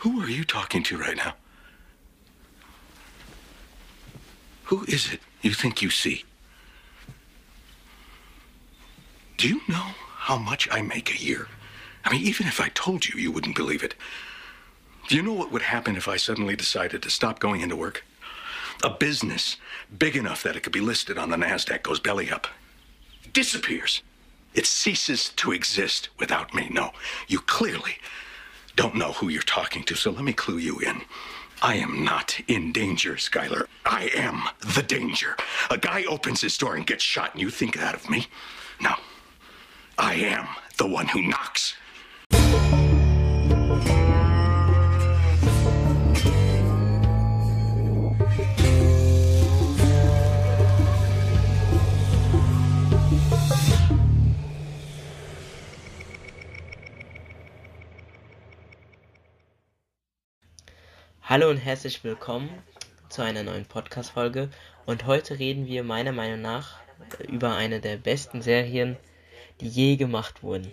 Who 0.00 0.22
are 0.22 0.30
you 0.30 0.44
talking 0.44 0.82
to 0.84 0.96
right 0.96 1.16
now? 1.16 1.34
Who 4.64 4.84
is 4.84 5.12
it 5.12 5.20
you 5.42 5.52
think 5.52 5.82
you 5.82 5.90
see? 5.90 6.24
Do 9.36 9.46
you 9.46 9.60
know 9.68 9.88
how 10.16 10.38
much 10.38 10.66
I 10.72 10.80
make 10.80 11.12
a 11.12 11.22
year? 11.22 11.48
I 12.02 12.12
mean, 12.12 12.22
even 12.22 12.46
if 12.46 12.62
I 12.62 12.70
told 12.70 13.06
you, 13.06 13.20
you 13.20 13.30
wouldn't 13.30 13.56
believe 13.56 13.82
it. 13.82 13.94
Do 15.08 15.16
you 15.16 15.22
know 15.22 15.34
what 15.34 15.52
would 15.52 15.62
happen 15.62 15.96
if 15.96 16.08
I 16.08 16.16
suddenly 16.16 16.56
decided 16.56 17.02
to 17.02 17.10
stop 17.10 17.38
going 17.38 17.60
into 17.60 17.76
work? 17.76 18.02
A 18.82 18.88
business 18.88 19.58
big 19.98 20.16
enough 20.16 20.42
that 20.44 20.56
it 20.56 20.62
could 20.62 20.72
be 20.72 20.80
listed 20.80 21.18
on 21.18 21.28
the 21.28 21.36
NASDAQ 21.36 21.82
goes 21.82 22.00
belly 22.00 22.30
up, 22.30 22.46
disappears. 23.34 24.02
It 24.54 24.64
ceases 24.64 25.28
to 25.36 25.52
exist 25.52 26.08
without 26.18 26.54
me. 26.54 26.68
No, 26.70 26.92
you 27.28 27.40
clearly 27.40 27.98
don't 28.80 28.94
know 28.94 29.12
who 29.12 29.28
you're 29.28 29.42
talking 29.42 29.84
to, 29.84 29.94
so 29.94 30.10
let 30.10 30.24
me 30.24 30.32
clue 30.32 30.56
you 30.56 30.78
in. 30.78 31.02
I 31.60 31.74
am 31.74 32.02
not 32.02 32.40
in 32.48 32.72
danger, 32.72 33.16
Skylar. 33.16 33.66
I 33.84 34.10
am 34.14 34.44
the 34.74 34.82
danger. 34.82 35.36
A 35.68 35.76
guy 35.76 36.04
opens 36.04 36.40
his 36.40 36.56
door 36.56 36.76
and 36.76 36.86
gets 36.86 37.04
shot, 37.04 37.34
and 37.34 37.42
you 37.42 37.50
think 37.50 37.76
that 37.76 37.94
of 37.94 38.08
me? 38.08 38.28
No. 38.80 38.94
I 39.98 40.14
am 40.14 40.48
the 40.78 40.86
one 40.86 41.08
who 41.08 41.20
knocks. 41.20 41.74
Hallo 61.30 61.48
und 61.48 61.58
herzlich 61.58 62.02
willkommen 62.02 62.50
zu 63.08 63.22
einer 63.22 63.44
neuen 63.44 63.64
Podcast-Folge. 63.64 64.50
Und 64.84 65.06
heute 65.06 65.38
reden 65.38 65.64
wir 65.64 65.84
meiner 65.84 66.10
Meinung 66.10 66.40
nach 66.40 66.80
über 67.28 67.54
eine 67.54 67.78
der 67.78 67.98
besten 67.98 68.42
Serien, 68.42 68.96
die 69.60 69.68
je 69.68 69.94
gemacht 69.94 70.42
wurden. 70.42 70.66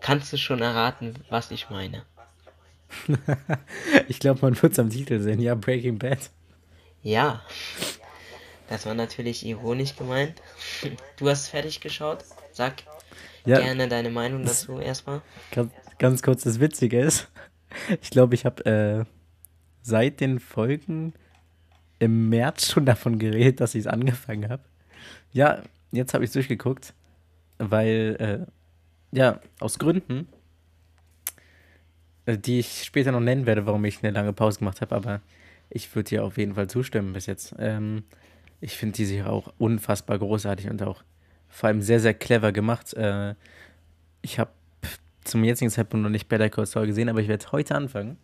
Kannst 0.00 0.30
du 0.34 0.36
schon 0.36 0.60
erraten, 0.60 1.14
was 1.30 1.52
ich 1.52 1.70
meine? 1.70 2.04
ich 4.08 4.18
glaube, 4.18 4.40
man 4.42 4.60
wird 4.60 4.74
es 4.74 4.78
am 4.78 4.90
Titel 4.90 5.20
sehen. 5.20 5.40
Ja, 5.40 5.54
Breaking 5.54 5.98
Bad. 5.98 6.28
Ja, 7.02 7.42
das 8.68 8.84
war 8.84 8.92
natürlich 8.92 9.46
ironisch 9.46 9.96
gemeint. 9.96 10.42
Du 11.16 11.30
hast 11.30 11.48
fertig 11.48 11.80
geschaut. 11.80 12.26
Sag 12.52 12.82
ja, 13.46 13.58
gerne 13.58 13.88
deine 13.88 14.10
Meinung 14.10 14.44
dazu 14.44 14.80
erstmal. 14.80 15.22
Ganz, 15.50 15.72
ganz 15.98 16.22
kurz, 16.22 16.42
das 16.42 16.60
Witzige 16.60 17.00
ist, 17.00 17.30
ich 18.02 18.10
glaube, 18.10 18.34
ich 18.34 18.44
habe 18.44 19.06
äh, 19.06 19.19
seit 19.82 20.20
den 20.20 20.38
Folgen 20.38 21.12
im 21.98 22.28
März 22.28 22.70
schon 22.70 22.86
davon 22.86 23.18
geredet, 23.18 23.60
dass 23.60 23.74
ich 23.74 23.80
es 23.80 23.86
angefangen 23.86 24.48
habe. 24.48 24.62
Ja, 25.32 25.62
jetzt 25.92 26.14
habe 26.14 26.24
ich 26.24 26.28
es 26.28 26.34
durchgeguckt, 26.34 26.94
weil, 27.58 28.16
äh, 28.18 29.16
ja, 29.16 29.40
aus 29.60 29.78
Gründen, 29.78 30.28
äh, 32.26 32.38
die 32.38 32.58
ich 32.58 32.84
später 32.84 33.12
noch 33.12 33.20
nennen 33.20 33.46
werde, 33.46 33.66
warum 33.66 33.84
ich 33.84 34.02
eine 34.02 34.12
lange 34.12 34.32
Pause 34.32 34.60
gemacht 34.60 34.80
habe, 34.80 34.94
aber 34.94 35.20
ich 35.68 35.94
würde 35.94 36.08
dir 36.08 36.24
auf 36.24 36.36
jeden 36.36 36.54
Fall 36.54 36.68
zustimmen 36.68 37.12
bis 37.12 37.26
jetzt. 37.26 37.54
Ähm, 37.58 38.04
ich 38.60 38.76
finde 38.76 38.96
die 38.96 39.06
Serie 39.06 39.30
auch 39.30 39.52
unfassbar 39.58 40.18
großartig 40.18 40.68
und 40.68 40.82
auch 40.82 41.02
vor 41.48 41.68
allem 41.68 41.82
sehr, 41.82 42.00
sehr 42.00 42.14
clever 42.14 42.52
gemacht. 42.52 42.94
Äh, 42.94 43.34
ich 44.22 44.38
habe 44.38 44.50
zum 45.24 45.44
jetzigen 45.44 45.70
Zeitpunkt 45.70 46.02
noch 46.02 46.10
nicht 46.10 46.28
Better 46.28 46.50
Call 46.50 46.66
Saul 46.66 46.86
gesehen, 46.86 47.08
aber 47.08 47.20
ich 47.20 47.28
werde 47.28 47.52
heute 47.52 47.74
anfangen. 47.74 48.16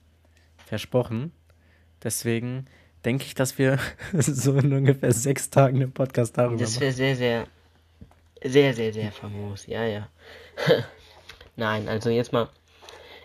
Versprochen. 0.66 1.32
Deswegen 2.06 2.68
denke 3.04 3.24
ich, 3.24 3.34
dass 3.34 3.58
wir 3.58 3.80
so 4.12 4.56
in 4.56 4.72
ungefähr 4.72 5.10
sechs 5.10 5.50
Tagen 5.50 5.82
einen 5.82 5.92
Podcast 5.92 6.38
darüber 6.38 6.56
Das 6.56 6.78
wäre 6.78 6.92
sehr, 6.92 7.16
sehr, 7.16 7.48
sehr, 8.44 8.74
sehr, 8.74 8.92
sehr 8.92 9.10
famos. 9.10 9.66
Ja, 9.66 9.84
ja. 9.84 10.08
Nein, 11.56 11.88
also 11.88 12.08
jetzt 12.08 12.32
mal. 12.32 12.48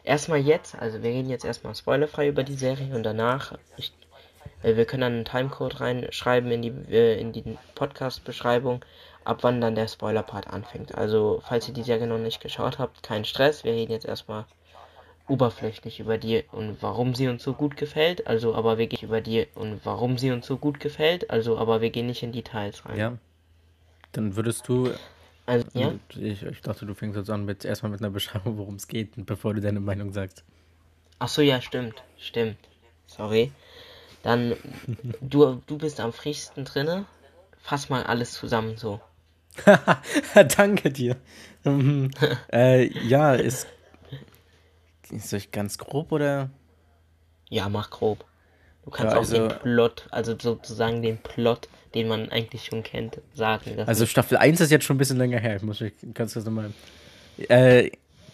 Erstmal 0.04 0.40
jetzt, 0.40 0.74
also 0.74 1.04
wir 1.04 1.12
reden 1.12 1.30
jetzt 1.30 1.46
erstmal 1.46 1.76
spoilerfrei 1.76 2.28
über 2.30 2.44
die 2.44 2.56
Serie 2.56 2.96
und 2.96 3.04
danach, 3.04 3.56
ich, 3.78 3.94
äh, 4.64 4.76
wir 4.76 4.86
können 4.86 5.02
dann 5.02 5.14
einen 5.14 5.26
Timecode 5.26 5.80
reinschreiben 5.80 6.52
in 6.52 6.64
die, 6.64 6.74
äh, 6.92 7.20
in 7.20 7.34
die 7.34 7.60
Podcast-Beschreibung, 7.76 8.84
ab 9.26 9.40
wann 9.42 9.62
dann 9.62 9.76
der 9.76 9.88
Spoiler-Part 9.88 10.48
anfängt. 10.48 10.96
Also, 10.96 11.44
falls 11.48 11.68
ihr 11.68 11.76
die 11.76 11.84
Serie 11.84 12.08
noch 12.08 12.18
nicht 12.18 12.42
geschaut 12.42 12.80
habt, 12.80 13.04
kein 13.04 13.26
Stress, 13.26 13.64
wir 13.64 13.74
reden 13.74 13.92
jetzt 13.92 14.08
erstmal 14.08 14.46
oberflächlich 15.32 16.02
über 16.02 16.18
die 16.18 16.44
und 16.52 16.78
warum 16.82 17.16
sie 17.16 17.30
uns 17.30 17.42
so 17.42 17.54
gut 17.54 17.78
gefällt, 17.78 18.28
also 18.28 18.54
aber 18.54 18.78
wir 18.78 18.88
gehen 18.88 19.08
über 19.08 19.22
die 19.22 19.48
und 19.56 19.80
warum 19.86 20.18
sie 20.18 20.32
uns 20.32 20.46
so 20.46 20.58
gut 20.58 20.82
gefällt, 20.82 21.30
also 21.30 21.58
aber 21.58 21.80
wir 21.80 21.90
gehen 21.90 22.08
nicht 22.08 22.22
in 22.22 22.34
Details 22.34 22.86
rein. 22.86 22.98
Ja. 22.98 23.18
Dann 24.12 24.36
würdest 24.36 24.68
du. 24.68 24.92
Also, 25.46 25.66
ja? 25.74 25.94
Ich, 26.10 26.44
ich 26.44 26.62
dachte, 26.62 26.86
du 26.86 26.94
fängst 26.94 27.18
jetzt 27.18 27.30
an 27.30 27.46
mit 27.46 27.64
erstmal 27.64 27.92
mit 27.92 28.02
einer 28.02 28.10
Beschreibung, 28.10 28.58
worum 28.58 28.76
es 28.76 28.88
geht, 28.88 29.12
bevor 29.26 29.54
du 29.54 29.62
deine 29.62 29.80
Meinung 29.80 30.12
sagst. 30.12 30.44
Ach 31.20 31.30
so, 31.30 31.42
ja, 31.42 31.62
stimmt, 31.62 32.04
stimmt. 32.18 32.58
Sorry. 33.08 33.52
Dann, 34.24 34.56
du, 35.22 35.62
du 35.66 35.78
bist 35.78 36.00
am 36.02 36.12
frischsten 36.12 36.66
drinne. 36.66 37.06
Fass 37.62 37.90
mal 37.90 38.04
alles 38.04 38.34
zusammen 38.34 38.76
so. 38.76 39.00
Danke 40.58 40.92
dir. 40.92 41.16
Äh, 42.52 42.92
ja, 43.08 43.36
es 43.36 43.68
soll 45.10 45.40
ich 45.40 45.52
ganz 45.52 45.78
grob 45.78 46.12
oder? 46.12 46.50
Ja, 47.50 47.70
mach 47.70 47.90
grob. 47.90 48.26
Du 48.84 48.90
kannst 48.90 49.14
ja, 49.14 49.20
also, 49.20 49.46
auch 49.46 49.50
den 49.50 49.60
Plot, 49.60 50.08
also 50.10 50.36
sozusagen 50.40 51.02
den 51.02 51.18
Plot, 51.18 51.70
den 51.94 52.08
man 52.08 52.30
eigentlich 52.30 52.66
schon 52.66 52.82
kennt, 52.84 53.20
sagen. 53.34 53.80
Also 53.86 54.06
Staffel 54.06 54.38
1 54.38 54.60
ist 54.62 54.72
jetzt 54.72 54.86
schon 54.86 54.96
ein 54.96 55.00
bisschen 55.00 55.18
länger 55.18 55.40
her. 55.40 55.58
Ich 55.58 55.62
muss 55.62 55.82
ich, 55.82 55.94
kannst 56.14 56.36
du 56.36 56.40
das 56.40 56.46
nochmal. 56.46 56.72
Äh, 57.38 57.92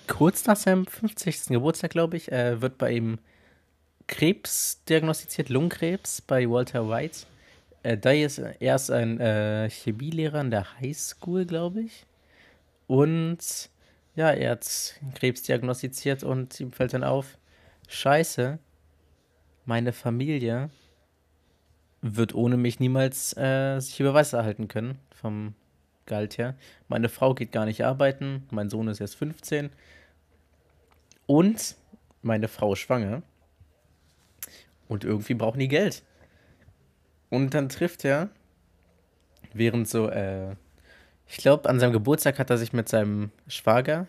kurz 0.08 0.46
nach 0.46 0.56
seinem 0.56 0.86
50. 0.86 1.48
Geburtstag, 1.48 1.92
glaube 1.92 2.18
ich, 2.18 2.32
äh, 2.32 2.62
wird 2.62 2.78
bei 2.78 2.92
ihm 2.92 3.20
Krebs 4.08 4.82
diagnostiziert, 4.88 5.50
Lungenkrebs 5.50 6.22
bei 6.22 6.50
Walter 6.50 6.90
White. 6.90 7.26
Äh, 7.84 7.98
da 7.98 8.12
ist 8.12 8.38
er 8.38 8.76
ist 8.76 8.90
ein 8.90 9.20
äh, 9.20 9.70
Chemielehrer 9.70 10.42
in 10.42 10.52
der 10.52 10.80
Highschool, 10.80 11.46
glaube 11.46 11.82
ich. 11.82 12.06
Und 12.88 13.40
ja, 14.18 14.32
er 14.32 14.52
hat 14.52 14.96
Krebs 15.14 15.44
diagnostiziert 15.44 16.24
und 16.24 16.60
ihm 16.60 16.72
fällt 16.72 16.94
dann 16.94 17.04
auf, 17.04 17.38
scheiße, 17.88 18.58
meine 19.66 19.94
Familie 19.94 20.72
wird 22.02 22.34
ohne 22.34 22.58
mich 22.58 22.80
niemals 22.80 23.38
äh, 23.38 23.80
sich 23.80 24.00
über 24.00 24.16
Wasser 24.16 24.44
halten 24.44 24.68
können, 24.68 24.98
vom 25.12 25.54
Gehalt 26.08 26.40
her. 26.40 26.56
Meine 26.88 27.10
Frau 27.10 27.36
geht 27.36 27.52
gar 27.52 27.66
nicht 27.66 27.86
arbeiten, 27.86 28.48
mein 28.50 28.70
Sohn 28.70 28.88
ist 28.88 29.00
erst 29.00 29.18
15 29.18 29.70
und 31.28 31.76
meine 32.24 32.48
Frau 32.48 32.74
ist 32.74 32.80
schwanger. 32.80 33.22
Und 34.88 35.04
irgendwie 35.04 35.36
brauchen 35.36 35.60
die 35.60 35.68
Geld. 35.68 36.02
Und 37.30 37.54
dann 37.54 37.70
trifft 37.70 38.04
er, 38.04 38.30
während 39.54 39.88
so 39.88 40.10
äh, 40.10 40.56
ich 41.30 41.38
glaube, 41.38 41.70
an 41.70 41.80
seinem 41.80 41.94
Geburtstag 41.94 42.40
hat 42.40 42.50
er 42.50 42.58
sich 42.58 42.74
mit 42.74 42.90
seinem 42.90 43.32
Schwager, 43.48 44.08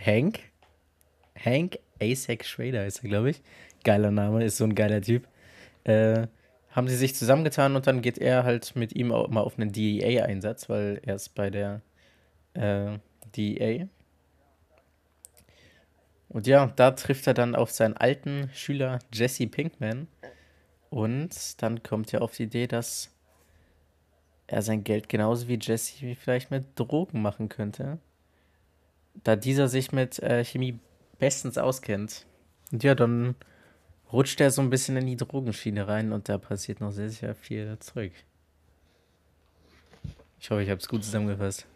Hank, 0.00 0.40
Hank 1.36 1.78
Asek 2.00 2.44
Schrader 2.44 2.86
ist 2.86 3.02
er, 3.02 3.08
glaube 3.08 3.30
ich. 3.30 3.42
Geiler 3.84 4.10
Name, 4.10 4.44
ist 4.44 4.56
so 4.56 4.64
ein 4.64 4.74
geiler 4.74 5.00
Typ. 5.00 5.26
Äh, 5.84 6.26
haben 6.70 6.88
sie 6.88 6.96
sich 6.96 7.14
zusammengetan 7.14 7.76
und 7.76 7.86
dann 7.86 8.02
geht 8.02 8.18
er 8.18 8.44
halt 8.44 8.76
mit 8.76 8.94
ihm 8.94 9.12
auch 9.12 9.28
mal 9.28 9.40
auf 9.40 9.58
einen 9.58 9.72
DEA-Einsatz, 9.72 10.68
weil 10.68 11.00
er 11.04 11.16
ist 11.16 11.34
bei 11.34 11.50
der 11.50 11.80
äh, 12.54 12.98
DEA. 13.36 13.88
Und 16.28 16.46
ja, 16.46 16.72
da 16.76 16.90
trifft 16.90 17.26
er 17.26 17.34
dann 17.34 17.54
auf 17.54 17.70
seinen 17.70 17.96
alten 17.96 18.50
Schüler 18.52 18.98
Jesse 19.12 19.46
Pinkman. 19.46 20.08
Und 20.90 21.62
dann 21.62 21.82
kommt 21.82 22.12
er 22.12 22.22
auf 22.22 22.36
die 22.36 22.44
Idee, 22.44 22.66
dass 22.66 23.10
er 24.48 24.62
sein 24.62 24.82
Geld 24.82 25.08
genauso 25.08 25.46
wie 25.46 25.58
Jesse 25.60 26.16
vielleicht 26.16 26.50
mit 26.50 26.64
Drogen 26.74 27.22
machen 27.22 27.48
könnte. 27.48 27.98
Da 29.22 29.36
dieser 29.36 29.68
sich 29.68 29.92
mit 29.92 30.18
äh, 30.20 30.44
Chemie 30.44 30.78
bestens 31.18 31.58
auskennt. 31.58 32.26
Und 32.72 32.82
ja, 32.82 32.94
dann 32.94 33.34
rutscht 34.12 34.40
er 34.40 34.50
so 34.50 34.62
ein 34.62 34.70
bisschen 34.70 34.96
in 34.96 35.06
die 35.06 35.16
Drogenschiene 35.16 35.86
rein 35.86 36.12
und 36.12 36.28
da 36.28 36.38
passiert 36.38 36.80
noch 36.80 36.92
sehr, 36.92 37.10
sehr 37.10 37.34
viel 37.34 37.78
Zeug. 37.78 38.12
Ich 40.40 40.50
hoffe, 40.50 40.62
ich 40.62 40.70
habe 40.70 40.80
es 40.80 40.88
gut 40.88 41.04
zusammengefasst. 41.04 41.66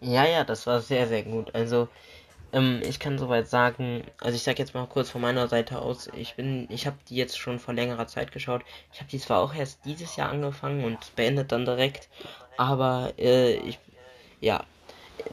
Ja, 0.00 0.26
ja, 0.26 0.44
das 0.44 0.66
war 0.66 0.80
sehr, 0.80 1.06
sehr 1.06 1.22
gut. 1.22 1.54
Also, 1.54 1.88
ähm, 2.52 2.80
ich 2.84 2.98
kann 3.00 3.18
soweit 3.18 3.48
sagen, 3.48 4.04
also 4.20 4.34
ich 4.36 4.42
sag 4.42 4.58
jetzt 4.58 4.74
mal 4.74 4.86
kurz 4.86 5.10
von 5.10 5.20
meiner 5.20 5.48
Seite 5.48 5.80
aus, 5.80 6.08
ich 6.14 6.36
bin, 6.36 6.66
ich 6.70 6.86
habe 6.86 6.96
die 7.08 7.16
jetzt 7.16 7.38
schon 7.38 7.58
vor 7.58 7.74
längerer 7.74 8.06
Zeit 8.06 8.32
geschaut. 8.32 8.62
Ich 8.92 9.00
habe 9.00 9.10
die 9.10 9.18
zwar 9.18 9.40
auch 9.40 9.54
erst 9.54 9.84
dieses 9.84 10.16
Jahr 10.16 10.30
angefangen 10.30 10.84
und 10.84 11.14
beendet 11.16 11.52
dann 11.52 11.64
direkt, 11.64 12.08
aber 12.56 13.12
äh, 13.18 13.54
ich, 13.56 13.78
ja, 14.40 14.64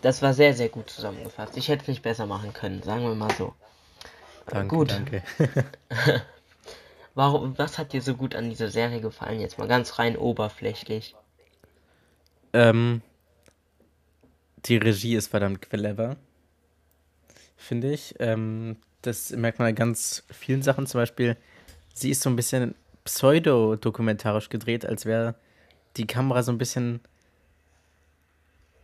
das 0.01 0.21
war 0.21 0.33
sehr, 0.33 0.53
sehr 0.53 0.69
gut 0.69 0.89
zusammengefasst. 0.89 1.57
Ich 1.57 1.67
hätte 1.69 1.83
es 1.83 1.87
nicht 1.87 2.03
besser 2.03 2.25
machen 2.25 2.53
können, 2.53 2.83
sagen 2.83 3.03
wir 3.03 3.15
mal 3.15 3.33
so. 3.33 3.55
Danke, 4.49 4.67
Gut. 4.75 4.91
danke. 4.91 5.23
Warum, 7.15 7.57
was 7.57 7.77
hat 7.77 7.93
dir 7.93 8.01
so 8.01 8.15
gut 8.15 8.35
an 8.35 8.49
dieser 8.49 8.69
Serie 8.69 9.01
gefallen? 9.01 9.39
Jetzt 9.41 9.57
mal 9.57 9.67
ganz 9.67 9.99
rein 9.99 10.17
oberflächlich. 10.17 11.15
ähm, 12.53 13.01
die 14.65 14.77
Regie 14.77 15.15
ist 15.15 15.27
verdammt 15.27 15.61
clever, 15.61 16.17
finde 17.57 17.91
ich. 17.91 18.15
Ähm, 18.19 18.77
das 19.01 19.31
merkt 19.31 19.59
man 19.59 19.67
an 19.67 19.75
ganz 19.75 20.23
vielen 20.29 20.61
Sachen. 20.61 20.87
Zum 20.87 21.01
Beispiel, 21.01 21.35
sie 21.93 22.11
ist 22.11 22.21
so 22.21 22.29
ein 22.29 22.35
bisschen 22.35 22.75
pseudo-dokumentarisch 23.03 24.49
gedreht, 24.49 24.85
als 24.85 25.05
wäre 25.05 25.35
die 25.97 26.07
Kamera 26.07 26.43
so 26.43 26.51
ein 26.51 26.57
bisschen. 26.57 27.01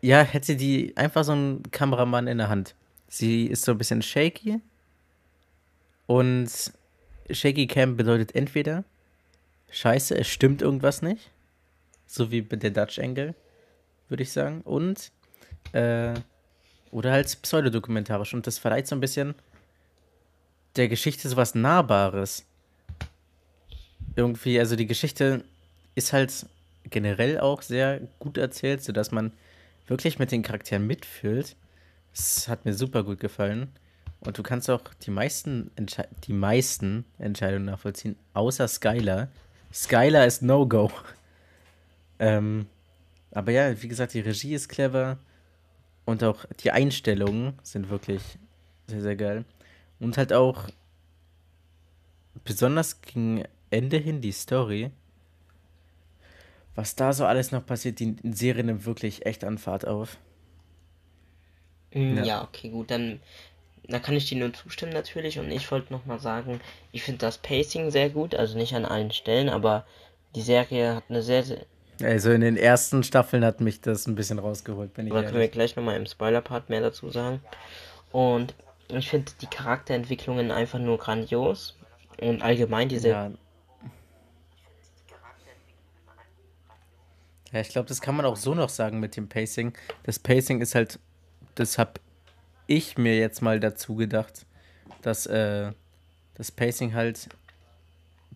Ja, 0.01 0.21
hätte 0.21 0.57
die 0.57 0.97
einfach 0.97 1.23
so 1.23 1.31
einen 1.31 1.63
Kameramann 1.71 2.27
in 2.27 2.37
der 2.37 2.49
Hand. 2.49 2.75
Sie 3.07 3.45
ist 3.45 3.63
so 3.63 3.71
ein 3.71 3.77
bisschen 3.77 4.01
shaky. 4.01 4.59
Und 6.07 6.49
Shaky 7.31 7.67
Cam 7.67 7.95
bedeutet 7.95 8.35
entweder 8.35 8.83
Scheiße, 9.71 10.15
es 10.15 10.27
stimmt 10.27 10.61
irgendwas 10.61 11.01
nicht. 11.01 11.31
So 12.05 12.31
wie 12.31 12.41
bei 12.41 12.57
der 12.57 12.71
Dutch 12.71 12.99
Angle, 12.99 13.33
würde 14.07 14.23
ich 14.23 14.31
sagen. 14.31 14.61
Und 14.61 15.11
äh, 15.71 16.13
oder 16.93 17.11
halt 17.11 17.41
pseudodokumentarisch. 17.41 18.33
Und 18.33 18.47
das 18.47 18.59
verleiht 18.59 18.87
so 18.87 18.95
ein 18.95 19.01
bisschen 19.01 19.35
der 20.75 20.87
Geschichte 20.87 21.27
so 21.27 21.35
was 21.35 21.55
Nahbares. 21.55 22.45
Irgendwie, 24.15 24.59
also 24.59 24.75
die 24.75 24.87
Geschichte 24.87 25.43
ist 25.95 26.13
halt 26.13 26.45
generell 26.89 27.39
auch 27.39 27.61
sehr 27.61 28.01
gut 28.19 28.37
erzählt, 28.37 28.83
sodass 28.83 29.11
man 29.11 29.31
wirklich 29.87 30.19
mit 30.19 30.31
den 30.31 30.43
Charakteren 30.43 30.85
mitfühlt. 30.85 31.55
Es 32.13 32.47
hat 32.47 32.65
mir 32.65 32.73
super 32.73 33.03
gut 33.03 33.19
gefallen. 33.19 33.69
Und 34.19 34.37
du 34.37 34.43
kannst 34.43 34.69
auch 34.69 34.81
die 35.05 35.11
meisten, 35.11 35.71
Entsche 35.75 36.07
die 36.25 36.33
meisten 36.33 37.05
Entscheidungen 37.17 37.65
nachvollziehen, 37.65 38.15
außer 38.33 38.67
Skylar. 38.67 39.27
Skylar 39.73 40.25
ist 40.25 40.41
No-Go. 40.41 40.91
Ähm, 42.19 42.67
aber 43.31 43.51
ja, 43.51 43.81
wie 43.81 43.87
gesagt, 43.87 44.13
die 44.13 44.21
Regie 44.21 44.53
ist 44.53 44.69
clever 44.69 45.17
und 46.05 46.23
auch 46.23 46.45
die 46.63 46.71
Einstellungen 46.71 47.59
sind 47.63 47.89
wirklich 47.89 48.21
sehr, 48.87 49.01
sehr 49.01 49.15
geil. 49.15 49.45
Und 49.99 50.17
halt 50.17 50.33
auch 50.33 50.69
besonders 52.43 53.01
gegen 53.01 53.43
Ende 53.69 53.97
hin 53.97 54.21
die 54.21 54.31
Story. 54.31 54.91
Was 56.75 56.95
da 56.95 57.13
so 57.13 57.25
alles 57.25 57.51
noch 57.51 57.65
passiert, 57.65 57.99
die 57.99 58.15
Serie 58.31 58.63
nimmt 58.63 58.85
wirklich 58.85 59.25
echt 59.25 59.43
an 59.43 59.57
Fahrt 59.57 59.87
auf. 59.87 60.17
Mm, 61.93 62.17
Ja. 62.17 62.23
Ja, 62.25 62.43
okay, 62.43 62.69
gut, 62.69 62.91
dann 62.91 63.19
da 63.87 63.99
kann 63.99 64.15
ich 64.15 64.29
dir 64.29 64.37
nur 64.37 64.53
zustimmen 64.53 64.93
natürlich 64.93 65.39
und 65.39 65.51
ich 65.51 65.71
wollte 65.71 65.93
noch 65.93 66.05
mal 66.05 66.19
sagen, 66.19 66.61
ich 66.93 67.03
finde 67.03 67.19
das 67.19 67.37
Pacing 67.39 67.91
sehr 67.91 68.09
gut, 68.09 68.35
also 68.35 68.57
nicht 68.57 68.75
an 68.75 68.85
allen 68.85 69.11
Stellen, 69.11 69.49
aber 69.49 69.85
die 70.35 70.41
Serie 70.41 70.95
hat 70.95 71.05
eine 71.09 71.21
sehr, 71.23 71.43
sehr 71.43 71.65
Also 72.01 72.31
in 72.31 72.41
den 72.41 72.57
ersten 72.57 73.03
Staffeln 73.03 73.45
hat 73.45 73.61
mich 73.61 73.81
das 73.81 74.07
ein 74.07 74.15
bisschen 74.15 74.39
rausgeholt, 74.39 74.93
bin 74.93 75.07
ich 75.07 75.13
Da 75.13 75.23
können 75.23 75.39
wir 75.39 75.47
gleich 75.47 75.75
nochmal 75.75 75.95
im 75.95 76.05
Spoiler-Part 76.05 76.69
mehr 76.69 76.81
dazu 76.81 77.09
sagen. 77.09 77.39
Und 78.11 78.55
ich 78.89 79.09
finde 79.09 79.31
die 79.41 79.47
Charakterentwicklungen 79.47 80.51
einfach 80.51 80.79
nur 80.79 80.97
grandios. 80.97 81.75
Und 82.19 82.41
allgemein 82.41 82.89
diese. 82.89 83.09
Ja. 83.09 83.31
Ja, 87.51 87.59
ich 87.59 87.69
glaube, 87.69 87.87
das 87.87 88.01
kann 88.01 88.15
man 88.15 88.25
auch 88.25 88.35
so 88.35 88.55
noch 88.55 88.69
sagen 88.69 88.99
mit 88.99 89.15
dem 89.15 89.29
Pacing. 89.29 89.73
Das 90.03 90.17
Pacing 90.17 90.59
ist 90.59 90.73
halt, 90.73 90.99
das 91.53 91.77
habe 91.77 91.93
ich 92.65 92.97
mir 92.97 93.15
jetzt 93.17 93.43
mal 93.43 93.59
dazu 93.59 93.95
gedacht, 93.95 94.47
dass 95.03 95.27
äh, 95.27 95.71
das 96.33 96.51
Pacing 96.51 96.95
halt 96.95 97.29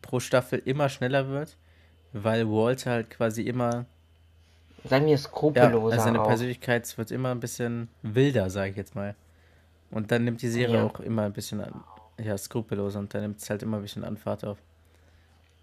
pro 0.04 0.20
Staffel 0.20 0.62
immer 0.64 0.90
schneller 0.90 1.30
wird, 1.30 1.58
weil 2.14 2.48
Walter 2.50 2.92
halt 2.92 3.10
quasi 3.10 3.44
immer, 3.44 3.86
sagen 4.84 5.06
wir 5.06 5.12
ja, 5.14 5.18
skrupelloser 5.18 5.94
also 5.94 6.06
seine 6.06 6.22
auch. 6.22 6.28
Persönlichkeit 6.28 6.98
wird 6.98 7.12
immer 7.12 7.32
ein 7.32 7.40
bisschen 7.40 7.90
wilder, 8.02 8.50
sage 8.50 8.72
ich 8.72 8.78
jetzt 8.78 8.96
mal. 8.96 9.16
Und 9.92 10.12
dann 10.12 10.24
nimmt 10.26 10.42
die 10.42 10.50
Serie 10.50 10.76
Ja. 10.78 10.86
auch 10.86 11.00
immer 11.00 11.24
ein 11.24 11.34
bisschen 11.34 11.62
an, 11.62 11.84
ja, 12.20 12.38
skrupelloser 12.38 13.00
und 13.00 13.14
dann 13.14 13.22
nimmt 13.22 13.40
es 13.42 13.50
halt 13.50 13.64
immer 13.64 13.78
ein 13.78 13.84
bisschen 13.84 14.04
an 14.04 14.18
Fahrt 14.18 14.44
auf. 14.44 14.58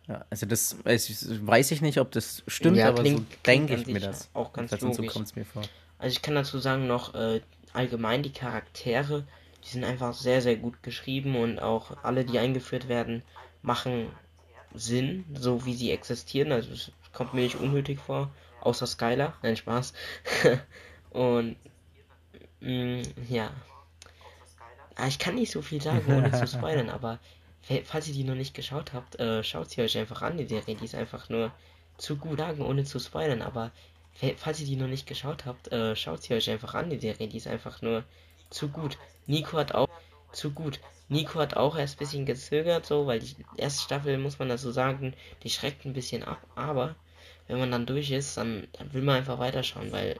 Ja, 0.07 0.25
also 0.29 0.45
das 0.47 0.77
weiß, 0.85 1.41
weiß 1.47 1.71
ich 1.71 1.81
nicht, 1.81 1.99
ob 1.99 2.11
das 2.13 2.43
stimmt, 2.47 2.77
Ja, 2.77 2.89
aber 2.89 3.03
klingt- 3.03 3.19
so 3.31 3.39
denke 3.47 3.75
ich 3.75 3.87
mir 3.87 4.01
das. 4.01 4.29
auch 4.35 4.53
ganz 4.53 4.71
Jedenfalls 4.71 4.97
so 4.97 5.03
logisch. 5.03 5.15
kommt 5.15 5.27
es 5.27 5.37
mir 5.37 5.45
vor. 5.47 5.63
Also 5.99 6.13
ich 6.13 6.21
kann 6.23 6.35
dazu 6.35 6.59
sagen 6.59 6.87
noch, 6.87 7.15
äh, 7.15 7.41
allgemein 7.73 8.23
die 8.23 8.33
Charaktere, 8.33 9.25
die 9.65 9.69
sind 9.69 9.85
einfach 9.85 10.13
sehr, 10.13 10.43
sehr 10.43 10.57
gut 10.57 10.83
geschrieben 10.83 11.37
und 11.37 11.59
auch 11.59 11.97
alle, 12.03 12.25
die 12.27 12.39
eingeführt 12.39 12.89
werden, 12.89 13.23
machen 13.63 14.09
Sinn, 14.75 15.25
so 15.35 15.65
wie 15.65 15.75
sie 15.75 15.91
existieren. 15.93 16.53
Also 16.53 16.73
es 16.73 16.93
kommt 17.13 17.35
mir 17.35 17.43
nicht 17.43 17.57
unnötig 17.57 18.01
vor, 18.01 18.31
außer 18.61 18.87
Skylar. 18.87 19.37
Nein, 19.43 19.57
Spaß. 19.57 19.93
und 21.11 21.57
mh, 22.61 23.03
ja. 23.29 23.51
Ah, 24.97 25.07
Ich 25.09 25.19
kann 25.19 25.35
nicht 25.35 25.51
so 25.53 25.63
viel 25.63 25.81
sagen, 25.83 26.13
ohne 26.13 26.31
zu 26.33 26.47
spoilern, 26.47 26.89
aber 26.91 27.19
fa- 27.63 27.83
falls 27.85 28.09
ihr 28.09 28.15
die 28.15 28.25
noch 28.25 28.35
nicht 28.37 28.55
geschaut 28.55 28.93
habt, 28.93 29.19
äh, 29.21 29.43
schaut 29.43 29.71
sie 29.71 29.83
euch 29.83 29.99
einfach 29.99 30.23
an, 30.23 30.37
die 30.39 30.47
Serie. 30.47 30.77
Die 30.77 30.85
ist 30.85 30.95
einfach 30.95 31.29
nur 31.29 31.53
zu 31.99 32.17
gut 32.17 32.39
sagen, 32.39 32.63
ohne 32.63 32.85
zu 32.85 32.99
spoilern, 32.99 33.43
aber 33.43 33.71
fa- 34.15 34.35
falls 34.37 34.61
ihr 34.61 34.67
die 34.67 34.77
noch 34.77 34.89
nicht 34.89 35.07
geschaut 35.07 35.47
habt, 35.47 35.71
äh, 35.73 35.97
schaut 35.97 36.23
sie 36.23 36.35
euch 36.35 36.49
einfach 36.51 36.75
an, 36.75 36.91
die 36.91 36.99
Serie. 36.99 37.29
Die 37.29 37.37
ist 37.37 37.47
einfach 37.49 37.83
nur 37.83 38.05
zu 38.51 38.69
gut. 38.69 38.99
Nico 39.27 39.57
hat 39.59 39.75
auch 39.75 39.84
zu 40.37 40.51
gut. 40.51 40.81
Nico 41.09 41.39
hat 41.39 41.57
auch 41.57 41.77
erst 41.77 41.97
ein 41.97 41.99
bisschen 41.99 42.27
gezögert, 42.27 42.87
so, 42.87 43.07
weil 43.07 43.21
die 43.21 43.37
erste 43.57 43.83
Staffel, 43.83 44.19
muss 44.19 44.39
man 44.39 44.49
dazu 44.49 44.71
sagen, 44.71 45.15
die 45.43 45.51
schreckt 45.51 45.85
ein 45.85 45.93
bisschen 45.93 46.23
ab, 46.23 46.41
aber 46.55 46.97
wenn 47.47 47.59
man 47.59 47.71
dann 47.71 47.87
durch 47.87 48.11
ist, 48.11 48.37
dann, 48.37 48.67
dann 48.73 48.93
will 48.93 49.03
man 49.03 49.17
einfach 49.17 49.39
weiterschauen, 49.39 49.93
weil 49.93 50.19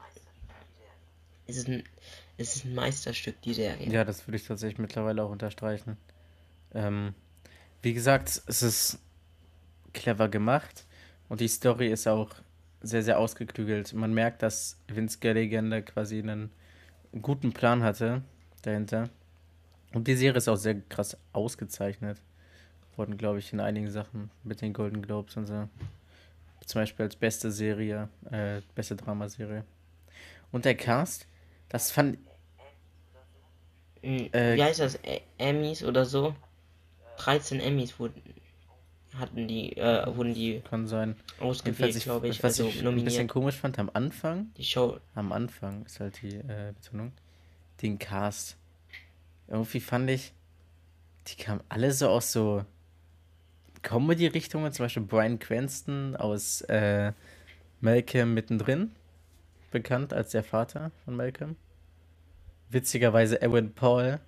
es 1.47 1.57
ist 1.57 1.67
ein, 1.67 1.83
es 2.37 2.55
ist 2.55 2.65
ein 2.65 2.75
Meisterstück, 2.75 3.41
die 3.41 3.53
Serie. 3.53 3.89
Ja, 3.89 4.03
das 4.03 4.27
würde 4.27 4.37
ich 4.37 4.45
tatsächlich 4.45 4.77
mittlerweile 4.77 5.23
auch 5.23 5.31
unterstreichen. 5.31 5.97
Ähm, 6.73 7.13
wie 7.81 7.93
gesagt, 7.93 8.41
es 8.45 8.61
ist 8.61 8.99
clever 9.93 10.29
gemacht 10.29 10.85
und 11.29 11.39
die 11.39 11.47
Story 11.47 11.91
ist 11.91 12.07
auch 12.07 12.31
sehr, 12.81 13.01
sehr 13.01 13.19
ausgeklügelt. 13.19 13.93
Man 13.93 14.13
merkt, 14.13 14.43
dass 14.43 14.79
Vince 14.87 15.17
da 15.19 15.81
quasi 15.81 16.19
einen 16.19 16.51
guten 17.21 17.53
Plan 17.53 17.81
hatte 17.81 18.21
dahinter. 18.61 19.09
Und 19.95 20.07
die 20.09 20.15
Serie 20.15 20.37
ist 20.37 20.49
auch 20.49 20.57
sehr 20.57 20.75
krass 20.89 21.17
ausgezeichnet 21.31 22.21
worden, 22.97 23.17
glaube 23.17 23.39
ich, 23.39 23.53
in 23.53 23.61
einigen 23.61 23.89
Sachen 23.89 24.29
mit 24.43 24.61
den 24.61 24.73
Golden 24.73 25.01
Globes 25.01 25.37
und 25.37 25.47
so. 25.47 25.69
Zum 26.65 26.81
Beispiel 26.81 27.05
als 27.05 27.15
beste 27.15 27.49
Serie, 27.49 28.09
äh, 28.29 28.61
beste 28.75 28.95
Dramaserie. 28.97 29.63
Und 30.51 30.65
der 30.65 30.75
Cast, 30.75 31.27
das 31.69 31.91
fand 31.91 32.17
Mm, 34.01 34.27
Äh, 34.33 34.55
Wie 34.55 34.63
heißt 34.63 34.81
das? 34.81 34.99
Emmys 35.37 35.83
oder 35.83 36.05
so? 36.05 36.35
13 37.17 37.59
Emmys 37.59 37.97
wurden 37.99 38.21
hatten 39.17 39.47
die, 39.47 39.77
äh, 39.77 40.05
wurden 40.13 40.33
die 40.33 40.61
kann 40.69 40.87
sein. 40.87 41.15
ausgewählt, 41.39 42.03
glaube 42.03 42.27
ich, 42.27 42.43
was 42.43 42.59
also 42.59 42.63
ich 42.65 42.69
ein 42.69 42.83
bisschen 42.83 42.95
nominiert. 42.95 43.27
komisch 43.29 43.55
fand, 43.55 43.79
am 43.79 43.89
Anfang, 43.93 44.51
Die 44.57 44.63
Show, 44.65 44.99
am 45.15 45.31
Anfang 45.31 45.85
ist 45.85 46.01
halt 46.01 46.21
die 46.21 46.35
äh, 46.35 46.73
Betonung, 46.79 47.13
den 47.81 47.97
Cast. 47.97 48.57
Irgendwie 49.47 49.79
fand 49.79 50.09
ich, 50.09 50.33
die 51.27 51.35
kamen 51.35 51.61
alle 51.69 51.91
so 51.91 52.09
aus 52.09 52.31
so 52.31 52.65
Comedy-Richtungen, 53.81 54.71
zum 54.71 54.85
Beispiel 54.85 55.03
Brian 55.03 55.39
Cranston 55.39 56.15
aus 56.15 56.61
äh, 56.61 57.13
Malcolm 57.81 58.33
mittendrin, 58.33 58.91
bekannt 59.71 60.13
als 60.13 60.31
der 60.31 60.43
Vater 60.43 60.91
von 61.03 61.15
Malcolm. 61.15 61.55
Witzigerweise 62.69 63.41
Ewan 63.41 63.73
Paul 63.73 64.19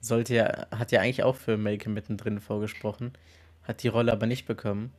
sollte 0.00 0.34
ja, 0.34 0.66
hat 0.70 0.92
ja 0.92 1.00
eigentlich 1.00 1.22
auch 1.22 1.36
für 1.36 1.56
Malcolm 1.56 1.94
mittendrin 1.94 2.40
vorgesprochen, 2.40 3.12
hat 3.62 3.82
die 3.82 3.88
Rolle 3.88 4.12
aber 4.12 4.26
nicht 4.26 4.46
bekommen. 4.46 4.92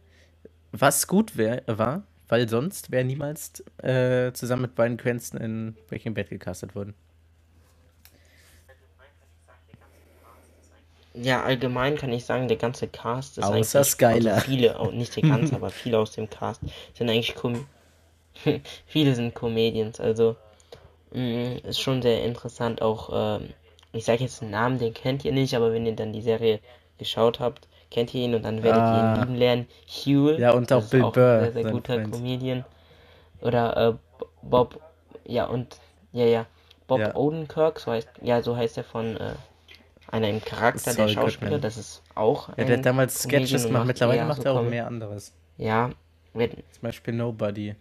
Was 0.72 1.08
gut 1.08 1.36
wär, 1.36 1.64
war, 1.68 2.04
weil 2.28 2.48
sonst 2.48 2.92
wäre 2.92 3.04
niemals 3.04 3.64
äh, 3.84 4.32
zusammen 4.34 4.64
mit 4.64 4.76
Brian 4.76 4.98
Cranston 4.98 5.42
in 5.42 5.76
Breaking 5.88 6.14
Bad 6.14 6.30
gecastet 6.30 6.76
worden. 6.76 6.94
Ja, 11.24 11.44
allgemein 11.44 11.98
kann 11.98 12.12
ich 12.14 12.26
sagen, 12.26 12.48
der 12.48 12.58
ganze 12.58 12.88
Cast 12.88 13.38
ist 13.38 13.44
Außer 13.46 13.80
eigentlich, 13.80 13.86
Skylar. 13.86 14.36
also 14.36 14.46
viele, 14.46 14.80
auch 14.80 14.92
nicht 14.92 15.16
der 15.16 15.24
ganze, 15.24 15.56
aber 15.56 15.70
viele 15.70 16.00
aus 16.00 16.12
dem 16.12 16.30
Cast 16.30 16.62
sind 16.94 17.10
eigentlich 17.10 17.36
Com 17.36 17.66
viele 18.86 19.16
sind 19.16 19.36
Comedians, 19.36 20.00
also 20.00 20.36
mm, 21.12 21.58
ist 21.68 21.82
schon 21.82 22.02
sehr 22.02 22.24
interessant, 22.24 22.82
auch, 22.82 23.40
ähm, 23.42 23.50
ich 23.92 24.06
sage 24.06 24.24
jetzt 24.24 24.42
einen 24.42 24.52
Namen, 24.52 24.80
den 24.80 24.94
kennt 24.94 25.26
ihr 25.26 25.32
nicht, 25.34 25.56
aber 25.56 25.74
wenn 25.74 25.86
ihr 25.86 25.96
dann 25.96 26.14
die 26.14 26.22
Serie 26.22 26.60
geschaut 26.98 27.40
habt, 27.40 27.68
kennt 27.92 28.14
ihr 28.14 28.22
ihn 28.26 28.36
und 28.36 28.44
dann 28.44 28.64
werdet 28.64 28.82
ihr 28.84 28.84
Ah. 28.84 29.16
ihn 29.16 29.22
lieben 29.22 29.36
lernen. 29.36 29.68
Huel, 30.06 30.40
Ja, 30.40 30.52
und 30.52 30.72
auch 30.72 30.84
Bill 30.86 31.04
auch 31.04 31.14
Burr, 31.14 31.40
ein 31.40 31.54
sehr, 31.54 31.64
sehr 31.64 31.72
guter 31.72 31.94
Freund. 31.96 32.12
Comedian. 32.12 32.66
Oder 33.42 33.78
äh, 33.78 33.94
Bob, 34.44 34.80
ja 35.26 35.46
und, 35.46 35.78
ja, 36.14 36.26
ja, 36.26 36.46
Bob 36.88 37.00
Ja. 37.00 37.16
Odenkirk, 37.16 37.80
so 37.80 37.92
heißt, 37.92 38.10
ja, 38.22 38.42
so 38.42 38.56
heißt 38.56 38.78
er 38.78 38.84
von, 38.84 39.18
äh, 39.18 39.34
einer 40.12 40.30
im 40.30 40.44
Charakter 40.44 40.92
Saul 40.92 41.08
der 41.08 41.14
Schauspieler, 41.14 41.52
Goodman. 41.52 41.62
das 41.62 41.78
ist 41.78 42.02
auch 42.16 42.50
Ja, 42.58 42.66
der 42.66 42.78
hat 42.78 42.86
damals 42.86 43.24
Sketches 43.24 43.66
gemacht, 43.66 43.86
mittlerweile 43.86 44.26
macht 44.26 44.42
so 44.42 44.50
er 44.50 44.54
auch 44.54 44.64
mehr 44.64 44.88
anderes. 44.88 45.34
Ja, 45.58 45.92
wenn, 46.34 46.52
Zum 46.52 46.82
Beispiel 46.82 47.14
Nobody. 47.14 47.76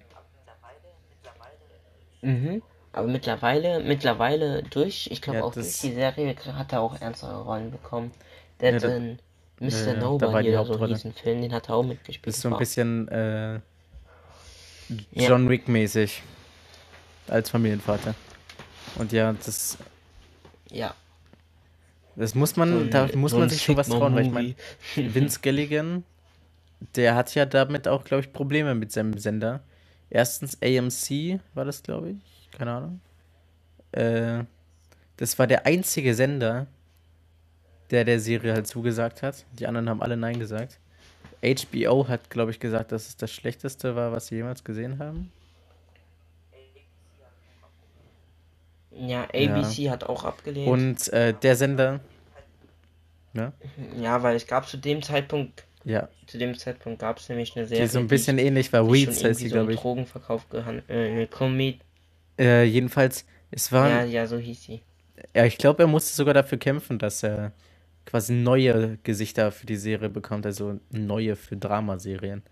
mhm. 2.22 2.62
Aber 2.92 3.06
mittlerweile, 3.06 3.80
mittlerweile 3.80 4.62
durch, 4.64 5.08
ich 5.12 5.22
glaube 5.22 5.38
Ja, 5.40 5.44
auch 5.44 5.52
durch 5.52 5.78
die 5.80 5.92
Serie 5.92 6.34
hat 6.54 6.72
er 6.72 6.80
auch 6.80 7.00
ernstere 7.00 7.42
Rollen 7.42 7.70
bekommen. 7.70 8.12
Der 8.60 8.72
Ja, 8.78 8.88
in 8.88 9.18
Mr. 9.60 9.70
ja, 9.70 9.94
Nobody 9.94 10.56
oder 10.56 10.96
so 10.96 11.08
ein 11.08 11.14
Film, 11.14 11.42
den 11.42 11.52
hat 11.52 11.68
er 11.68 11.76
auch 11.76 11.82
mitgespielt. 11.84 12.26
Das 12.26 12.36
ist 12.36 12.42
so 12.42 12.48
ein 12.48 12.58
bisschen 12.58 13.08
äh. 13.08 13.60
John 15.12 15.48
Wick-mäßig. 15.48 16.22
Als 17.28 17.50
Familienvater. 17.50 18.14
Und 18.96 19.12
ja, 19.12 19.34
das, 19.44 19.76
Ja. 20.70 20.94
Das 22.18 22.34
muss 22.34 22.56
man, 22.56 22.72
so 22.72 22.84
da 22.86 23.08
muss 23.14 23.32
man 23.32 23.48
sich 23.48 23.62
schon 23.62 23.76
was 23.76 23.88
trauen, 23.88 24.14
weil 24.14 24.26
ich 24.26 24.32
meine. 24.32 24.54
Vince 24.96 25.38
Gilligan, 25.40 26.04
der 26.96 27.14
hat 27.14 27.34
ja 27.34 27.46
damit 27.46 27.86
auch, 27.86 28.04
glaube 28.04 28.22
ich, 28.22 28.32
Probleme 28.32 28.74
mit 28.74 28.90
seinem 28.90 29.16
Sender. 29.18 29.60
Erstens 30.10 30.58
AMC 30.62 31.40
war 31.54 31.64
das, 31.64 31.82
glaube 31.82 32.10
ich. 32.10 32.50
Keine 32.50 32.72
Ahnung. 32.72 33.00
Äh, 33.92 34.44
das 35.16 35.38
war 35.38 35.46
der 35.46 35.64
einzige 35.66 36.14
Sender, 36.14 36.66
der 37.90 38.04
der 38.04 38.18
Serie 38.18 38.52
halt 38.52 38.66
zugesagt 38.66 39.22
hat. 39.22 39.44
Die 39.58 39.66
anderen 39.66 39.88
haben 39.88 40.02
alle 40.02 40.16
Nein 40.16 40.40
gesagt. 40.40 40.80
HBO 41.42 42.08
hat, 42.08 42.30
glaube 42.30 42.50
ich, 42.50 42.58
gesagt, 42.58 42.90
dass 42.90 43.08
es 43.08 43.16
das 43.16 43.30
Schlechteste 43.30 43.94
war, 43.94 44.10
was 44.10 44.26
sie 44.26 44.36
jemals 44.36 44.64
gesehen 44.64 44.98
haben. 44.98 45.30
Ja, 48.90 49.24
ABC 49.24 49.90
hat 49.90 50.04
auch 50.04 50.24
abgelehnt. 50.24 50.68
Und 50.68 51.12
äh, 51.12 51.34
der 51.34 51.56
Sender, 51.56 52.00
ne? 53.32 53.52
ja, 54.00 54.22
weil 54.22 54.36
es 54.36 54.46
gab 54.46 54.66
zu 54.68 54.76
dem 54.76 55.02
Zeitpunkt, 55.02 55.64
Ja, 55.84 56.08
zu 56.26 56.38
dem 56.38 56.56
Zeitpunkt 56.56 57.00
gab 57.00 57.18
es 57.18 57.28
nämlich 57.28 57.54
eine 57.56 57.66
die 57.66 57.70
Serie, 57.74 57.88
so 57.88 57.98
ein 57.98 58.08
bisschen 58.08 58.38
ähnlich 58.38 58.72
war. 58.72 58.84
die 58.84 58.92
Weeds 58.92 59.22
heißt 59.22 59.40
die, 59.40 59.48
so 59.48 59.54
glaube 59.56 59.74
ich. 59.74 59.80
Drogenverkauf 59.80 60.48
gehandelt, 60.48 60.88
äh, 60.90 61.26
Comed 61.26 61.80
Äh, 62.38 62.64
jedenfalls, 62.64 63.24
es 63.50 63.70
war. 63.72 63.88
ja, 63.88 64.04
ja, 64.04 64.26
so 64.26 64.38
hieß 64.38 64.62
sie. 64.62 64.82
Ja, 65.34 65.44
ich 65.44 65.58
glaube, 65.58 65.82
er 65.82 65.86
musste 65.88 66.14
sogar 66.14 66.34
dafür 66.34 66.58
kämpfen, 66.58 66.98
dass 66.98 67.22
er 67.22 67.52
quasi 68.06 68.32
neue 68.32 68.98
Gesichter 69.02 69.52
für 69.52 69.66
die 69.66 69.76
Serie 69.76 70.08
bekommt, 70.08 70.46
also 70.46 70.80
neue 70.90 71.36
für 71.36 71.56
Dramaserien. 71.56 72.42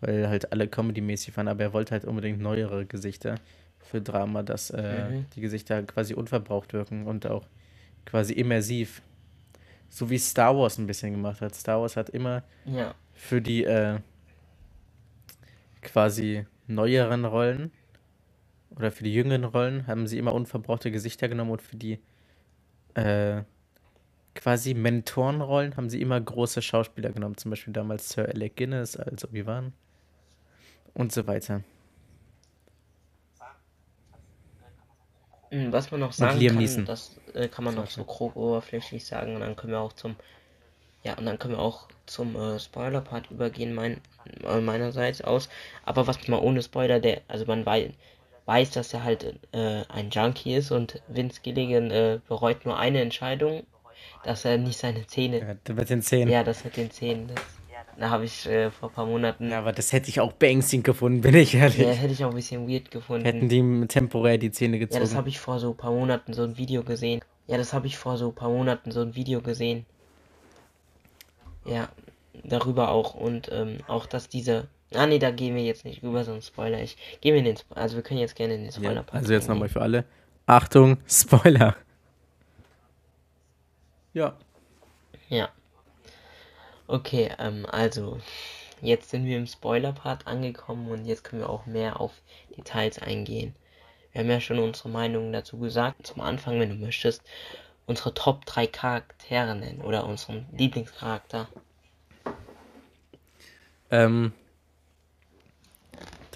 Weil 0.00 0.28
halt 0.28 0.52
alle 0.52 0.68
Comedy-mäßig 0.68 1.36
waren, 1.36 1.48
aber 1.48 1.62
er 1.64 1.72
wollte 1.72 1.92
halt 1.92 2.04
unbedingt 2.04 2.40
neuere 2.40 2.86
Gesichter 2.86 3.34
für 3.88 4.00
Drama, 4.00 4.42
dass 4.42 4.70
äh, 4.70 5.08
Mhm. 5.10 5.26
die 5.34 5.40
Gesichter 5.40 5.82
quasi 5.82 6.14
unverbraucht 6.14 6.72
wirken 6.72 7.06
und 7.06 7.26
auch 7.26 7.46
quasi 8.04 8.32
immersiv. 8.34 9.02
So 9.90 10.10
wie 10.10 10.18
Star 10.18 10.56
Wars 10.56 10.76
ein 10.78 10.86
bisschen 10.86 11.12
gemacht 11.12 11.40
hat. 11.40 11.54
Star 11.54 11.80
Wars 11.80 11.96
hat 11.96 12.10
immer 12.10 12.42
Ja, 12.66 12.94
für 13.14 13.40
die 13.40 13.64
äh, 13.64 13.98
quasi 15.82 16.46
neueren 16.66 17.24
Rollen 17.24 17.70
oder 18.76 18.90
für 18.90 19.04
die 19.04 19.14
jüngeren 19.14 19.44
Rollen 19.44 19.86
haben 19.86 20.06
sie 20.06 20.18
immer 20.18 20.34
unverbrauchte 20.34 20.90
Gesichter 20.90 21.28
genommen 21.28 21.52
und 21.52 21.62
für 21.62 21.76
die 21.76 21.98
äh, 22.94 23.42
quasi 24.34 24.74
Mentorenrollen 24.74 25.76
haben 25.76 25.88
sie 25.88 26.00
immer 26.00 26.20
große 26.20 26.62
Schauspieler 26.62 27.10
genommen. 27.10 27.36
Zum 27.36 27.50
Beispiel 27.50 27.72
damals 27.72 28.10
Sir 28.10 28.28
Alec 28.28 28.56
Guinness 28.56 28.96
als 28.96 29.24
Obi-Wan 29.24 29.72
und 30.94 31.12
so 31.12 31.26
weiter. 31.26 31.62
Was 35.50 35.90
man 35.90 36.00
noch 36.00 36.12
sagen 36.12 36.38
kann, 36.46 36.56
Neeson. 36.56 36.84
das 36.84 37.16
äh, 37.34 37.48
kann 37.48 37.64
man 37.64 37.74
noch 37.74 37.86
so 37.88 38.04
grob 38.04 38.36
oberflächlich 38.36 39.04
sagen 39.06 39.34
und 39.34 39.40
dann 39.40 39.56
können 39.56 39.72
wir 39.72 39.80
auch 39.80 39.92
zum 39.94 40.16
ja 41.04 41.14
und 41.16 41.24
dann 41.26 41.38
können 41.38 41.54
wir 41.54 41.60
auch 41.60 41.88
zum 42.06 42.36
äh, 42.36 42.58
Spoiler-Part 42.58 43.30
übergehen, 43.30 43.74
mein, 43.74 44.00
äh, 44.44 44.60
meinerseits 44.60 45.22
aus. 45.22 45.48
Aber 45.84 46.06
was 46.06 46.26
mal 46.28 46.38
ohne 46.40 46.62
Spoiler, 46.62 47.00
der 47.00 47.22
also 47.28 47.46
man 47.46 47.64
wei 47.66 47.92
weiß, 48.46 48.70
dass 48.72 48.92
er 48.94 49.04
halt 49.04 49.38
äh, 49.52 49.82
ein 49.88 50.10
Junkie 50.10 50.54
ist 50.54 50.70
und 50.70 51.02
Vince 51.08 51.40
Gilligan 51.42 51.90
äh, 51.90 52.18
bereut 52.28 52.64
nur 52.64 52.78
eine 52.78 53.00
Entscheidung, 53.02 53.64
dass 54.24 54.44
er 54.44 54.56
nicht 54.58 54.78
seine 54.78 55.06
Zähne, 55.06 55.58
Ja, 55.66 55.74
mit 55.74 55.90
den 55.90 56.02
Zähnen. 56.02 56.32
ja, 56.32 56.42
das 56.44 56.64
mit 56.64 56.76
den 56.76 56.90
Zähnen, 56.90 57.28
das, 57.28 57.44
da 57.98 58.10
habe 58.10 58.24
ich 58.24 58.46
äh, 58.46 58.70
vor 58.70 58.88
ein 58.90 58.94
paar 58.94 59.06
Monaten, 59.06 59.50
Ja, 59.50 59.58
aber 59.58 59.72
das 59.72 59.92
hätte 59.92 60.08
ich 60.08 60.20
auch 60.20 60.32
beängstigend 60.32 60.84
gefunden, 60.84 61.20
bin 61.20 61.34
ich 61.34 61.54
ehrlich. 61.54 61.78
ja, 61.78 61.88
hätte 61.90 62.12
ich 62.12 62.24
auch 62.24 62.30
ein 62.30 62.36
bisschen 62.36 62.68
weird 62.68 62.90
gefunden. 62.90 63.24
Hätten 63.24 63.48
die 63.48 63.86
temporär 63.88 64.38
die 64.38 64.50
Zähne 64.50 64.76
Ja, 64.76 64.84
gezogen. 64.84 65.00
das 65.02 65.14
habe 65.14 65.28
ich 65.28 65.40
vor 65.40 65.58
so 65.58 65.70
ein 65.70 65.76
paar 65.76 65.90
Monaten 65.92 66.32
so 66.32 66.42
ein 66.44 66.56
Video 66.56 66.82
gesehen. 66.82 67.20
Ja, 67.46 67.56
das 67.56 67.72
habe 67.72 67.86
ich 67.86 67.96
vor 67.98 68.16
so 68.16 68.28
ein 68.28 68.34
paar 68.34 68.50
Monaten 68.50 68.90
so 68.92 69.00
ein 69.00 69.14
Video 69.14 69.40
gesehen. 69.40 69.84
Ja, 71.64 71.88
darüber 72.44 72.90
auch. 72.90 73.14
Und 73.14 73.50
ähm, 73.52 73.78
auch, 73.88 74.06
dass 74.06 74.28
diese. 74.28 74.68
Ah, 74.94 75.06
nee, 75.06 75.18
da 75.18 75.30
gehen 75.30 75.54
wir 75.54 75.62
jetzt 75.64 75.84
nicht 75.84 76.02
über 76.02 76.24
so 76.24 76.32
einen 76.32 76.42
Spoiler. 76.42 76.80
Ich 76.82 76.96
gehe 77.20 77.32
mir 77.32 77.38
in 77.38 77.44
den. 77.46 77.56
Spo 77.56 77.74
also, 77.74 77.96
wir 77.96 78.02
können 78.02 78.20
jetzt 78.20 78.36
gerne 78.36 78.54
in 78.54 78.60
den 78.62 78.70
Ja, 78.70 78.72
Spoiler 78.72 79.04
also 79.12 79.32
jetzt 79.32 79.48
nochmal 79.48 79.68
für 79.68 79.80
alle. 79.82 80.04
Achtung, 80.46 80.98
Spoiler. 81.06 81.76
Ja. 84.14 84.34
Ja. 85.28 85.48
Okay, 86.88 87.30
ähm, 87.38 87.66
also. 87.66 88.18
Jetzt 88.80 89.10
sind 89.10 89.26
wir 89.26 89.36
im 89.36 89.46
Spoiler-Part 89.46 90.26
angekommen 90.26 90.88
und 90.90 91.04
jetzt 91.04 91.24
können 91.24 91.42
wir 91.42 91.50
auch 91.50 91.66
mehr 91.66 92.00
auf 92.00 92.12
Details 92.56 93.00
eingehen. 93.00 93.54
Wir 94.12 94.20
haben 94.20 94.30
ja 94.30 94.40
schon 94.40 94.58
unsere 94.60 94.88
Meinungen 94.88 95.32
dazu 95.32 95.58
gesagt. 95.58 96.06
Zum 96.06 96.20
Anfang, 96.20 96.60
wenn 96.60 96.68
du 96.68 96.76
möchtest, 96.76 97.22
unsere 97.86 98.14
Top 98.14 98.46
3 98.46 98.68
Charaktere 98.68 99.56
nennen 99.56 99.80
oder 99.80 100.06
unseren 100.06 100.46
Lieblingscharakter. 100.52 101.48
Ähm, 103.90 104.32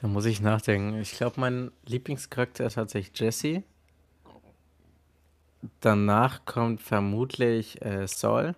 da 0.00 0.08
muss 0.08 0.24
ich 0.24 0.40
nachdenken. 0.40 1.00
Ich 1.00 1.12
glaube, 1.12 1.40
mein 1.40 1.70
Lieblingscharakter 1.86 2.66
ist 2.66 2.74
tatsächlich 2.74 3.18
Jesse. 3.18 3.62
Danach 5.80 6.44
kommt 6.44 6.82
vermutlich 6.82 7.80
äh, 7.82 8.08
Saul. 8.08 8.56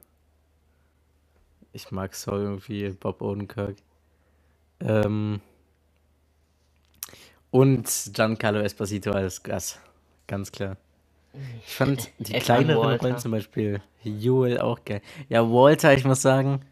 Ich 1.75 1.91
mag 1.91 2.15
Saul 2.15 2.41
irgendwie, 2.41 2.89
Bob 2.89 3.21
Odenkirk. 3.21 3.77
Ähm, 4.81 5.43
und 7.51 8.11
Giancarlo 8.13 8.61
Esposito 8.61 9.11
als 9.11 9.43
Gas. 9.43 9.79
Ganz 10.27 10.51
klar. 10.51 10.79
Ich 11.67 11.75
fand 11.75 12.11
die 12.19 12.33
kleineren. 12.33 12.99
Rollen, 12.99 13.19
zum 13.19 13.33
Beispiel 13.33 13.83
Joel, 14.03 14.59
auch 14.61 14.83
geil. 14.85 15.03
Ja, 15.29 15.43
Walter, 15.43 15.93
ich 15.93 16.05
muss 16.05 16.23
sagen, 16.23 16.65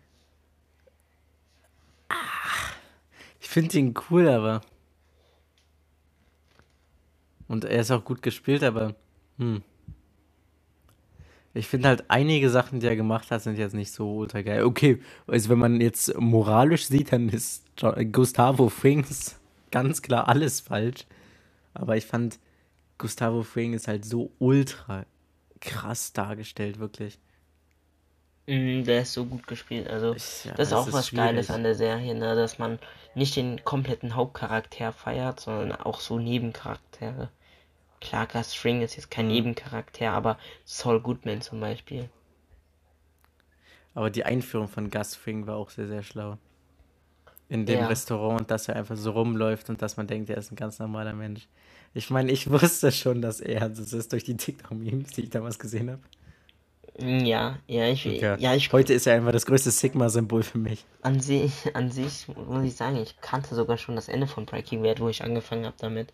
Ich 3.42 3.48
finde 3.48 3.76
ihn 3.76 3.94
cool, 4.08 4.28
aber. 4.28 4.62
Und 7.48 7.64
er 7.64 7.80
ist 7.80 7.90
auch 7.90 8.04
gut 8.04 8.22
gespielt, 8.22 8.62
aber. 8.62 8.94
Hm. 9.36 9.62
Ich 11.54 11.66
finde 11.68 11.88
halt 11.88 12.04
einige 12.08 12.48
Sachen, 12.48 12.80
die 12.80 12.86
er 12.86 12.96
gemacht 12.96 13.30
hat, 13.30 13.42
sind 13.42 13.58
jetzt 13.58 13.74
nicht 13.74 13.92
so 13.92 14.10
ultra 14.16 14.40
geil. 14.42 14.64
Okay, 14.64 15.02
also 15.26 15.50
wenn 15.50 15.58
man 15.58 15.80
jetzt 15.80 16.18
moralisch 16.18 16.86
sieht, 16.86 17.12
dann 17.12 17.28
ist 17.28 17.64
Gustavo 18.12 18.68
Frings 18.70 19.38
ganz 19.70 20.00
klar 20.02 20.28
alles 20.28 20.60
falsch. 20.60 21.06
Aber 21.74 21.96
ich 21.96 22.06
fand, 22.06 22.38
Gustavo 22.98 23.42
Fring 23.42 23.74
ist 23.74 23.88
halt 23.88 24.04
so 24.04 24.30
ultra 24.38 25.04
krass 25.60 26.12
dargestellt, 26.12 26.78
wirklich. 26.78 27.18
Mm, 28.46 28.82
der 28.84 29.02
ist 29.02 29.12
so 29.12 29.24
gut 29.24 29.46
gespielt. 29.46 29.88
Also, 29.88 30.14
Ich- 30.14 30.44
ja, 30.44 30.54
das 30.54 30.68
ist 30.68 30.74
auch 30.74 30.86
ist 30.88 30.92
was 30.94 31.10
Geiles 31.10 31.46
schwierig. 31.46 31.50
an 31.50 31.62
der 31.62 31.74
Serie, 31.74 32.14
ne? 32.14 32.34
Dass 32.34 32.58
man 32.58 32.78
nicht 33.14 33.36
den 33.36 33.62
kompletten 33.64 34.14
Hauptcharakter 34.14 34.92
feiert, 34.92 35.40
sondern 35.40 35.72
auch 35.80 36.00
so 36.00 36.18
Nebencharaktere. 36.18 37.28
Klar, 38.02 38.26
Gus 38.26 38.52
Fring 38.54 38.82
ist 38.82 38.96
jetzt 38.96 39.10
kein 39.10 39.26
Mhm. 39.26 39.32
Nebencharakter, 39.32 40.10
aber 40.10 40.38
Saul 40.64 41.00
Goodman 41.00 41.40
zum 41.40 41.60
Beispiel. 41.60 42.08
Aber 43.94 44.10
die 44.10 44.24
Einführung 44.24 44.68
von 44.68 44.90
Gus 44.90 45.14
Fring 45.14 45.46
war 45.46 45.56
auch 45.56 45.70
sehr, 45.70 45.86
sehr 45.86 46.02
schlau. 46.02 46.38
In 47.48 47.66
dem 47.66 47.80
Ja. 47.80 47.86
Restaurant, 47.88 48.50
dass 48.50 48.68
er 48.68 48.76
einfach 48.76 48.96
so 48.96 49.10
rumläuft 49.10 49.68
und 49.68 49.82
dass 49.82 49.96
man 49.96 50.06
denkt, 50.06 50.30
er 50.30 50.38
ist 50.38 50.50
ein 50.50 50.56
ganz 50.56 50.78
normaler 50.78 51.12
Mensch. 51.12 51.46
Ich 51.94 52.08
meine, 52.10 52.32
ich 52.32 52.50
wusste 52.50 52.90
schon, 52.90 53.20
dass 53.22 53.40
er 53.40 53.68
das 53.68 53.92
ist 53.92 54.12
durch 54.12 54.24
die 54.24 54.36
TikTok-Memes, 54.36 55.10
die 55.12 55.22
ich 55.22 55.30
damals 55.30 55.58
gesehen 55.58 55.90
habe. 55.90 56.02
Mm, 56.98 57.24
Ja, 57.24 57.58
ja, 57.66 57.88
ich, 57.88 58.04
Ja. 58.04 58.36
ja, 58.36 58.54
ich, 58.54 58.72
Heute 58.72 58.94
ist 58.94 59.06
er 59.06 59.14
einfach 59.14 59.32
das 59.32 59.46
größte 59.46 59.70
Sigma-Symbol 59.70 60.42
für 60.42 60.58
mich. 60.58 60.84
an 61.02 61.20
sich, 61.20 61.52
an 61.76 61.90
sich 61.90 62.26
muss 62.28 62.64
ich 62.64 62.74
sagen, 62.76 62.96
ich 62.96 63.20
kannte 63.20 63.54
sogar 63.54 63.76
schon 63.76 63.94
das 63.96 64.08
Ende 64.08 64.26
von 64.26 64.46
Breaking 64.46 64.82
Bad, 64.82 65.00
wo 65.00 65.08
ich 65.08 65.22
angefangen 65.22 65.66
habe 65.66 65.76
damit. 65.78 66.12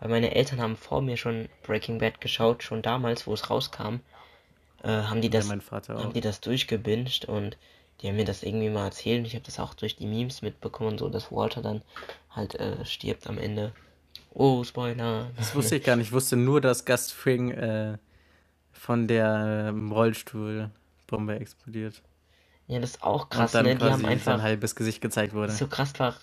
Weil 0.00 0.08
meine 0.08 0.34
Eltern 0.34 0.60
haben 0.60 0.76
vor 0.76 1.02
mir 1.02 1.16
schon 1.16 1.48
Breaking 1.62 1.98
Bad 1.98 2.20
geschaut, 2.20 2.62
schon 2.62 2.82
damals, 2.82 3.26
wo 3.26 3.34
es 3.34 3.50
rauskam. 3.50 4.00
Äh, 4.82 4.88
haben 4.88 5.20
die 5.20 5.28
Ja, 5.28 5.40
das 5.40 5.52
Vater 5.62 5.98
haben 5.98 6.12
die 6.14 6.22
das 6.22 6.40
durchgebinged 6.40 7.26
und 7.26 7.56
die 8.00 8.08
haben 8.08 8.16
mir 8.16 8.24
das 8.24 8.42
irgendwie 8.42 8.70
mal 8.70 8.86
erzählt 8.86 9.20
und 9.20 9.26
ich 9.26 9.34
habe 9.34 9.44
das 9.44 9.60
auch 9.60 9.74
durch 9.74 9.96
die 9.96 10.06
Memes 10.06 10.40
mitbekommen 10.40 10.92
und 10.92 10.98
so, 10.98 11.10
dass 11.10 11.30
Walter 11.30 11.60
dann 11.60 11.82
halt 12.30 12.54
äh, 12.54 12.84
stirbt 12.86 13.26
am 13.26 13.36
Ende. 13.36 13.72
Oh, 14.32 14.64
Spoiler. 14.64 15.30
Das 15.36 15.54
wusste 15.54 15.76
ich 15.76 15.84
gar 15.84 15.96
nicht. 15.96 16.08
Ich 16.08 16.12
wusste 16.12 16.36
nur, 16.36 16.60
dass 16.60 16.84
Gus 16.84 17.10
Fring 17.12 17.50
äh, 17.50 17.98
von 18.72 19.06
der 19.06 19.66
ähm, 19.68 19.92
Rollstuhlbombe 19.92 21.38
explodiert. 21.38 22.00
Ja, 22.68 22.78
das 22.78 22.90
ist 22.90 23.02
auch 23.02 23.24
Und 23.24 23.30
krass, 23.30 23.52
dann 23.52 23.64
ne? 23.66 23.76
Die 23.76 23.84
haben 23.84 24.06
einfach. 24.06 24.40
halbes 24.40 24.76
Gesicht 24.76 25.00
gezeigt 25.00 25.34
wurde. 25.34 25.52
So 25.52 25.66
krass, 25.66 25.92
war, 25.98 26.14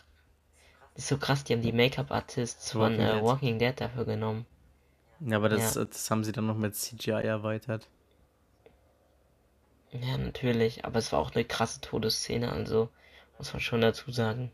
ist 0.98 1.08
so 1.08 1.18
krass, 1.18 1.44
die 1.44 1.54
haben 1.54 1.62
die 1.62 1.72
Make-up-Artists 1.72 2.72
von 2.72 2.82
Walking 2.98 3.00
äh, 3.02 3.14
Dead. 3.14 3.24
Walking 3.24 3.60
Dead 3.60 3.74
dafür 3.82 4.06
genommen. 4.06 4.46
Ja, 5.20 5.38
aber 5.38 5.50
das, 5.50 5.76
Ja. 5.76 5.86
das 5.86 6.10
haben 6.12 6.24
sie 6.24 6.32
dann 6.32 6.48
noch 6.48 6.58
mit 6.58 6.76
CGI 6.76 7.12
erweitert. 7.24 7.88
Ja, 9.92 10.18
natürlich, 10.18 10.86
aber 10.86 11.00
es 11.00 11.12
war 11.12 11.20
auch 11.20 11.34
eine 11.34 11.46
krasse 11.46 11.82
Todesszene, 11.82 12.52
also 12.52 12.90
muss 13.38 13.54
man 13.54 13.62
schon 13.62 13.82
dazu 13.82 14.12
sagen. 14.12 14.52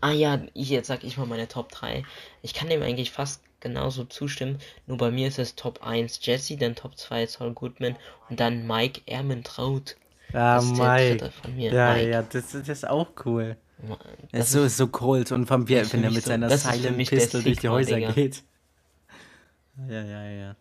Ah 0.00 0.10
ja, 0.12 0.38
jetzt 0.54 0.88
sag 0.88 1.02
ich 1.02 1.16
mal 1.16 1.26
meine 1.26 1.48
Top 1.48 1.70
3. 1.70 2.04
Ich 2.42 2.54
kann 2.54 2.68
dem 2.68 2.82
eigentlich 2.82 3.10
fast 3.10 3.42
genauso 3.60 4.04
zustimmen, 4.04 4.58
nur 4.86 4.98
bei 4.98 5.10
mir 5.10 5.28
ist 5.28 5.38
es 5.38 5.54
Top 5.54 5.84
1 5.86 6.20
Jesse, 6.24 6.56
dann 6.56 6.74
Top 6.74 6.96
2 6.98 7.26
Saul 7.26 7.52
Goodman 7.54 7.96
und 8.28 8.38
dann 8.40 8.66
Mike 8.66 9.02
Ermentraut. 9.06 9.96
Ja, 10.32 10.56
Das 10.56 10.64
ist 10.64 10.76
der 10.78 10.86
Mike. 10.86 11.16
dritte 11.16 11.30
von 11.30 11.56
mir, 11.56 11.72
Ja, 11.72 11.94
Mike. 11.94 12.10
ja, 12.10 12.22
das, 12.22 12.52
das 12.52 12.68
ist 12.68 12.88
auch 12.88 13.08
cool. 13.24 13.56
Das 14.30 14.46
ist 14.46 14.52
so, 14.52 14.68
so 14.68 14.86
cold 14.88 15.32
und 15.32 15.46
vom 15.46 15.66
ist 15.66 15.90
für 15.90 15.96
wenn 15.96 16.04
er 16.04 16.10
mit 16.10 16.22
so- 16.22 16.28
seiner 16.28 16.50
ist 16.50 16.64
Silent 16.64 17.08
Pistol 17.08 17.42
durch 17.42 17.58
die 17.58 17.68
Häuser 17.68 17.96
Digga. 17.96 18.12
geht. 18.12 18.42
Ja, 19.88 20.02
ja, 20.04 20.30
ja. 20.30 20.56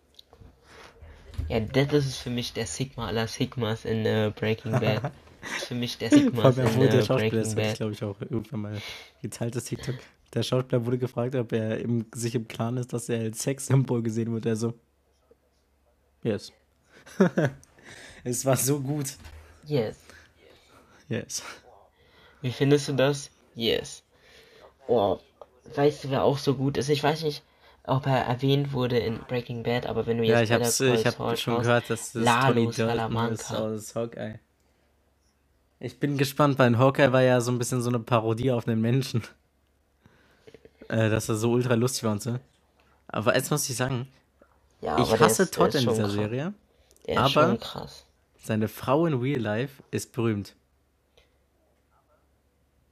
Ja, 1.50 1.60
das 1.60 2.06
ist 2.06 2.18
für 2.18 2.30
mich 2.30 2.54
der 2.54 2.66
Sigma 2.66 3.08
aller 3.08 3.28
Sigmas 3.28 3.86
in 3.86 4.06
äh, 4.06 4.32
Breaking 4.36 4.72
Bad. 4.72 5.12
Das 5.42 5.58
ist 5.64 5.68
für 5.70 5.74
mich 5.76 5.98
der 5.98 6.12
Sigma 6.12 6.50
in 6.50 6.56
wurde 6.76 6.90
der 6.90 7.00
äh, 7.00 7.04
Schauspieler, 7.04 7.32
Breaking 7.42 7.56
Bad. 7.56 7.76
glaube 7.76 7.94
ich 7.94 8.04
auch 8.04 8.22
irgendwann 8.22 8.62
mal 8.62 8.82
geteiltes 9.24 9.66
TikTok. 9.66 9.96
Der 10.36 10.44
Schauspieler 10.44 10.86
wurde 10.86 11.00
gefragt, 11.00 11.34
ob 11.34 11.52
er 11.52 11.80
im, 11.80 12.06
sich 12.14 12.36
im 12.36 12.48
Klaren 12.48 12.78
ist, 12.78 12.94
dass 12.94 13.10
er 13.10 13.22
als 13.22 13.42
Sexsymbol 13.42 14.04
gesehen 14.04 14.32
wird. 14.34 14.46
Er 14.46 14.56
so, 14.56 14.76
yes. 16.24 16.52
es 18.24 18.46
war 18.46 18.56
so 18.56 18.80
gut. 18.80 19.16
Yes. 19.66 19.98
Yes. 21.10 21.42
Wie 22.42 22.52
findest 22.52 22.88
du 22.90 22.94
das? 22.94 23.30
Yes. 23.56 24.04
Oh, 24.88 25.20
weißt 25.76 26.04
du, 26.06 26.10
wer 26.12 26.24
auch 26.24 26.38
so 26.38 26.56
gut 26.56 26.78
ist? 26.78 26.90
Ich 26.90 27.04
weiß 27.04 27.24
nicht, 27.24 27.44
ob 27.84 28.06
er 28.08 28.18
erwähnt 28.26 28.74
wurde 28.74 28.98
in 29.00 29.20
Breaking 29.28 29.64
Bad, 29.64 29.86
aber 29.86 30.06
wenn 30.08 30.18
du 30.18 30.24
jetzt 30.24 30.32
Ja, 30.34 30.42
ich 30.42 30.52
hab's, 30.52 30.80
ich 30.80 31.06
hab 31.06 31.16
schon 31.16 31.38
schaust, 31.38 31.64
gehört, 31.64 31.90
dass 31.90 32.12
das 32.14 32.24
Lalo 32.24 32.54
Tony 32.72 32.72
Dalton 32.76 33.32
ist 33.32 33.52
aus 33.54 33.96
Hawkeye. 33.96 34.40
Ich 35.80 36.00
bin 36.00 36.18
gespannt, 36.18 36.60
weil 36.60 36.68
in 36.68 36.78
Hawkeye 36.78 37.12
war 37.12 37.22
ja 37.24 37.42
so 37.42 37.52
ein 37.52 37.58
bisschen 37.58 37.82
so 37.82 37.90
eine 37.90 38.00
Parodie 38.00 38.52
auf 38.52 38.68
einen 38.68 38.82
Menschen. 38.82 39.24
Äh, 40.90 41.10
dass 41.10 41.30
er 41.30 41.36
so 41.36 41.52
ultra 41.52 41.74
lustig 41.76 42.04
war 42.04 42.12
und 42.12 42.22
so. 42.22 42.38
Aber 43.08 43.36
jetzt 43.36 43.50
muss 43.50 43.70
ich 43.70 43.76
sagen, 43.76 44.08
Ja, 44.82 45.00
ich 45.00 45.20
hasse 45.20 45.44
ist, 45.44 45.54
Todd 45.54 45.74
in 45.76 45.82
dieser 45.88 46.04
krass. 46.04 46.12
Serie. 46.12 46.54
Aber- 47.16 47.30
schon 47.30 47.60
krass. 47.60 48.06
Seine 48.44 48.68
Frau 48.68 49.06
in 49.06 49.14
Real 49.14 49.40
Life 49.40 49.84
ist 49.92 50.12
berühmt. 50.14 50.56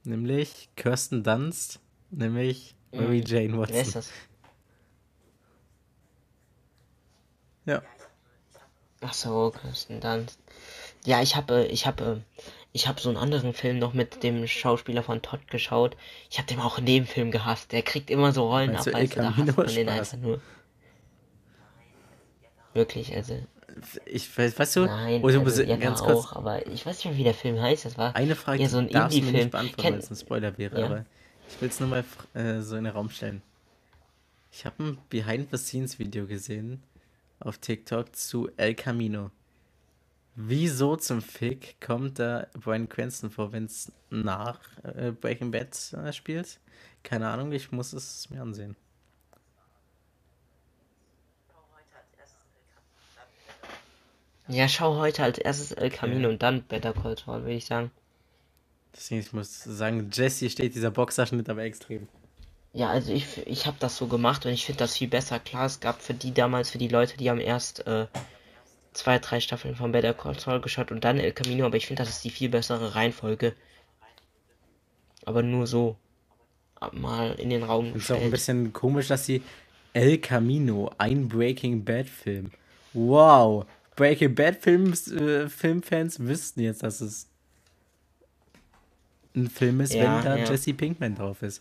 Nämlich 0.04 0.70
Kirsten 0.76 1.22
Dunst, 1.22 1.80
nämlich 2.10 2.74
Mary 2.92 3.20
Mhm. 3.20 3.26
Jane 3.26 3.58
Wer 3.58 3.68
ist 3.68 3.76
Watson. 3.78 3.92
das? 3.92 4.10
Ja. 7.66 7.82
Ach 9.02 9.12
so, 9.14 9.50
Kirsten 9.50 10.00
Dunst. 10.00 10.38
Ja, 11.04 11.22
ich 11.22 11.36
habe, 11.36 11.66
ich 11.66 11.86
habe, 11.86 12.22
ich 12.72 12.88
habe 12.88 13.00
so 13.00 13.08
einen 13.08 13.18
anderen 13.18 13.54
Film 13.54 13.78
noch 13.78 13.94
mit 13.94 14.22
dem 14.22 14.46
Schauspieler 14.46 15.02
von 15.02 15.22
Todd 15.22 15.46
geschaut. 15.48 15.96
Ich 16.30 16.38
habe 16.38 16.48
den 16.48 16.60
auch 16.60 16.78
in 16.78 16.86
dem 16.86 17.06
Film 17.06 17.30
gehasst. 17.30 17.72
Der 17.72 17.82
kriegt 17.82 18.10
immer 18.10 18.32
so 18.32 18.48
Rollen 18.48 18.76
ab, 18.76 18.86
weißt 18.86 18.86
du, 18.86 18.98
El 18.98 19.08
da 19.08 19.36
hasst 19.36 19.56
man 19.56 19.66
den 19.66 19.88
einfach 19.88 20.18
nur. 20.18 20.40
Wirklich, 22.74 23.14
also, 23.14 23.38
Ich 24.06 24.36
weiß, 24.36 24.58
weißt 24.58 24.76
du, 24.76 24.80
nein, 24.86 25.22
oder 25.22 25.40
also, 25.40 25.62
ja, 25.62 25.76
ganz 25.76 26.00
kurz, 26.00 26.26
auch, 26.26 26.32
aber 26.36 26.66
ich 26.66 26.84
weiß 26.86 26.96
nicht 26.98 27.04
mehr, 27.06 27.16
wie 27.16 27.24
der 27.24 27.34
Film 27.34 27.60
heißt. 27.60 27.84
Das 27.84 27.96
war 27.98 28.14
eine 28.16 28.36
Frage, 28.36 28.62
ja 28.62 28.68
so 28.68 28.78
ein 28.78 28.88
Indie-Film. 28.88 29.32
nicht 29.32 29.50
beantworten, 29.50 29.80
Kenn- 29.82 29.92
weil 29.94 29.98
es 30.00 30.10
ein 30.10 30.16
Spoiler 30.16 30.56
wäre, 30.58 30.80
Ja. 30.80 30.86
aber 30.86 31.04
ich 31.48 31.60
will 31.60 31.68
es 31.68 31.80
nur 31.80 31.88
mal 31.88 32.04
äh, 32.34 32.60
so 32.60 32.76
in 32.76 32.84
den 32.84 32.92
Raum 32.92 33.10
stellen. 33.10 33.42
Ich 34.52 34.66
habe 34.66 34.82
ein 34.82 34.98
Behind-the-Scenes-Video 35.10 36.26
gesehen 36.26 36.82
auf 37.38 37.58
TikTok 37.58 38.14
zu 38.16 38.50
El 38.56 38.74
Camino. 38.74 39.30
Wieso 40.36 40.96
zum 40.96 41.22
Fick 41.22 41.80
kommt 41.80 42.18
da 42.18 42.46
Bryan 42.58 42.88
Cranston 42.88 43.30
vor, 43.30 43.52
wenn 43.52 43.64
es 43.66 43.92
nach 44.10 44.60
äh, 44.84 45.10
Breaking 45.12 45.50
Bad 45.50 45.92
äh, 45.92 46.12
spielt? 46.12 46.58
Keine 47.02 47.28
Ahnung, 47.28 47.52
ich 47.52 47.72
muss 47.72 47.92
es 47.92 48.28
mir 48.30 48.40
ansehen. 48.42 48.76
Ja, 54.50 54.68
schau 54.68 54.96
heute 54.96 55.22
als 55.22 55.38
erstes 55.38 55.72
El 55.72 55.90
Camino 55.90 56.28
und 56.28 56.42
dann 56.42 56.64
Better 56.64 56.92
Call 56.92 57.16
Saul, 57.16 57.42
würde 57.42 57.54
ich 57.54 57.66
sagen. 57.66 57.92
Deswegen, 58.92 59.20
ich 59.20 59.32
muss 59.32 59.62
sagen, 59.62 60.10
Jesse 60.12 60.50
steht 60.50 60.74
dieser 60.74 60.90
Boxerschnitt 60.90 61.48
aber 61.48 61.62
extrem. 61.62 62.08
Ja, 62.72 62.88
also 62.88 63.12
ich, 63.12 63.46
ich 63.46 63.66
habe 63.66 63.76
das 63.78 63.96
so 63.96 64.08
gemacht 64.08 64.44
und 64.46 64.52
ich 64.52 64.66
finde 64.66 64.80
das 64.80 64.96
viel 64.96 65.06
besser. 65.06 65.38
Klar, 65.38 65.66
es 65.66 65.78
gab 65.78 66.02
für 66.02 66.14
die 66.14 66.34
damals, 66.34 66.70
für 66.70 66.78
die 66.78 66.88
Leute, 66.88 67.16
die 67.16 67.30
haben 67.30 67.40
erst 67.40 67.86
äh, 67.86 68.06
zwei, 68.92 69.20
drei 69.20 69.38
Staffeln 69.38 69.76
von 69.76 69.92
Better 69.92 70.14
Call 70.14 70.38
Saul 70.38 70.60
geschaut 70.60 70.90
und 70.90 71.04
dann 71.04 71.18
El 71.18 71.32
Camino, 71.32 71.66
aber 71.66 71.76
ich 71.76 71.86
finde, 71.86 72.02
das 72.02 72.10
ist 72.10 72.24
die 72.24 72.30
viel 72.30 72.48
bessere 72.48 72.96
Reihenfolge. 72.96 73.54
Aber 75.24 75.42
nur 75.42 75.66
so. 75.66 75.96
Mal 76.92 77.32
in 77.34 77.50
den 77.50 77.62
Raum 77.62 77.94
Ist 77.94 78.10
auch 78.10 78.20
ein 78.20 78.30
bisschen 78.30 78.72
komisch, 78.72 79.08
dass 79.08 79.26
sie 79.26 79.42
El 79.92 80.16
Camino, 80.16 80.90
ein 80.96 81.28
Breaking 81.28 81.84
Bad 81.84 82.08
Film. 82.08 82.52
Wow. 82.94 83.66
Breaking 84.00 84.34
Bad 84.34 84.56
Films, 84.56 85.08
äh, 85.12 85.46
Filmfans 85.50 86.20
wüssten 86.20 86.60
jetzt, 86.62 86.82
dass 86.82 87.02
es 87.02 87.28
ein 89.36 89.50
Film 89.50 89.80
ist, 89.82 89.92
Ja, 89.92 90.16
wenn 90.16 90.24
da 90.24 90.36
ja. 90.38 90.44
Jesse 90.50 90.72
Pinkman 90.72 91.14
drauf 91.16 91.42
ist. 91.42 91.60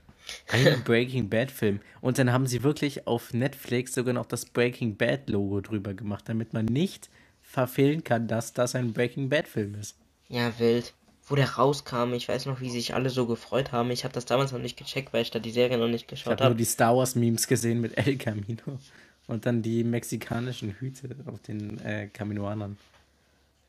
Ein 0.50 0.82
Breaking 0.84 1.28
Bad 1.28 1.50
Film. 1.50 1.80
Und 2.00 2.16
dann 2.16 2.32
haben 2.32 2.46
sie 2.46 2.62
wirklich 2.62 3.06
auf 3.06 3.34
Netflix 3.34 3.92
sogar 3.92 4.14
noch 4.14 4.24
das 4.24 4.46
Breaking 4.46 4.96
Bad 4.96 5.28
Logo 5.28 5.60
drüber 5.60 5.92
gemacht, 5.92 6.24
damit 6.26 6.54
man 6.54 6.64
nicht 6.64 7.10
verfehlen 7.42 8.02
kann, 8.02 8.26
dass 8.28 8.54
das 8.54 8.74
ein 8.74 8.94
Breaking 8.94 9.28
Bad 9.28 9.46
Film 9.46 9.74
ist. 9.74 9.98
Ja, 10.30 10.58
wild. 10.58 10.94
Wo 11.26 11.34
der 11.34 11.50
rauskam, 11.50 12.14
ich 12.14 12.26
weiß 12.28 12.46
noch, 12.46 12.62
wie 12.62 12.70
sich 12.70 12.94
alle 12.94 13.10
so 13.10 13.26
gefreut 13.26 13.72
haben. 13.72 13.90
Ich 13.90 14.04
habe 14.04 14.14
das 14.14 14.24
damals 14.24 14.52
noch 14.52 14.58
nicht 14.60 14.78
gecheckt, 14.78 15.12
weil 15.12 15.20
ich 15.20 15.30
da 15.30 15.38
die 15.38 15.50
Serie 15.50 15.76
noch 15.76 15.88
nicht 15.88 16.04
Ich 16.04 16.08
geschaut 16.08 16.32
habe 16.32 16.42
nur 16.44 16.50
habe. 16.50 16.56
die 16.56 16.64
Star 16.64 16.96
Wars 16.96 17.14
Memes 17.14 17.46
gesehen 17.46 17.82
mit 17.82 17.98
El 17.98 18.16
Camino 18.16 18.78
und 19.26 19.46
dann 19.46 19.62
die 19.62 19.84
mexikanischen 19.84 20.72
Hüte 20.72 21.16
auf 21.26 21.40
den 21.40 21.78
äh, 21.80 22.08
Caminoanern. 22.08 22.76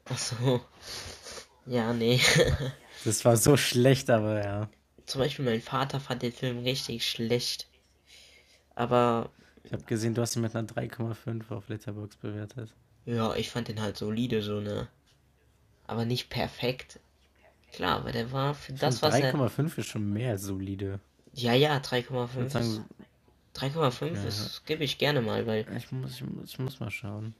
Ach 0.06 0.18
so. 0.18 0.62
Ja, 1.66 1.94
nee. 1.94 2.20
Das 3.04 3.24
war 3.26 3.38
so 3.38 3.56
schlecht, 3.58 4.10
aber 4.10 4.44
ja. 4.44 4.70
Zum 5.06 5.20
Beispiel 5.22 5.46
mein 5.46 5.62
Vater 5.62 6.00
fand 6.00 6.24
den 6.24 6.32
Film 6.32 6.60
richtig 6.60 7.08
schlecht. 7.08 7.68
Aber 8.74 9.30
Ich 9.64 9.74
habe 9.74 9.84
gesehen, 9.84 10.16
du 10.16 10.22
hast 10.22 10.36
ihn 10.36 10.42
mit 10.42 10.56
einer 10.56 10.68
3,5 10.68 11.52
auf 11.52 11.68
Letterboxd 11.70 12.20
bewertet. 12.22 12.74
ja, 13.06 13.36
ich 13.36 13.52
fand 13.52 13.68
den 13.68 13.82
halt 13.82 13.98
solide, 13.98 14.42
so 14.42 14.60
ne. 14.60 14.88
Aber 15.86 16.06
nicht 16.06 16.30
perfekt. 16.30 17.00
Klar, 17.74 17.98
aber 18.00 18.12
der 18.12 18.32
war 18.32 18.56
für 18.56 18.74
das, 18.74 19.02
was 19.02 19.16
er. 19.20 19.34
3,5 19.36 19.78
ist 19.78 19.88
schon 19.88 20.12
mehr 20.12 20.38
solide. 20.40 21.00
Ja, 21.34 21.54
ja, 21.54 21.80
Ich 21.84 21.92
würde 22.10 22.50
3,5. 22.50 22.82
Ist- 23.56 23.74
sagen, 23.74 23.74
3,5 23.74 24.16
Ja. 24.16 24.24
ist, 24.28 24.66
gebe 24.66 24.84
ich 24.84 24.98
gerne 24.98 25.22
mal, 25.22 25.46
weil. 25.48 25.66
ich 25.78 25.92
muss, 25.92 26.16
ich 26.16 26.24
muss, 26.24 26.50
ich 26.52 26.60
muss 26.60 26.80
mal 26.80 26.92
schauen. 26.92 27.34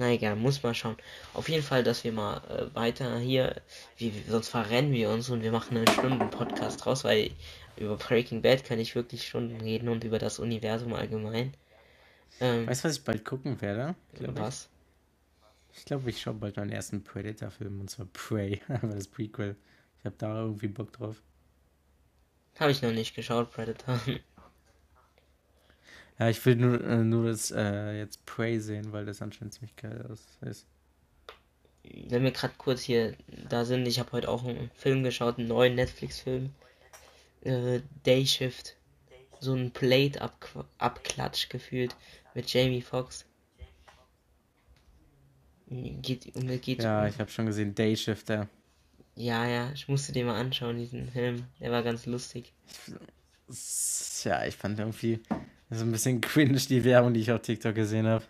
Na 0.00 0.10
egal, 0.12 0.36
muss 0.36 0.62
mal 0.62 0.74
schauen. 0.74 0.96
Auf 1.34 1.48
jeden 1.48 1.64
Fall, 1.64 1.82
dass 1.82 2.04
wir 2.04 2.12
mal 2.12 2.36
äh, 2.48 2.72
weiter 2.74 3.18
hier, 3.18 3.60
wie, 3.96 4.12
sonst 4.28 4.48
verrennen 4.48 4.92
wir 4.92 5.10
uns 5.10 5.28
und 5.28 5.42
wir 5.42 5.50
machen 5.50 5.76
einen 5.76 5.88
Stunden-Podcast 5.88 6.86
raus, 6.86 7.02
weil 7.02 7.30
über 7.76 7.96
Breaking 7.96 8.40
Bad 8.42 8.64
kann 8.64 8.78
ich 8.78 8.94
wirklich 8.94 9.26
Stunden 9.26 9.60
reden 9.60 9.88
und 9.88 10.04
über 10.04 10.18
das 10.20 10.38
Universum 10.38 10.92
allgemein. 10.94 11.52
Ähm, 12.40 12.68
Weißt 12.68 12.84
du, 12.84 12.88
was 12.88 12.98
ich 12.98 13.04
bald 13.04 13.24
gucken 13.24 13.60
werde? 13.60 13.96
Was? 14.20 14.68
ich 15.76 15.84
glaube, 15.84 16.10
ich 16.10 16.20
schaue 16.20 16.34
bald 16.34 16.56
meinen 16.56 16.70
ersten 16.70 17.02
Predator-Film 17.02 17.80
und 17.80 17.90
zwar 17.90 18.06
Prey, 18.12 18.60
aber 18.68 18.94
das 18.94 19.08
Prequel. 19.08 19.56
Ich 19.98 20.04
habe 20.04 20.14
da 20.16 20.42
irgendwie 20.42 20.68
Bock 20.68 20.92
drauf. 20.92 21.20
Habe 22.60 22.70
ich 22.70 22.82
noch 22.82 22.92
nicht 22.92 23.16
geschaut, 23.16 23.50
Predator. 23.50 23.98
Ja, 26.18 26.28
ich 26.28 26.44
will 26.44 26.56
nur, 26.56 26.80
äh, 26.84 27.04
nur 27.04 27.26
das 27.28 27.50
äh, 27.50 27.98
jetzt 27.98 28.24
Prey 28.26 28.60
sehen, 28.60 28.92
weil 28.92 29.06
das 29.06 29.22
anscheinend 29.22 29.54
ziemlich 29.54 29.76
geil 29.76 30.04
aus 30.10 30.26
ist. 30.42 30.66
Wenn 32.08 32.22
wir 32.22 32.30
gerade 32.32 32.54
kurz 32.58 32.82
hier 32.82 33.16
da 33.48 33.64
sind, 33.64 33.86
ich 33.86 33.98
habe 33.98 34.12
heute 34.12 34.28
auch 34.28 34.44
einen 34.44 34.70
Film 34.74 35.02
geschaut, 35.02 35.38
einen 35.38 35.48
neuen 35.48 35.74
Netflix-Film. 35.74 36.50
Äh, 37.42 37.80
Day 38.04 38.26
Shift. 38.26 38.76
So 39.40 39.54
ein 39.54 39.70
Plate-Abklatsch 39.72 41.48
gefühlt 41.48 41.94
mit 42.34 42.52
Jamie 42.52 42.82
Foxx. 42.82 43.24
Geht, 45.70 46.34
um, 46.34 46.46
geht 46.60 46.82
Ja, 46.82 47.02
um, 47.02 47.06
ich 47.06 47.18
habe 47.18 47.30
schon 47.30 47.46
gesehen, 47.46 47.74
Day 47.74 47.96
Shifter. 47.96 48.48
ja, 49.16 49.46
ja, 49.46 49.70
ich 49.72 49.88
musste 49.88 50.12
den 50.12 50.26
mal 50.26 50.40
anschauen, 50.40 50.78
diesen 50.78 51.10
Film. 51.10 51.44
Der 51.60 51.70
war 51.70 51.82
ganz 51.82 52.06
lustig. 52.06 52.52
S- 53.48 54.22
Ja, 54.24 54.44
ich 54.46 54.56
fand 54.56 54.78
irgendwie, 54.78 55.20
Das 55.68 55.78
ist 55.78 55.84
ein 55.84 55.92
bisschen 55.92 56.20
cringe, 56.20 56.58
die 56.58 56.84
Werbung, 56.84 57.12
die 57.14 57.20
ich 57.20 57.30
auf 57.32 57.42
TikTok 57.42 57.74
gesehen 57.74 58.06
habe. 58.06 58.24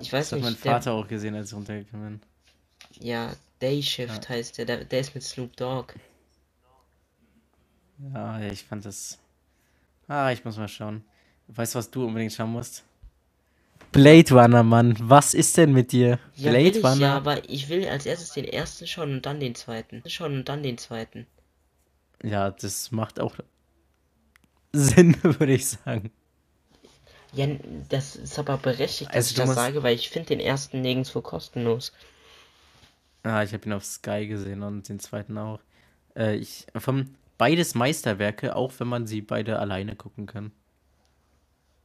Ich 0.00 0.12
weiß 0.12 0.30
Das 0.30 0.32
hat 0.32 0.38
nicht. 0.40 0.44
mein 0.44 0.56
Vater 0.56 0.92
auch 0.92 1.08
gesehen, 1.08 1.34
als 1.34 1.48
ich 1.50 1.54
runtergekommen 1.56 2.20
bin. 2.20 2.20
Der, 3.00 3.06
ja, 3.06 3.36
Day 3.62 3.82
Shift 3.82 4.28
heißt 4.28 4.58
der, 4.58 4.64
der. 4.66 4.84
Der 4.84 5.00
ist 5.00 5.14
mit 5.14 5.22
Snoop 5.24 5.56
Dogg. 5.56 5.94
Ja, 8.12 8.40
ich 8.40 8.64
fand 8.64 8.84
das. 8.84 9.18
Ah, 10.08 10.30
ich 10.32 10.44
muss 10.44 10.56
mal 10.56 10.68
schauen. 10.68 11.04
Weißt 11.48 11.74
du, 11.74 11.78
was 11.78 11.90
du 11.90 12.04
unbedingt 12.06 12.32
schauen 12.32 12.52
musst? 12.52 12.84
Blade 13.92 14.32
Runner, 14.34 14.62
Mann. 14.62 14.96
Was 14.98 15.34
ist 15.34 15.56
denn 15.56 15.72
mit 15.72 15.92
dir? 15.92 16.18
Ja, 16.34 16.50
Blade 16.50 16.78
ich, 16.78 16.84
Runner? 16.84 16.96
ja, 16.96 17.16
aber 17.16 17.48
ich 17.48 17.68
will 17.68 17.86
als 17.88 18.06
erstes 18.06 18.32
den 18.32 18.44
ersten 18.44 18.86
schauen 18.86 19.12
und 19.14 19.26
dann 19.26 19.40
den 19.40 19.54
zweiten. 19.54 20.02
Schauen 20.06 20.34
und 20.38 20.48
dann 20.48 20.62
den 20.62 20.78
zweiten. 20.78 21.26
Ja, 22.22 22.50
das 22.50 22.90
macht 22.90 23.20
auch 23.20 23.36
Sinn, 24.72 25.16
würde 25.22 25.54
ich 25.54 25.66
sagen. 25.68 26.10
Ja, 27.34 27.46
das 27.88 28.16
ist 28.16 28.38
aber 28.38 28.56
berechtigt, 28.58 29.10
dass 29.10 29.16
Also 29.16 29.30
ich 29.30 29.36
das 29.36 29.46
musst- 29.46 29.56
sage, 29.58 29.82
weil 29.82 29.94
ich 29.94 30.08
finde 30.10 30.28
den 30.28 30.40
ersten 30.40 30.80
nirgendwo 30.82 31.20
kostenlos. 31.20 31.92
Ah, 33.22 33.42
ich 33.42 33.52
habe 33.52 33.64
ihn 33.66 33.72
auf 33.72 33.84
Sky 33.84 34.26
gesehen 34.26 34.62
und 34.62 34.88
den 34.88 35.00
zweiten 35.00 35.36
auch. 35.38 35.60
Äh, 36.14 36.36
ich, 36.36 36.66
vom 36.76 37.14
beides 37.38 37.74
Meisterwerke, 37.74 38.54
auch 38.54 38.72
wenn 38.78 38.86
man 38.88 39.06
sie 39.06 39.22
beide 39.22 39.58
alleine 39.58 39.96
gucken 39.96 40.26
kann. 40.26 40.52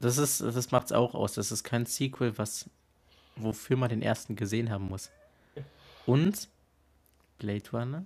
Das 0.02 0.18
ist, 0.18 0.42
das 0.42 0.72
macht's 0.72 0.92
auch 0.92 1.16
aus. 1.16 1.34
Das 1.34 1.52
ist 1.52 1.64
kein 1.64 1.86
Sequel, 1.86 2.38
was, 2.38 2.70
wofür 3.36 3.78
man 3.78 3.90
den 3.90 4.02
ersten 4.02 4.36
gesehen 4.36 4.70
haben 4.70 4.88
muss. 4.88 5.10
Und 6.06 6.48
Blade 7.38 7.70
Runner. 7.74 8.06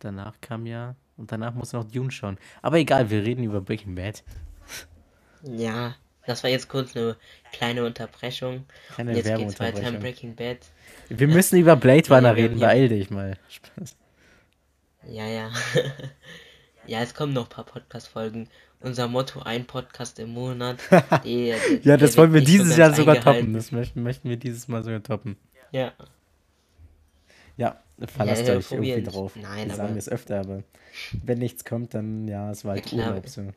Danach 0.00 0.34
kam 0.40 0.66
ja, 0.66 0.94
und 1.16 1.32
danach 1.32 1.54
muss 1.54 1.72
noch 1.72 1.84
Dune 1.84 2.10
schauen. 2.10 2.36
Aber 2.62 2.78
egal, 2.78 3.08
wir 3.10 3.22
reden 3.24 3.44
über 3.44 3.60
Breaking 3.60 3.94
Bad. 3.94 4.22
Ja, 5.42 5.94
das 6.26 6.42
war 6.42 6.50
jetzt 6.50 6.68
kurz 6.68 6.96
eine 6.96 7.16
kleine 7.52 7.84
Unterbrechung. 7.84 8.64
Keine 8.94 9.10
Und 9.12 9.16
jetzt 9.16 9.34
geht's 9.36 9.60
weiter 9.60 9.88
in 9.88 10.00
Breaking 10.00 10.34
Bad. 10.34 10.58
Wir 11.08 11.28
müssen 11.28 11.58
über 11.58 11.76
Blade 11.76 12.08
Runner 12.08 12.28
Ja, 12.28 12.34
reden, 12.34 12.58
ja. 12.58 12.66
beeil 12.68 12.88
dich 12.88 13.10
mal. 13.10 13.36
Spaß. 13.48 13.96
Ja, 15.08 15.26
ja. 15.26 15.50
ja, 16.86 17.00
es 17.02 17.14
kommen 17.14 17.32
noch 17.32 17.44
ein 17.44 17.50
paar 17.50 17.64
Podcast-Folgen. 17.64 18.48
Unser 18.80 19.08
Motto, 19.08 19.40
ein 19.40 19.66
Podcast 19.66 20.18
im 20.18 20.30
Monat. 20.30 20.78
Die, 21.24 21.48
Ja, 21.48 21.56
der 21.82 21.96
das 21.96 22.16
wollen 22.16 22.32
wir 22.34 22.40
so 22.40 22.46
dieses 22.46 22.66
ganz 22.68 22.78
Jahr 22.78 22.94
sogar 22.94 23.20
toppen. 23.20 23.54
Das 23.54 23.72
möchten, 23.72 24.02
möchten 24.02 24.28
wir 24.28 24.36
dieses 24.36 24.68
Mal 24.68 24.84
sogar 24.84 25.02
toppen. 25.02 25.36
Ja, 25.72 25.92
Ja, 27.56 27.80
verlasst 28.06 28.46
Ja, 28.46 28.56
euch 28.56 28.70
irgendwie 28.70 29.02
drauf. 29.02 29.34
Nein, 29.36 29.68
wir 29.68 29.74
aber- 29.74 29.76
sagen 29.76 29.96
es 29.96 30.08
öfter, 30.08 30.40
aber 30.40 30.62
wenn 31.24 31.38
nichts 31.38 31.64
kommt, 31.64 31.94
dann 31.94 32.28
ja, 32.28 32.50
es 32.50 32.64
war 32.64 32.72
halt 32.74 32.86
klar. 32.86 33.10
Urlaub 33.10 33.28
so. 33.28 33.52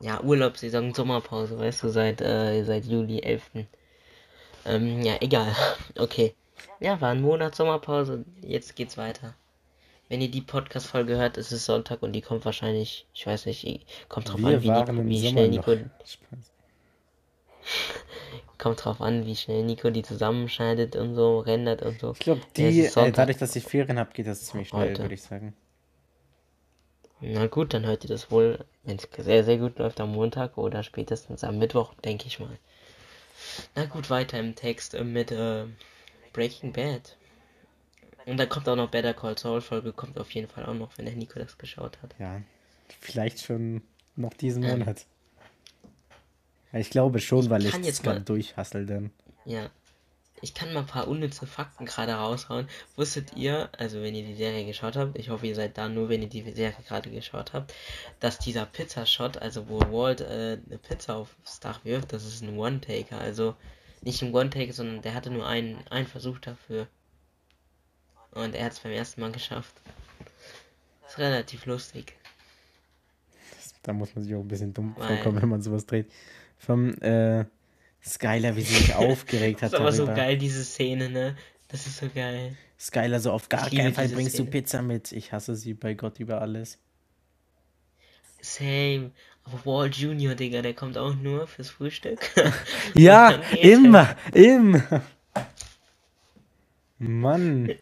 Ja, 0.00 0.22
Urlaubssaison, 0.22 0.94
Sommerpause, 0.94 1.58
weißt 1.58 1.82
du, 1.82 1.88
seit, 1.88 2.20
äh, 2.20 2.62
seit 2.64 2.84
Juli 2.84 3.20
11. 3.20 3.42
Ähm, 4.66 5.02
ja, 5.02 5.14
egal. 5.20 5.54
Okay. 5.98 6.34
Ja, 6.80 7.00
war 7.00 7.10
ein 7.10 7.22
Monat 7.22 7.54
Sommerpause. 7.54 8.24
Jetzt 8.42 8.76
geht's 8.76 8.96
weiter. 8.96 9.34
Wenn 10.08 10.20
ihr 10.20 10.30
die 10.30 10.42
Podcast-Folge 10.42 11.16
hört, 11.16 11.36
ist 11.36 11.52
es 11.52 11.64
Sonntag 11.64 12.02
und 12.02 12.12
die 12.12 12.20
kommt 12.20 12.44
wahrscheinlich, 12.44 13.06
ich 13.14 13.26
weiß 13.26 13.46
nicht, 13.46 13.86
kommt 14.08 14.28
drauf 14.28 14.38
Wir 14.38 14.58
an, 14.58 14.62
wie, 14.62 15.00
im 15.00 15.08
wie 15.08 15.28
schnell. 15.28 15.48
Nico, 15.48 15.72
kommt 18.58 18.84
drauf 18.84 19.00
an, 19.00 19.24
wie 19.24 19.34
schnell 19.34 19.64
Nico 19.64 19.90
die 19.90 20.02
zusammenschneidet 20.02 20.96
und 20.96 21.14
so, 21.14 21.40
rendert 21.40 21.82
und 21.82 22.00
so. 22.00 22.12
Ich 22.12 22.18
glaube, 22.18 22.42
die, 22.56 22.84
äh, 22.84 23.12
dadurch, 23.12 23.38
dass 23.38 23.56
ich 23.56 23.64
Ferien 23.64 23.98
habe, 23.98 24.12
geht 24.12 24.26
das 24.26 24.44
ziemlich 24.44 24.68
schnell, 24.68 24.90
Heute. 24.90 25.02
würde 25.02 25.14
ich 25.14 25.22
sagen. 25.22 25.54
Na 27.26 27.46
gut, 27.46 27.72
dann 27.72 27.86
hört 27.86 28.04
ihr 28.04 28.08
das 28.08 28.30
wohl, 28.30 28.64
wenn 28.82 28.96
es 28.96 29.08
sehr, 29.16 29.44
sehr 29.44 29.56
gut 29.58 29.78
läuft, 29.78 30.00
am 30.00 30.12
Montag 30.12 30.58
oder 30.58 30.82
spätestens 30.82 31.42
am 31.42 31.58
Mittwoch, 31.58 31.94
denke 32.04 32.26
ich 32.26 32.38
mal. 32.38 32.58
Na 33.74 33.86
gut, 33.86 34.10
weiter 34.10 34.38
im 34.38 34.54
Text 34.54 34.98
mit 35.00 35.32
äh, 35.32 35.64
Breaking 36.32 36.72
Bad. 36.72 37.16
Und 38.26 38.38
da 38.38 38.46
kommt 38.46 38.68
auch 38.68 38.76
noch 38.76 38.90
Better 38.90 39.14
Call 39.14 39.38
Saul 39.38 39.60
Folge, 39.60 39.92
kommt 39.92 40.18
auf 40.18 40.30
jeden 40.32 40.48
Fall 40.48 40.66
auch 40.66 40.74
noch, 40.74 40.96
wenn 40.98 41.06
der 41.06 41.14
Nico 41.14 41.38
das 41.38 41.58
geschaut 41.58 41.98
hat. 42.02 42.14
Ja, 42.18 42.40
vielleicht 43.00 43.42
schon 43.42 43.82
noch 44.16 44.34
diesen 44.34 44.62
Ähm. 44.62 44.80
Monat. 44.80 45.06
Ich 46.72 46.90
glaube 46.90 47.20
schon, 47.20 47.48
weil 47.50 47.64
ich 47.64 47.70
kann 47.70 47.82
das 47.82 47.88
jetzt 47.88 48.02
gerade 48.02 48.20
durchhassel 48.20 48.84
dann. 48.84 49.12
Ja. 49.44 49.70
Ich 50.44 50.52
kann 50.52 50.74
mal 50.74 50.80
ein 50.80 50.86
paar 50.86 51.08
unnütze 51.08 51.46
Fakten 51.46 51.86
gerade 51.86 52.12
raushauen. 52.12 52.68
Wusstet 52.96 53.34
ihr, 53.34 53.70
also 53.78 54.02
wenn 54.02 54.14
ihr 54.14 54.26
die 54.26 54.34
Serie 54.34 54.66
geschaut 54.66 54.94
habt, 54.94 55.18
ich 55.18 55.30
hoffe, 55.30 55.46
ihr 55.46 55.54
seid 55.54 55.78
da 55.78 55.88
nur, 55.88 56.10
wenn 56.10 56.20
ihr 56.20 56.28
die 56.28 56.42
Serie 56.52 56.76
gerade 56.86 57.10
geschaut 57.10 57.54
habt, 57.54 57.72
dass 58.20 58.38
dieser 58.40 58.66
Pizzashot, 58.66 59.38
also 59.38 59.70
wo 59.70 59.80
Walt 59.80 60.20
äh, 60.20 60.58
eine 60.66 60.76
Pizza 60.76 61.16
aufs 61.16 61.60
Dach 61.60 61.82
wirft, 61.86 62.12
das 62.12 62.26
ist 62.26 62.42
ein 62.42 62.58
One-Taker. 62.58 63.16
Also 63.18 63.56
nicht 64.02 64.20
ein 64.20 64.34
One-Taker, 64.34 64.74
sondern 64.74 65.00
der 65.00 65.14
hatte 65.14 65.30
nur 65.30 65.46
einen, 65.46 65.78
einen 65.88 66.06
Versuch 66.06 66.38
dafür. 66.40 66.88
Und 68.32 68.54
er 68.54 68.66
hat 68.66 68.72
es 68.72 68.80
beim 68.80 68.92
ersten 68.92 69.22
Mal 69.22 69.32
geschafft. 69.32 69.74
ist 71.08 71.16
relativ 71.16 71.64
lustig. 71.64 72.18
Da 73.82 73.94
muss 73.94 74.14
man 74.14 74.24
sich 74.24 74.34
auch 74.34 74.40
ein 74.40 74.48
bisschen 74.48 74.74
dumm 74.74 74.94
Weil- 74.98 75.16
vorkommen, 75.16 75.40
wenn 75.40 75.48
man 75.48 75.62
sowas 75.62 75.86
dreht. 75.86 76.12
Vom 76.58 77.00
äh, 77.00 77.46
Skyler, 78.04 78.56
wie 78.56 78.62
sie 78.62 78.74
sich 78.74 78.94
aufgeregt 78.94 79.62
Das 79.62 79.72
hat 79.72 79.72
ist 79.74 79.80
aber 79.80 79.92
so 79.92 80.06
darüber. 80.06 80.14
geil, 80.22 80.38
diese 80.38 80.64
Szene, 80.64 81.08
ne? 81.10 81.36
Das 81.68 81.86
ist 81.86 81.98
so 81.98 82.08
geil. 82.14 82.56
Skyler 82.78 83.20
so 83.20 83.32
auf 83.32 83.48
gar 83.48 83.70
keinen 83.70 83.94
Fall 83.94 84.08
bringst 84.08 84.38
du 84.38 84.44
Szene. 84.44 84.50
Pizza 84.50 84.82
mit. 84.82 85.12
Ich 85.12 85.32
hasse 85.32 85.54
sie 85.56 85.74
bei 85.74 85.94
Gott 85.94 86.20
über 86.20 86.40
alles. 86.40 86.78
Same. 88.40 89.12
Aber 89.44 89.64
Walt 89.66 89.96
Junior, 89.96 90.34
Digga, 90.34 90.62
der 90.62 90.74
kommt 90.74 90.96
auch 90.98 91.14
nur 91.14 91.46
fürs 91.46 91.70
Frühstück. 91.70 92.20
Ja, 92.94 93.30
er. 93.32 93.60
immer, 93.60 94.16
immer. 94.32 95.02
Mann. 96.98 97.74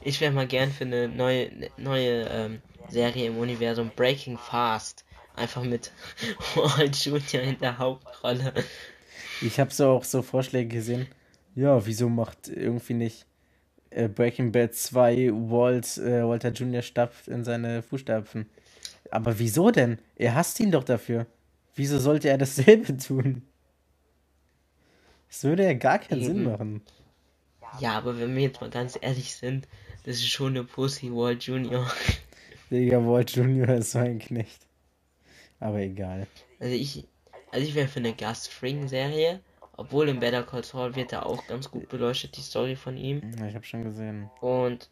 Ich 0.00 0.20
wäre 0.20 0.32
mal 0.32 0.46
gern 0.46 0.72
für 0.72 0.84
eine 0.84 1.08
neue, 1.08 1.50
neue 1.76 2.22
ähm, 2.30 2.62
Serie 2.88 3.26
im 3.26 3.36
Universum 3.38 3.90
Breaking 3.94 4.38
Fast. 4.38 5.04
Einfach 5.38 5.62
mit 5.62 5.92
Walt 6.54 6.96
Junior 6.96 7.42
in 7.42 7.58
der 7.60 7.78
Hauptrolle. 7.78 8.52
Ich 9.40 9.60
habe 9.60 9.72
so 9.72 9.88
auch 9.90 10.04
so 10.04 10.22
Vorschläge 10.22 10.74
gesehen. 10.76 11.06
Ja, 11.54 11.86
wieso 11.86 12.08
macht 12.08 12.48
irgendwie 12.48 12.94
nicht 12.94 13.26
äh, 13.90 14.08
Breaking 14.08 14.52
Bad 14.52 14.74
2 14.74 15.30
Walt, 15.32 15.96
äh, 15.98 16.26
Walter 16.26 16.50
Jr. 16.50 16.82
stapft 16.82 17.28
in 17.28 17.44
seine 17.44 17.82
Fußstapfen? 17.82 18.46
Aber 19.10 19.38
wieso 19.38 19.70
denn? 19.70 19.98
Er 20.16 20.34
hasst 20.34 20.60
ihn 20.60 20.70
doch 20.70 20.84
dafür. 20.84 21.26
Wieso 21.74 21.98
sollte 21.98 22.28
er 22.28 22.38
dasselbe 22.38 22.96
tun? 22.98 23.42
Das 25.28 25.44
würde 25.44 25.64
ja 25.64 25.74
gar 25.74 25.98
keinen 25.98 26.24
Sinn 26.24 26.38
Eben. 26.38 26.50
machen. 26.50 26.82
Ja, 27.80 27.92
aber 27.92 28.18
wenn 28.18 28.34
wir 28.34 28.42
jetzt 28.42 28.60
mal 28.60 28.70
ganz 28.70 28.98
ehrlich 29.00 29.34
sind, 29.36 29.68
das 30.04 30.16
ist 30.16 30.28
schon 30.28 30.56
eine 30.56 30.64
Pussy, 30.64 31.12
Walt 31.12 31.44
Junior. 31.44 31.90
Digga, 32.70 33.04
Walt 33.06 33.30
Jr. 33.36 33.68
ist 33.76 33.92
so 33.92 33.98
ein 33.98 34.18
Knecht. 34.18 34.67
Aber 35.60 35.78
egal. 35.78 36.26
Also 36.60 36.74
ich, 36.74 37.06
also 37.50 37.66
ich 37.66 37.74
wäre 37.74 37.88
für 37.88 38.00
eine 38.00 38.14
Gus 38.14 38.46
Fring 38.46 38.88
Serie. 38.88 39.40
Obwohl 39.76 40.08
im 40.08 40.18
Better 40.18 40.42
Call 40.42 40.64
Saul 40.64 40.96
wird 40.96 41.12
da 41.12 41.22
auch 41.22 41.46
ganz 41.46 41.70
gut 41.70 41.88
beleuchtet, 41.88 42.36
die 42.36 42.42
Story 42.42 42.74
von 42.74 42.96
ihm. 42.96 43.22
Ja, 43.38 43.46
Ich 43.46 43.54
habe 43.54 43.64
schon 43.64 43.84
gesehen. 43.84 44.28
Und. 44.40 44.90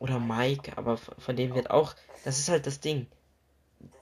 Oder 0.00 0.18
Mike, 0.18 0.76
aber 0.76 0.96
von 0.96 1.36
dem 1.36 1.54
wird 1.54 1.70
auch. 1.70 1.94
Das 2.24 2.40
ist 2.40 2.48
halt 2.48 2.66
das 2.66 2.80
Ding. 2.80 3.06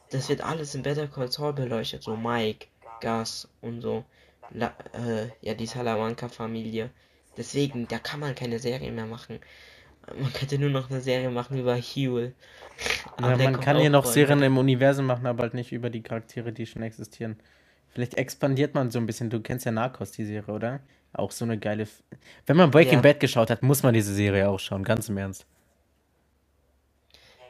Das 0.09 0.31
wird 0.31 0.40
alles 0.40 0.75
in 0.75 0.83
Better 0.83 1.07
Call 1.07 1.31
Saul 1.31 1.53
beleuchtet. 1.53 2.03
So 2.03 2.16
Mike, 2.16 2.66
Gus 3.03 3.47
und 3.61 3.83
so. 3.83 4.05
La, 4.51 4.75
äh, 4.95 5.29
ja, 5.42 5.55
die 5.55 5.66
Salamanca-Familie. 5.66 6.90
Deswegen, 7.37 7.88
da 7.88 7.99
kann 7.99 8.21
man 8.21 8.35
keine 8.35 8.59
Serie 8.59 8.90
mehr 8.90 9.07
machen. 9.07 9.38
Man 10.18 10.32
könnte 10.32 10.58
nur 10.58 10.70
noch 10.70 10.90
eine 10.90 11.00
Serie 11.00 11.30
machen 11.30 11.58
über. 11.58 11.72
Aber 11.72 11.80
Ja, 13.30 13.36
man 13.36 13.60
kann 13.60 13.78
hier 13.78 13.90
noch 13.90 14.04
Serien 14.04 14.42
im 14.42 14.58
Universum 14.58 15.06
machen, 15.06 15.26
aber 15.26 15.44
halt 15.44 15.54
nicht 15.54 15.72
über 15.72 15.90
die 15.90 16.02
Charaktere, 16.02 16.52
die 16.52 16.66
schon 16.66 16.82
existieren. 16.82 17.36
Vielleicht 17.90 18.14
expandiert 18.14 18.74
man 18.74 18.90
so 18.90 18.98
ein 18.98 19.06
bisschen. 19.06 19.30
Du 19.30 19.40
kennst 19.40 19.66
ja 19.66 19.72
Narcos, 19.72 20.10
die 20.12 20.24
Serie, 20.24 20.52
oder? 20.54 20.80
Auch 21.12 21.30
so 21.30 21.44
eine 21.44 21.58
geile. 21.58 21.82
F 21.84 22.02
Wenn 22.46 22.56
man 22.56 22.70
Breaking 22.70 22.94
Ja. 22.94 23.00
Bad 23.00 23.20
geschaut 23.20 23.50
hat, 23.50 23.62
muss 23.62 23.82
man 23.82 23.92
diese 23.94 24.14
Serie 24.14 24.48
auch 24.48 24.58
schauen, 24.58 24.82
ganz 24.82 25.08
im 25.08 25.18
Ernst. 25.18 25.44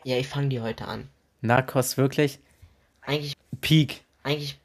Ja, 0.04 0.16
ich 0.16 0.26
fange 0.28 0.48
die 0.48 0.60
heute 0.60 0.86
an. 0.88 1.08
Narcos 1.42 1.96
wirklich 1.96 2.40
Eigentlich, 3.02 3.34
Peak. 3.60 4.02
eigentlich, 4.24 4.58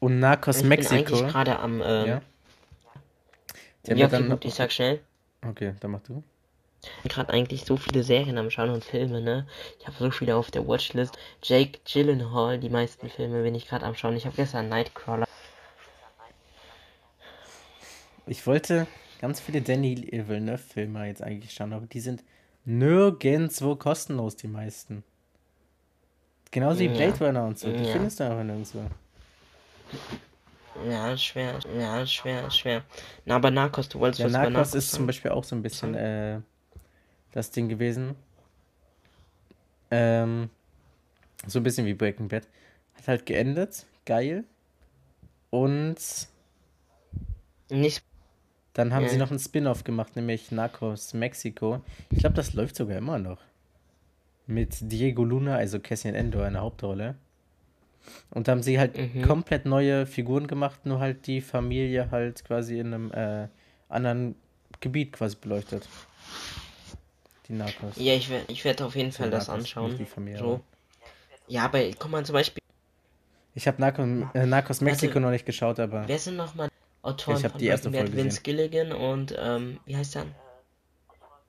Und 0.00 0.18
Narcos 0.18 0.56
ich 0.56 0.62
bin 0.62 0.68
Mexiko. 0.70 0.94
eigentlich 1.16 1.32
gerade 1.32 1.58
am, 1.58 1.80
ähm, 1.84 2.06
Ja. 2.06 2.22
Ja, 3.86 4.06
gut, 4.06 4.44
ich 4.44 4.54
sag 4.54 4.70
schnell. 4.70 5.00
Okay, 5.46 5.74
dann 5.80 5.90
mach 5.90 6.00
du. 6.02 6.22
gerade 7.04 7.32
eigentlich 7.32 7.64
so 7.64 7.76
viele 7.76 8.02
Serien 8.02 8.38
am 8.38 8.50
Schauen 8.50 8.70
und 8.70 8.84
Filme, 8.84 9.20
ne? 9.20 9.46
Ich 9.78 9.86
habe 9.86 9.96
so 9.98 10.10
viele 10.10 10.36
auf 10.36 10.50
der 10.50 10.66
Watchlist. 10.66 11.18
Jake 11.42 11.80
Gyllenhaal, 11.84 12.58
die 12.58 12.68
meisten 12.70 13.08
Filme 13.08 13.42
bin 13.42 13.54
ich 13.54 13.68
gerade 13.68 13.86
am 13.86 13.94
Schauen. 13.94 14.16
Ich 14.16 14.26
habe 14.26 14.36
gestern 14.36 14.68
Nightcrawler. 14.68 15.26
Ich 18.26 18.46
wollte 18.46 18.86
ganz 19.20 19.40
viele 19.40 19.62
Danny 19.62 20.08
Villeneuve-Filme 20.26 21.06
jetzt 21.06 21.22
eigentlich 21.22 21.52
schauen, 21.52 21.72
aber 21.72 21.86
die 21.86 22.00
sind 22.00 22.22
nirgendwo 22.64 23.74
kostenlos, 23.76 24.36
die 24.36 24.48
meisten. 24.48 25.02
Genauso 26.50 26.80
wie 26.80 26.86
Ja. 26.86 26.92
Blade 26.92 27.24
Runner 27.26 27.44
und 27.46 27.58
so. 27.58 27.72
Die 27.72 27.84
Ja. 27.84 27.92
findest 27.92 28.20
du 28.20 28.24
einfach 28.24 28.44
nirgendwo. 28.44 28.84
Ja, 30.74 31.16
schwer, 31.16 31.58
ja, 31.78 32.06
schwer, 32.06 32.50
schwer. 32.50 32.82
Na, 33.24 33.36
aber 33.36 33.50
Narcos, 33.50 33.88
du 33.88 33.98
wolltest 34.00 34.20
Ja, 34.20 34.26
was 34.26 34.36
über 34.36 34.50
Narcos 34.50 34.74
ist 34.74 34.90
zum 34.90 34.98
sagen? 34.98 35.06
Beispiel 35.06 35.30
auch 35.30 35.44
so 35.44 35.54
ein 35.56 35.62
bisschen 35.62 35.94
äh, 35.94 36.40
das 37.32 37.50
Ding 37.50 37.68
gewesen. 37.68 38.16
Ähm, 39.90 40.50
so 41.46 41.58
ein 41.60 41.62
bisschen 41.62 41.86
wie 41.86 41.94
Breaking 41.94 42.28
Bad. 42.28 42.46
Hat 42.94 43.08
halt 43.08 43.26
geendet. 43.26 43.86
Geil. 44.06 44.44
Und 45.50 46.28
Nicht, 47.70 48.04
dann 48.74 48.92
haben 48.94 49.06
sie 49.08 49.16
Ja. 49.16 49.18
noch 49.18 49.30
einen 49.30 49.38
Spin-off 49.40 49.84
gemacht, 49.84 50.16
nämlich 50.16 50.50
Narcos 50.50 51.14
Mexico. 51.14 51.82
Ich 52.10 52.18
glaube, 52.18 52.36
das 52.36 52.54
läuft 52.54 52.76
sogar 52.76 52.96
immer 52.98 53.18
noch. 53.18 53.40
Mit 54.46 54.76
Diego 54.92 55.24
Luna, 55.24 55.56
also 55.56 55.80
Cassian 55.80 56.14
Endor 56.14 56.46
in 56.46 56.52
der 56.54 56.62
Hauptrolle. 56.62 57.16
Und 58.30 58.48
da 58.48 58.52
haben 58.52 58.62
sie 58.62 58.78
halt 58.78 58.96
Mhm. 58.96 59.22
komplett 59.22 59.64
neue 59.66 60.06
Figuren 60.06 60.46
gemacht, 60.46 60.84
nur 60.86 60.98
halt 61.00 61.26
die 61.26 61.40
Familie 61.40 62.10
halt 62.10 62.44
quasi 62.44 62.78
in 62.78 62.92
einem 62.94 63.12
äh, 63.12 63.48
anderen 63.88 64.34
Gebiet 64.80 65.12
quasi 65.12 65.36
beleuchtet. 65.40 65.86
Die 67.48 67.52
Narcos. 67.54 67.94
ja, 67.96 68.14
ich 68.14 68.28
werde 68.30 68.44
ich 68.52 68.64
werd 68.64 68.82
auf 68.82 68.94
jeden 68.96 69.12
Fall 69.12 69.30
das 69.30 69.48
anschauen. 69.48 69.96
die 69.96 70.04
Familie, 70.04 70.38
So. 70.38 70.60
Ja, 71.48 71.64
aber 71.64 71.80
guck 71.98 72.10
mal 72.10 72.24
zum 72.24 72.34
Beispiel, 72.34 72.62
Ich 73.54 73.66
habe 73.66 73.80
Narcos, 73.80 74.06
äh, 74.34 74.46
Narcos 74.46 74.80
Mexiko 74.80 75.14
Warte. 75.14 75.20
noch 75.20 75.30
nicht 75.30 75.44
geschaut, 75.44 75.78
aber 75.80 76.06
wer 76.08 76.18
sind 76.18 76.36
nochmal 76.36 76.68
Autoren 77.02 77.36
Ich 77.44 77.46
von 77.48 77.58
die 77.58 77.66
erste? 77.66 77.90
Folge 77.90 78.16
Vince 78.16 78.40
Gilligan 78.42 78.92
und, 78.92 79.34
ähm, 79.38 79.80
wie 79.86 79.96
heißt 79.96 80.14
der? 80.14 80.26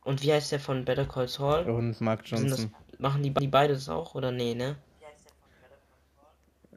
Und 0.03 0.21
wie 0.23 0.33
heißt 0.33 0.51
der 0.51 0.59
von 0.59 0.83
Better 0.83 1.05
Call 1.05 1.27
Saul? 1.27 1.69
und 1.69 2.01
Mark 2.01 2.27
Sind 2.27 2.49
das, 2.49 2.59
Johnson. 2.59 2.73
machen 2.97 3.23
die, 3.23 3.29
die 3.33 3.47
beide 3.47 3.73
das 3.73 3.87
auch 3.87 4.15
oder 4.15 4.31
nee, 4.31 4.53
ne? 4.55 4.75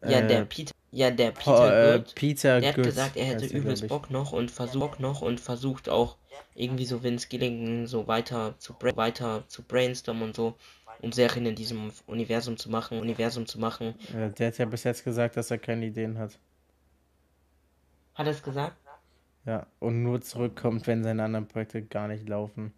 Ja, 0.02 0.18
Äh, 0.20 0.26
der 0.26 0.44
Peter, 0.44 0.72
ja, 0.92 1.10
der 1.10 1.30
Po- 1.32 1.52
Peter 1.52 1.94
äh, 1.94 1.98
Good. 1.98 2.14
Peter 2.14 2.60
Der 2.60 2.68
hat 2.70 2.76
gesagt, 2.82 3.16
er 3.16 3.24
hätte 3.26 3.46
übelst 3.46 3.82
ich. 3.84 3.88
Bock 3.88 4.10
noch 4.10 4.32
und 4.32 4.50
versucht 4.50 5.00
noch 5.00 5.22
und 5.22 5.40
versucht 5.40 5.88
auch 5.88 6.16
irgendwie 6.54 6.84
so 6.86 7.02
Vince 7.02 7.28
Gilligan 7.28 7.86
so 7.86 8.06
weiter 8.06 8.54
zu 8.58 8.74
bra 8.74 8.96
weiter 8.96 9.44
zu 9.48 9.62
brainstormen 9.62 10.22
und 10.22 10.36
so 10.36 10.54
um 11.02 11.12
Serien 11.12 11.44
in 11.44 11.54
diesem 11.54 11.92
Universum 12.06 12.56
zu 12.56 12.70
machen, 12.70 12.98
Universum 12.98 13.44
zu 13.46 13.60
machen. 13.60 13.94
Äh, 14.14 14.30
der 14.30 14.48
hat 14.48 14.58
ja 14.58 14.64
bis 14.64 14.84
jetzt 14.84 15.04
gesagt, 15.04 15.36
dass 15.36 15.50
er 15.50 15.58
keine 15.58 15.84
Ideen 15.86 16.18
hat. 16.18 16.38
Hat 18.14 18.26
er 18.26 18.32
es 18.32 18.42
gesagt? 18.42 18.76
Ja, 19.44 19.66
und 19.78 20.02
nur 20.02 20.22
zurückkommt, 20.22 20.86
wenn 20.86 21.04
seine 21.04 21.22
anderen 21.24 21.46
Projekte 21.46 21.82
gar 21.82 22.08
nicht 22.08 22.28
laufen. 22.28 22.72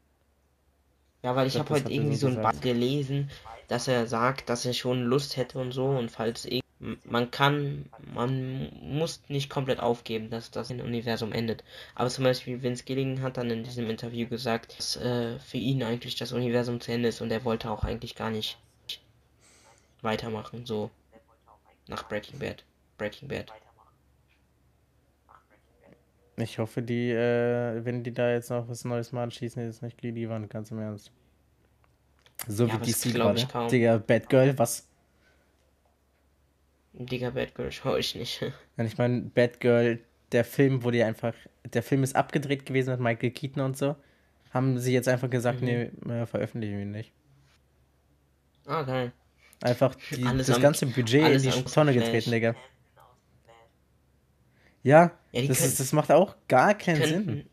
Ja, 1.23 1.35
weil 1.35 1.47
ich 1.47 1.55
glaub, 1.55 1.71
habe 1.71 1.81
heute 1.81 1.93
irgendwie 1.93 2.17
so 2.17 2.27
ein. 2.27 2.35
Band 2.43 2.61
gelesen, 2.61 3.31
dass 3.69 3.89
er 3.89 4.07
sagt, 4.07 4.49
dass 4.49 4.65
er 4.67 4.73
schon 4.75 5.05
Lust 5.05 5.37
hätte 5.37 5.59
und 5.59 5.73
so 5.73 5.87
und 5.87 6.11
falls 6.11 6.47
irg- 6.47 6.63
man 6.81 7.31
kann, 7.31 7.87
man 8.15 8.71
muss 8.81 9.23
nicht 9.29 9.51
komplett 9.51 9.81
aufgeben, 9.81 10.31
dass 10.31 10.51
das 10.51 10.71
Universum 10.71 11.33
endet. 11.33 11.65
Aber 11.95 12.09
zum 12.09 12.25
Beispiel 12.25 12.63
Vince 12.63 12.85
Gilligan 12.85 13.23
hat 13.23 13.37
dann 13.37 13.51
in 13.51 13.65
diesem 13.65 13.91
Interview 13.91 14.29
gesagt, 14.29 14.79
dass 14.79 14.97
äh, 14.97 15.39
für 15.41 15.57
ihn 15.57 15.83
eigentlich 15.83 16.17
das 16.17 16.33
Universum 16.33 16.81
zu 16.81 16.93
Ende 16.93 17.09
ist 17.09 17.21
und 17.21 17.33
er 17.33 17.45
wollte 17.45 17.71
auch 17.71 17.85
eigentlich 17.85 18.15
gar 18.15 18.31
nicht 18.31 18.59
weitermachen, 20.03 20.67
so 20.67 20.91
nach 21.89 22.09
Breaking 22.09 22.39
Bad. 22.39 22.65
Breaking 22.97 23.29
Bad. 23.29 23.53
Ich 26.37 26.59
hoffe, 26.59 26.83
die, 26.83 27.11
äh, 27.11 27.85
wenn 27.85 28.05
die 28.05 28.15
da 28.15 28.31
jetzt 28.31 28.51
noch 28.51 28.69
was 28.69 28.85
Neues 28.85 29.11
machen, 29.11 29.33
schießen 29.33 29.61
die 29.61 29.67
jetzt 29.67 29.83
nicht 29.83 29.99
gegen 29.99 30.15
die 30.15 30.29
Wand, 30.29 30.49
ganz 30.49 30.71
im 30.71 30.79
Ernst. 30.79 31.11
So 32.47 32.67
Ja, 32.67 32.81
wie 32.81 32.93
DC 32.93 33.13
gerade. 33.13 33.69
Digga, 33.69 33.99
Batgirl, 33.99 34.57
was? 34.57 34.88
Digga, 36.93 37.31
Bad 37.31 37.55
Girl 37.55 37.71
schaue 37.73 37.99
ich 38.01 38.15
nicht. 38.15 38.43
Wenn 38.77 38.87
ich 38.87 38.99
meine, 38.99 39.21
Batgirl, 39.23 40.01
der 40.33 40.45
Film 40.45 40.83
wurde 40.83 40.99
ja 40.99 41.07
einfach, 41.07 41.35
der 41.65 41.83
Film 41.83 42.03
ist 42.03 42.17
abgedreht 42.17 42.67
gewesen 42.67 42.91
mit 42.91 43.01
Michael 43.01 43.31
Keaton 43.31 43.63
und 43.63 43.77
so. 43.77 43.97
Haben 44.51 44.79
sie 44.79 44.93
jetzt 44.95 45.09
einfach 45.09 45.31
gesagt, 45.31 45.61
Mhm. 45.61 45.67
nee, 45.67 45.83
äh, 46.13 46.27
veröffentlichen 46.27 46.79
wir 46.79 46.85
nicht. 46.87 47.13
ah, 48.67 48.83
geil. 48.83 49.13
Einfach 49.61 49.95
die, 50.13 50.23
das 50.23 50.51
am- 50.51 50.63
ganze 50.63 50.87
Budget 50.87 51.29
in 51.33 51.43
die 51.43 51.65
Tonne 51.65 51.93
getreten, 51.93 52.31
Digga. 52.31 52.55
Ja, 54.83 55.13
Ja, 55.33 55.47
das, 55.49 55.59
können- 55.59 55.69
ist, 55.71 55.81
das 55.81 55.93
macht 55.93 56.11
auch 56.13 56.37
gar 56.49 56.75
keinen 56.75 57.03
Sinn. 57.03 57.27
Könnten, 57.27 57.51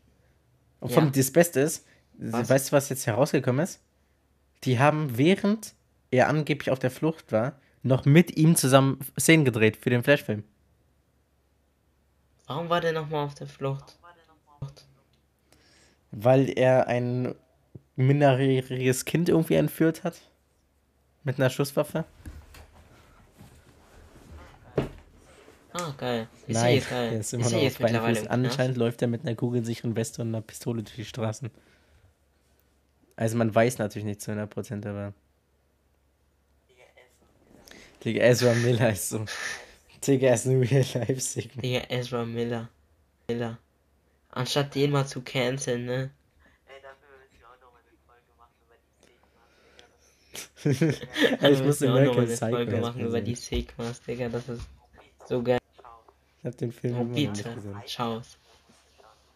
Und 0.80 0.92
vom 0.92 1.04
Ja. 1.06 1.10
das 1.10 1.32
Beste 1.32 1.60
ist, 1.60 1.86
Was? 2.18 2.48
weißt 2.48 2.68
du, 2.68 2.72
was 2.76 2.88
jetzt 2.88 3.06
herausgekommen 3.06 3.64
ist? 3.64 3.80
Die 4.64 4.78
haben, 4.78 5.18
während 5.18 5.74
er 6.10 6.28
angeblich 6.28 6.70
auf 6.70 6.78
der 6.78 6.90
Flucht 6.90 7.32
war, 7.32 7.60
noch 7.86 8.04
mit 8.04 8.36
ihm 8.36 8.56
zusammen 8.56 8.98
Szenen 9.18 9.44
gedreht 9.44 9.76
für 9.76 9.90
den 9.90 10.02
Flashfilm. 10.02 10.44
warum 12.46 12.68
war 12.68 12.80
der 12.80 12.92
nochmal 12.92 13.24
auf 13.24 13.34
der 13.34 13.46
Flucht? 13.46 13.98
Weil 16.10 16.50
er 16.56 16.86
ein 16.88 17.34
minderjähriges 17.96 19.04
Kind 19.04 19.28
irgendwie 19.28 19.54
entführt 19.54 20.04
hat. 20.04 20.14
Mit 21.24 21.38
einer 21.38 21.50
Schusswaffe. 21.50 22.04
Ah, 25.72 25.92
geil. 25.98 26.28
Ist 26.46 26.54
Nein, 26.54 26.82
geil? 26.88 27.12
er 27.12 27.20
ist 27.20 27.34
immer 27.34 27.46
ist 27.46 27.52
noch 27.52 27.62
auf 27.62 27.72
Fuß. 27.72 27.90
im 27.90 27.96
Knast? 27.96 28.30
Anscheinend 28.30 28.76
läuft 28.76 29.02
er 29.02 29.08
mit 29.08 29.22
einer 29.22 29.34
kugelsicheren 29.34 29.94
Weste 29.94 30.22
und 30.22 30.28
einer 30.28 30.40
Pistole 30.40 30.82
durch 30.82 30.96
die 30.96 31.04
Straßen. 31.04 31.50
Also 33.16 33.36
man 33.36 33.54
weiß 33.54 33.78
natürlich 33.78 34.06
nicht 34.06 34.20
zu 34.20 34.30
100%, 34.30 34.88
aber... 34.88 35.12
Digga, 38.06 38.22
Ezra 38.22 38.54
Miller 38.54 38.92
ist 38.92 39.08
so... 39.08 39.24
Digga, 40.06 40.32
ist 40.32 40.46
ein 40.46 40.62
Real-Life-Sigma. 40.62 41.60
Digga, 41.60 41.82
Ezra 41.88 42.24
Miller. 42.24 42.68
Miller. 43.28 43.58
Anstatt 44.30 44.76
den 44.76 44.92
mal 44.92 45.06
zu 45.06 45.22
canceln, 45.22 45.86
ne? 45.86 46.10
ich 50.64 50.80
muss 51.40 51.62
müssen 51.62 51.94
wir 51.94 52.10
auch 52.10 52.14
noch 52.14 52.16
mal 52.16 52.22
American 52.22 52.24
eine 52.24 52.36
Folge 52.36 52.76
machen 52.80 53.00
über 53.00 53.20
die 53.20 53.34
Sigmas, 53.36 54.00
Digga, 54.02 54.28
das 54.28 54.48
ist 54.48 54.62
so 55.28 55.42
geil. 55.42 55.58
Ich 56.38 56.44
hab 56.44 56.56
den 56.58 56.70
Film 56.72 56.94
Oh, 56.94 57.00
immer 57.00 57.08
noch 57.08 57.14
nicht 57.14 57.32
bitte, 57.32 57.54
gesehen. 57.54 57.82
schau's. 57.86 58.38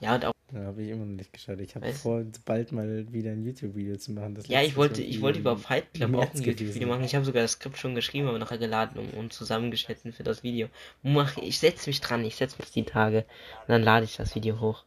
Ja, 0.01 0.15
und 0.15 0.25
auch, 0.25 0.33
Ja, 0.53 0.61
habe 0.65 0.83
ich 0.83 0.89
immer 0.89 1.05
noch 1.05 1.17
nicht 1.17 1.33
geschaut. 1.33 1.61
Ich 1.61 1.75
habe 1.75 1.93
vor, 1.93 2.25
bald 2.47 2.73
mal 2.73 3.07
wieder 3.13 3.31
ein 3.33 3.45
YouTube-Video 3.45 3.97
zu 3.97 4.13
machen. 4.13 4.35
Das 4.35 4.49
ja, 4.49 4.63
ich 4.63 4.75
wollte, 4.75 5.03
ich 5.03 5.21
wollte 5.21 5.39
über 5.41 5.51
irgendwie 5.51 5.67
Fight 5.67 5.93
Club 5.95 6.15
auch 6.15 6.35
ein 6.35 6.43
YouTube-Video 6.43 6.89
machen. 6.89 7.05
Ich 7.05 7.15
habe 7.15 7.25
sogar 7.25 7.43
das 7.43 7.53
Skript 7.53 7.77
schon 7.77 7.95
geschrieben, 7.95 8.27
aber 8.27 8.39
nachher 8.39 8.59
geladen 8.59 8.99
und, 8.99 9.13
und 9.15 9.33
zusammengeschnitten 9.33 10.13
für 10.13 10.23
das 10.25 10.43
Video. 10.43 10.69
Mach, 11.03 11.37
ich 11.37 11.59
setze 11.59 11.89
mich 11.91 12.01
dran, 12.01 12.25
ich 12.25 12.37
setze 12.37 12.57
mich 12.59 12.71
die 12.73 12.85
Tage 12.85 13.27
und 13.61 13.69
dann 13.69 13.83
lade 13.83 14.05
ich 14.05 14.17
das 14.17 14.35
Video 14.35 14.59
hoch. 14.61 14.85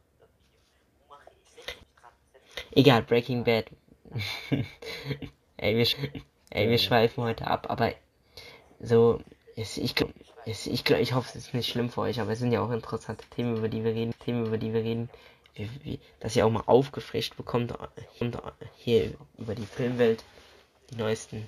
Egal, 2.71 3.03
Breaking 3.03 3.43
Bad. 3.43 3.65
ey, 5.57 5.77
wir, 5.77 5.85
sch- 5.85 6.21
ey, 6.49 6.69
wir 6.69 6.77
schweifen 6.77 7.23
heute 7.23 7.47
ab, 7.47 7.67
aber 7.69 7.93
so, 8.79 9.21
es, 9.55 9.77
ich, 9.77 9.95
es, 10.45 10.67
ich, 10.67 10.83
glaub- 10.83 10.99
ich 10.99 11.13
hoffe, 11.13 11.29
es 11.29 11.47
ist 11.47 11.53
nicht 11.53 11.69
schlimm 11.69 11.89
für 11.89 12.01
euch, 12.01 12.19
aber 12.19 12.31
es 12.31 12.39
sind 12.39 12.51
ja 12.51 12.61
auch 12.61 12.71
interessante 12.71 13.25
Themen, 13.29 13.57
über 13.57 13.69
die 13.69 13.83
wir 13.83 13.93
reden, 13.93 14.13
Themen, 14.19 14.45
über 14.45 14.57
die 14.57 14.73
wir 14.73 14.83
reden, 14.83 15.09
wie, 15.55 15.69
wie, 15.83 15.99
dass 16.19 16.35
ihr 16.35 16.45
auch 16.45 16.51
mal 16.51 16.63
aufgefrischt 16.65 17.37
bekommt, 17.37 17.73
und 18.19 18.37
hier 18.75 19.13
über 19.37 19.55
die 19.55 19.65
Filmwelt, 19.65 20.23
die 20.89 20.95
neuesten. 20.95 21.47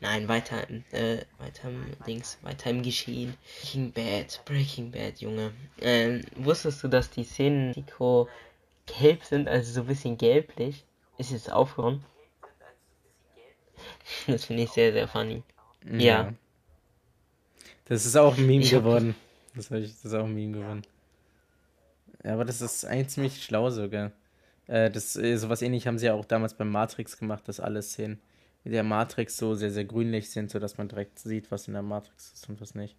Nein, 0.00 0.28
weiter, 0.28 0.68
im, 0.68 0.84
äh, 0.92 1.24
weiter 1.38 1.68
im 1.68 1.86
Dings, 2.06 2.38
weiter 2.42 2.70
im 2.70 2.82
Geschehen. 2.82 3.36
Breaking 3.62 3.92
Bad, 3.92 4.40
Breaking 4.44 4.90
Bad, 4.90 5.20
Junge. 5.20 5.52
Ähm, 5.80 6.22
wusstest 6.36 6.84
du, 6.84 6.88
dass 6.88 7.10
die 7.10 7.24
Szenen 7.24 7.70
Nico 7.70 8.28
gelb 8.98 9.24
sind, 9.24 9.48
also 9.48 9.72
so 9.72 9.80
ein 9.80 9.86
bisschen 9.86 10.18
gelblich? 10.18 10.84
Ist 11.18 11.30
jetzt 11.30 11.50
aufgehauen? 11.50 12.04
Das 14.26 14.44
finde 14.44 14.64
ich 14.64 14.70
sehr, 14.70 14.92
sehr 14.92 15.08
funny. 15.08 15.42
Ja. 15.84 16.32
Das 17.86 18.04
ist 18.04 18.16
auch 18.16 18.36
ein 18.36 18.46
Meme 18.46 18.64
geworden. 18.64 19.14
Das, 19.54 19.70
ich, 19.70 19.90
das 19.90 20.04
ist 20.04 20.14
auch 20.14 20.24
ein 20.24 20.34
Meme 20.34 20.58
geworden. 20.58 20.82
Ja, 22.24 22.34
aber 22.34 22.44
das 22.44 22.60
ist 22.60 22.84
eigentlich 22.84 23.08
ziemlich 23.08 23.42
schlau 23.42 23.70
sogar. 23.70 24.12
Äh, 24.66 24.90
das, 24.90 25.16
äh, 25.16 25.36
sowas 25.36 25.62
ähnlich 25.62 25.86
haben 25.86 25.98
sie 25.98 26.06
ja 26.06 26.14
auch 26.14 26.24
damals 26.24 26.54
beim 26.54 26.70
Matrix 26.70 27.18
gemacht, 27.18 27.46
dass 27.46 27.60
alle 27.60 27.82
Szenen 27.82 28.20
mit 28.64 28.74
der 28.74 28.82
Matrix 28.82 29.36
so 29.36 29.54
sehr, 29.54 29.70
sehr 29.70 29.84
grünlich 29.84 30.30
sind, 30.30 30.50
sodass 30.50 30.76
man 30.76 30.88
direkt 30.88 31.20
sieht, 31.20 31.52
was 31.52 31.68
in 31.68 31.74
der 31.74 31.82
Matrix 31.82 32.32
ist 32.32 32.48
und 32.48 32.60
was 32.60 32.74
nicht. 32.74 32.96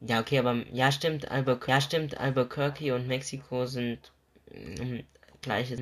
Ja, 0.00 0.20
okay, 0.20 0.40
aber 0.40 0.64
ja, 0.72 0.90
stimmt, 0.90 1.30
Albuquerque, 1.30 1.70
ja, 1.70 1.80
stimmt, 1.80 2.18
Albuquerque 2.18 2.92
und 2.92 3.06
Mexiko 3.06 3.66
sind 3.66 4.12
mm, 4.50 4.98
gleiches, 5.40 5.80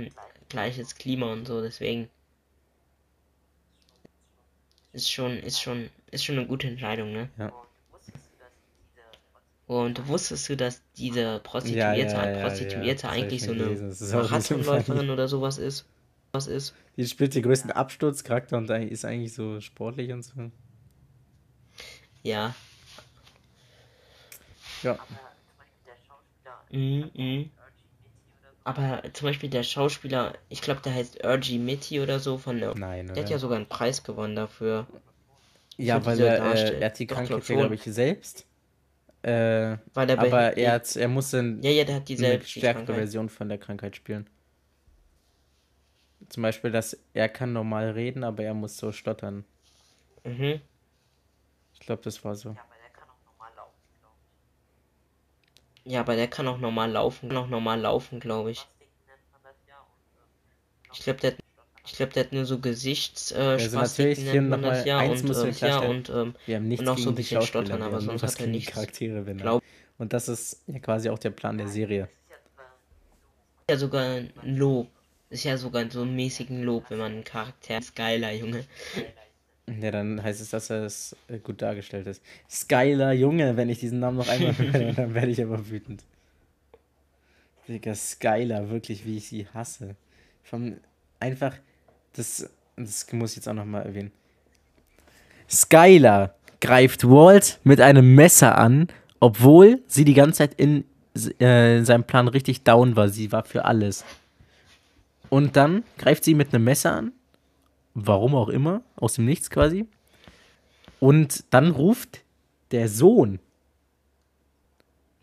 gleiches 0.50 0.94
Klima 0.94 1.32
und 1.32 1.46
so, 1.46 1.62
deswegen 1.62 2.08
ist 4.92 5.10
schon, 5.10 5.38
ist 5.38 5.60
schon, 5.60 5.88
ist 6.12 6.24
schon 6.24 6.38
eine 6.38 6.46
gute 6.46 6.68
Entscheidung, 6.68 7.12
ne? 7.12 7.28
Ja. 7.38 7.52
Und 9.66 10.06
wusstest 10.06 10.48
du, 10.48 10.56
dass 10.56 10.82
diese 10.96 11.40
Prostituierte, 11.42 12.14
Ja, 12.14 12.30
ja, 12.30 12.42
Prostituierte 12.46 13.08
eigentlich 13.08 13.42
so 13.42 13.52
eine 13.52 13.94
Marathonläuferin 14.12 15.10
oder 15.10 15.26
sowas 15.28 15.58
ist? 15.58 15.86
was 16.32 16.46
ist. 16.46 16.74
Die 16.96 17.06
spielt 17.06 17.34
den 17.34 17.42
größten 17.42 17.70
Absturzcharakter 17.70 18.56
und 18.56 18.70
ist 18.70 19.04
eigentlich 19.04 19.34
so 19.34 19.60
sportlich 19.60 20.12
und 20.12 20.22
so. 20.22 20.50
Ja. 22.22 22.54
Ja. 24.82 24.98
Mhm, 26.70 27.10
mhm. 27.14 27.50
Aber 28.64 29.02
zum 29.12 29.26
Beispiel 29.26 29.50
der 29.50 29.62
Schauspieler, 29.62 30.34
ich 30.48 30.62
glaube, 30.62 30.80
der 30.82 30.94
heißt 30.94 31.16
Ergi 31.20 31.58
Mitty 31.58 32.00
oder 32.00 32.20
so 32.20 32.38
von 32.38 32.58
der. 32.58 32.74
Nein, 32.76 33.06
Der 33.08 33.16
hat 33.16 33.22
oder? 33.24 33.30
ja 33.32 33.38
sogar 33.38 33.56
einen 33.56 33.66
Preis 33.66 34.04
gewonnen 34.04 34.36
dafür. 34.36 34.86
Ja, 35.76 36.04
weil 36.04 36.20
er, 36.20 36.54
äh, 36.54 36.80
er 36.80 36.86
hat 36.86 36.98
die 36.98 37.06
Krankheit, 37.06 37.28
glaub 37.28 37.48
ja, 37.48 37.56
glaube 37.56 37.74
ich, 37.74 37.82
selbst. 37.84 38.46
Äh, 39.22 39.76
Weil 39.94 40.10
er 40.10 40.16
bei- 40.16 40.26
aber 40.26 40.56
er, 40.56 40.72
hat, 40.72 40.96
er 40.96 41.08
musste 41.08 41.58
Ja, 41.62 41.70
ja, 41.70 41.84
der 41.84 41.96
hat 41.96 42.10
eine 42.10 42.38
die 42.38 42.44
stärkere 42.46 42.84
Krankheit. 42.84 42.96
Version 42.96 43.28
von 43.28 43.48
der 43.48 43.58
Krankheit 43.58 43.96
spielen. 43.96 44.28
Zum 46.28 46.42
Beispiel, 46.42 46.70
dass 46.70 46.98
er 47.14 47.28
kann 47.28 47.52
normal 47.52 47.90
reden, 47.90 48.24
aber 48.24 48.42
er 48.42 48.54
muss 48.54 48.76
so 48.76 48.92
stottern. 48.92 49.44
Mhm. 50.24 50.60
Ich 51.74 51.80
glaube, 51.80 52.02
das 52.02 52.24
war 52.24 52.34
so. 52.34 52.56
Ja, 55.84 56.00
aber 56.00 56.14
der 56.14 56.28
kann 56.28 56.46
auch 56.46 56.58
normal 56.58 56.90
laufen, 56.92 57.28
kann 57.28 57.38
auch 57.38 57.48
normal 57.48 57.80
laufen, 57.80 58.20
glaube 58.20 58.52
ich. 58.52 58.66
Ich 60.92 61.00
glaube, 61.02 61.20
der, 61.20 61.32
hat- 61.32 61.38
ich 61.92 61.98
glaube, 61.98 62.12
der 62.14 62.24
hat 62.24 62.32
nur 62.32 62.46
so 62.46 62.58
Gesichts, 62.58 63.32
äh, 63.32 63.36
Also 63.36 63.78
natürlich 63.78 64.18
hier 64.18 64.40
nochmal 64.40 64.86
ja 64.86 64.98
eins 64.98 65.20
und 65.22 65.28
du 65.28 65.34
ähm, 65.40 65.46
ja 65.48 65.52
klarstellen. 65.52 65.96
und 65.96 66.08
ähm, 66.10 66.34
Wir 66.46 66.56
haben 66.56 66.68
nichts 66.68 66.80
und 66.82 66.88
auch 66.88 66.98
so 66.98 67.10
ein 67.10 67.14
bisschen 67.14 67.42
stottern, 67.42 67.80
wir 67.80 67.86
aber 67.86 68.00
sonst 68.00 68.22
hat 68.22 68.40
er 68.40 68.46
nichts. 68.46 68.72
Charaktere, 68.72 69.26
wenn. 69.26 69.36
Glaub- 69.38 69.62
Und 69.98 70.12
das 70.14 70.28
ist 70.28 70.62
ja 70.66 70.78
quasi 70.78 71.10
auch 71.10 71.18
der 71.18 71.30
Plan 71.30 71.58
der 71.58 71.68
Serie. 71.68 72.08
ja 73.68 73.76
sogar 73.76 74.04
ein 74.16 74.32
Lob. 74.42 74.88
Ist 75.28 75.44
ja 75.44 75.56
sogar 75.56 75.90
so 75.90 76.02
ein 76.02 76.16
mäßigen 76.16 76.62
Lob, 76.62 76.84
wenn 76.88 76.98
man 76.98 77.12
einen 77.12 77.24
Charakter 77.24 77.78
ist. 77.78 77.94
Geiler, 77.94 78.32
Junge. 78.32 78.64
Ja, 79.80 79.90
dann 79.90 80.22
heißt 80.22 80.40
es, 80.40 80.50
dass 80.50 80.70
er 80.70 80.84
es 80.84 81.14
äh, 81.28 81.38
gut 81.38 81.62
dargestellt 81.62 82.06
ist. 82.06 82.22
Skyler 82.50 83.12
Junge, 83.12 83.56
wenn 83.56 83.68
ich 83.68 83.78
diesen 83.78 84.00
Namen 84.00 84.16
noch 84.16 84.28
einmal 84.28 84.56
höre, 84.58 84.92
dann 84.92 85.14
werde 85.14 85.30
ich 85.30 85.40
aber 85.42 85.68
wütend. 85.70 86.04
Digga, 87.68 87.94
Skyler, 87.94 88.70
wirklich, 88.70 89.06
wie 89.06 89.18
ich 89.18 89.28
sie 89.28 89.46
hasse. 89.54 89.94
Vom, 90.42 90.76
einfach, 91.20 91.54
das, 92.14 92.48
das 92.76 93.06
muss 93.12 93.30
ich 93.30 93.36
jetzt 93.36 93.48
auch 93.48 93.54
nochmal 93.54 93.84
erwähnen. 93.84 94.12
Skyler 95.48 96.34
greift 96.60 97.04
Walt 97.04 97.60
mit 97.64 97.80
einem 97.80 98.14
Messer 98.14 98.56
an, 98.56 98.88
obwohl 99.20 99.82
sie 99.86 100.04
die 100.04 100.14
ganze 100.14 100.38
Zeit 100.38 100.54
in, 100.54 100.84
äh, 101.40 101.78
in 101.78 101.84
seinem 101.84 102.04
Plan 102.04 102.28
richtig 102.28 102.62
down 102.62 102.96
war. 102.96 103.08
Sie 103.08 103.32
war 103.32 103.44
für 103.44 103.64
alles. 103.64 104.04
Und 105.28 105.56
dann 105.56 105.82
greift 105.98 106.24
sie 106.24 106.34
mit 106.34 106.54
einem 106.54 106.64
Messer 106.64 106.92
an 106.92 107.12
warum 107.94 108.34
auch 108.34 108.48
immer, 108.48 108.82
aus 108.96 109.14
dem 109.14 109.24
Nichts 109.24 109.50
quasi. 109.50 109.86
Und 111.00 111.44
dann 111.50 111.70
ruft 111.70 112.22
der 112.70 112.88
Sohn 112.88 113.38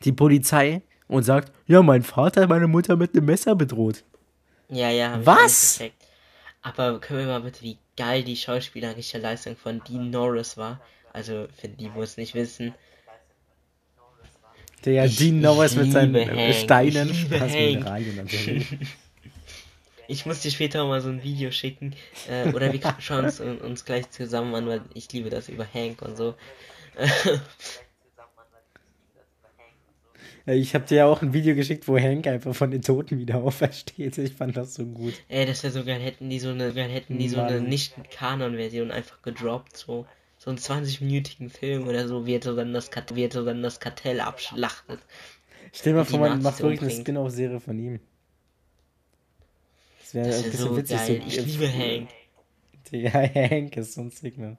die 0.03 0.11
Polizei 0.11 0.81
und 1.07 1.23
sagt, 1.23 1.51
ja, 1.67 1.81
mein 1.81 2.03
Vater 2.03 2.41
hat 2.41 2.49
meine 2.49 2.67
Mutter 2.67 2.95
mit 2.95 3.15
einem 3.15 3.25
Messer 3.25 3.55
bedroht. 3.55 4.03
Ja, 4.69 4.89
ja. 4.89 5.19
ich 5.19 5.25
Was? 5.25 5.77
gecheckt. 5.77 5.98
Aber 6.61 6.99
können 6.99 7.19
wir 7.21 7.27
mal 7.27 7.41
bitte, 7.41 7.61
wie 7.61 7.77
geil 7.95 8.23
die 8.23 8.35
schauspielerische 8.35 9.17
Leistung 9.17 9.55
von 9.55 9.81
Dean 9.87 10.09
Norris 10.09 10.57
war? 10.57 10.81
Also, 11.13 11.47
für 11.57 11.69
die, 11.69 11.93
wo 11.93 12.01
es 12.03 12.17
nicht 12.17 12.33
wissen. 12.35 12.73
Der 14.85 15.05
Ich- 15.05 15.17
Dean 15.17 15.41
Norris 15.41 15.75
mit 15.75 15.91
seinen 15.91 16.15
Hank. 16.15 16.55
Steinen, 16.55 18.25
Ich. 18.27 18.65
Ich 20.11 20.25
muss 20.25 20.39
dir 20.41 20.49
später 20.49 20.83
mal 20.87 21.01
so 21.01 21.09
ein 21.09 21.21
Video 21.21 21.51
schicken. 21.51 21.95
Äh, 22.27 22.51
oder 22.51 22.73
wir 22.73 22.79
schauen 22.97 23.25
es 23.25 23.39
un- 23.39 23.59
uns 23.59 23.85
gleich 23.85 24.09
zusammen 24.09 24.55
an, 24.55 24.65
weil 24.67 24.81
ich 24.95 25.11
liebe 25.13 25.29
das 25.29 25.49
über 25.49 25.67
Hank 25.71 26.01
und 26.01 26.17
so. 26.17 26.33
Ich 30.53 30.73
habe 30.73 30.85
dir 30.85 30.95
ja 30.97 31.05
auch 31.05 31.21
ein 31.21 31.33
Video 31.33 31.55
geschickt, 31.55 31.87
wo 31.87 31.97
Hank 31.97 32.25
einfach 32.27 32.55
von 32.55 32.71
den 32.71 32.81
Toten 32.81 33.19
wieder 33.19 33.35
aufersteht. 33.43 34.17
Ich 34.17 34.33
fand 34.33 34.55
das 34.57 34.73
so 34.73 34.85
gut. 34.85 35.13
Ey, 35.27 35.45
das 35.45 35.63
wäre 35.63 35.73
so 35.73 35.83
geil, 35.83 35.99
hätten 36.01 36.29
die 36.29 36.39
so 36.39 36.49
eine, 36.49 36.71
hätten 36.73 37.17
die 37.17 37.29
so 37.29 37.41
eine 37.41 37.61
nicht-Kanon-Version 37.61 38.91
einfach 38.91 39.21
gedroppt, 39.21 39.77
so. 39.77 40.05
So 40.37 40.51
einen 40.51 40.59
20-minütigen 40.59 41.49
Film 41.49 41.85
oder 41.87 42.07
so, 42.07 42.25
wie 42.25 42.35
er 42.35 42.41
so 42.41 42.55
dann 42.55 42.73
das, 42.73 42.91
Kat 42.91 43.13
wie 43.13 43.25
er 43.25 43.31
so 43.31 43.43
dann 43.43 43.61
das 43.61 43.81
Kartell 43.81 44.21
abschlachtet. 44.21 45.01
Stell 45.73 45.91
dir 45.91 45.99
mal 45.99 46.05
vor, 46.05 46.19
man 46.19 46.41
macht 46.41 46.61
wirklich 46.61 46.91
eine. 46.93 47.01
Spin-off-Serie 47.01 47.59
von 47.59 47.77
ihm. 47.77 47.99
Das 49.99 50.13
wäre 50.13 50.27
Das 50.27 50.37
ein 50.37 50.43
bisschen 50.45 50.59
so 50.59 50.77
witzig. 50.77 50.97
geil. 50.97 51.21
so, 51.21 51.27
Ich 51.27 51.45
liebe 51.45 51.67
Hank. 51.71 52.09
Ja, 52.91 53.11
Hank 53.51 53.75
ist 53.75 53.93
so 53.93 54.01
ein 54.01 54.11
Sigma. 54.11 54.57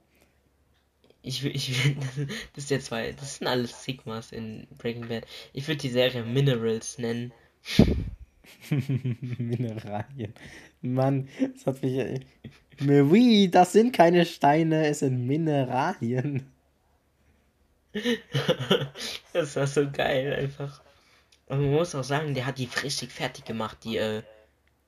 Ich 1.22 1.44
ich 1.44 1.96
das 2.54 2.64
ist 2.64 2.70
jetzt 2.70 2.87
zwei, 2.87 3.12
das 3.12 3.37
sind 3.37 3.46
alles 3.46 3.85
Sigmas 3.85 4.33
in 4.33 4.66
Breaking 4.78 5.09
Bad. 5.09 5.26
Ich 5.52 5.66
würde 5.68 5.80
die 5.80 5.90
Serie 5.90 6.24
Minerals 6.24 6.98
nennen. 6.98 7.33
Mineralien. 8.70 10.35
Mann, 10.83 11.28
das 11.54 11.66
hat 11.66 11.83
mich. 11.83 11.96
äh, 11.98 12.20
Oui, 12.80 13.48
das 13.50 13.72
sind 13.72 13.92
keine 13.92 14.24
Steine, 14.24 14.87
es 14.87 15.00
sind 15.00 15.26
Mineralien. 15.26 16.50
das 19.33 19.56
war 19.56 19.66
so 19.66 19.90
geil 19.90 20.33
einfach. 20.35 20.83
Und 21.46 21.61
man 21.61 21.72
muss 21.72 21.94
auch 21.94 22.04
sagen, 22.04 22.35
der 22.35 22.46
hat 22.46 22.59
die 22.59 22.68
richtig 22.83 23.12
fertig 23.12 23.44
gemacht, 23.44 23.78
die 23.85 23.96
äh, 23.98 24.22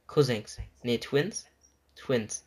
Cousins. 0.06 0.58
Nee, 0.82 0.98
Twins? 0.98 1.46
Twins. 1.96 2.44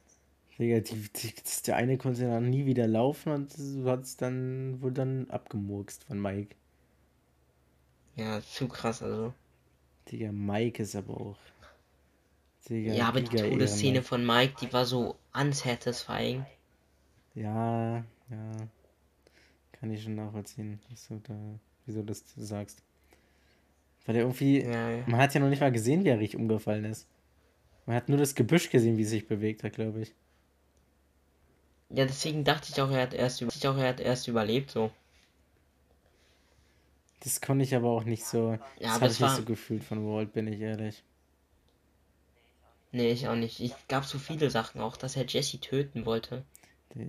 Digga, 0.60 0.80
die, 0.80 1.10
die, 1.15 1.34
das- 1.44 1.62
der 1.63 1.76
eine 1.78 1.98
konnte 1.98 2.22
dann 2.28 2.50
nie 2.50 2.65
wieder 2.65 2.88
laufen 2.88 3.32
und 3.32 3.54
hat's 3.86 4.18
dann, 4.18 4.82
wurde 4.82 4.94
dann 4.96 5.30
abgemurkst 5.30 6.04
von 6.06 6.22
Mike. 6.22 6.56
Ja, 8.15 8.41
zu 8.41 8.68
krass, 8.68 9.02
also. 9.02 9.34
Digga, 10.10 10.32
Mike 10.32 10.82
ist 10.84 10.96
aber 10.96 11.20
auch. 11.20 11.38
Digga, 12.70 12.94
Ja, 12.94 13.08
aber 13.08 13.22
die 13.22 13.30
Giga 13.30 13.44
Todesszene 13.50 14.02
von 14.02 14.26
Mike, 14.26 14.56
die 14.62 14.74
war 14.74 14.86
so 14.86 15.15
unsatisfying. 15.34 16.46
Ja, 17.36 17.98
ja. 18.30 18.68
Kann 19.74 19.91
ich 19.91 20.04
schon 20.04 20.15
nachvollziehen, 20.15 20.80
da, 21.28 21.34
wieso 21.86 22.02
das 22.02 22.24
du 22.34 22.41
sagst. 22.44 22.82
Weil 24.06 24.15
er 24.15 24.22
irgendwie. 24.24 24.62
Ja, 24.62 24.89
ja. 24.89 25.04
Man 25.08 25.20
hat 25.20 25.34
ja 25.34 25.39
noch 25.39 25.50
nicht 25.50 25.62
mal 25.62 25.72
gesehen, 25.72 26.04
wie 26.04 26.10
er 26.10 26.20
richtig 26.20 26.39
umgefallen 26.39 26.86
ist. 26.86 27.08
Man 27.86 27.96
hat 27.96 28.10
nur 28.10 28.18
das 28.18 28.36
Gebüsch 28.36 28.70
gesehen, 28.70 28.98
wie 28.98 29.04
es 29.04 29.10
sich 29.12 29.28
bewegt 29.28 29.63
hat, 29.63 29.74
glaube 29.74 30.02
ich. 30.02 30.13
Ja, 31.89 32.06
deswegen 32.06 32.43
dachte 32.43 32.69
ich 32.71 32.82
auch, 32.82 32.89
er 32.91 33.04
hat 33.04 33.13
erst, 33.13 33.41
über 33.41 33.52
ich 33.56 33.67
auch, 33.67 33.78
er 33.78 33.89
hat 33.89 34.00
erst 34.00 34.28
überlebt, 34.28 34.71
so. 34.71 34.91
Das 37.21 37.41
konnte 37.41 37.63
ich 37.63 37.76
aber 37.76 37.89
auch 37.89 38.04
nicht 38.04 38.26
so. 38.26 38.52
Ja, 38.52 38.60
das 38.80 38.91
aber 38.91 38.93
habe 38.93 39.06
es 39.08 39.13
ich 39.13 39.19
nicht 39.19 39.30
war- 39.30 39.36
so 39.38 39.45
gefühlt 39.45 39.84
von 39.84 40.06
Walt, 40.08 40.34
bin 40.34 40.48
ich 40.48 40.60
ehrlich. 40.60 41.04
Nee, 42.91 43.12
ich 43.12 43.28
auch 43.28 43.36
nicht. 43.36 43.60
Ich 43.60 43.74
gab 43.88 44.06
so 44.06 44.17
viele 44.19 44.50
Sachen, 44.50 44.80
auch 44.82 44.95
dass 44.95 45.15
er 45.15 45.26
Jesse 45.26 45.60
töten 45.60 46.06
wollte. 46.06 46.43
Die- 46.93 47.08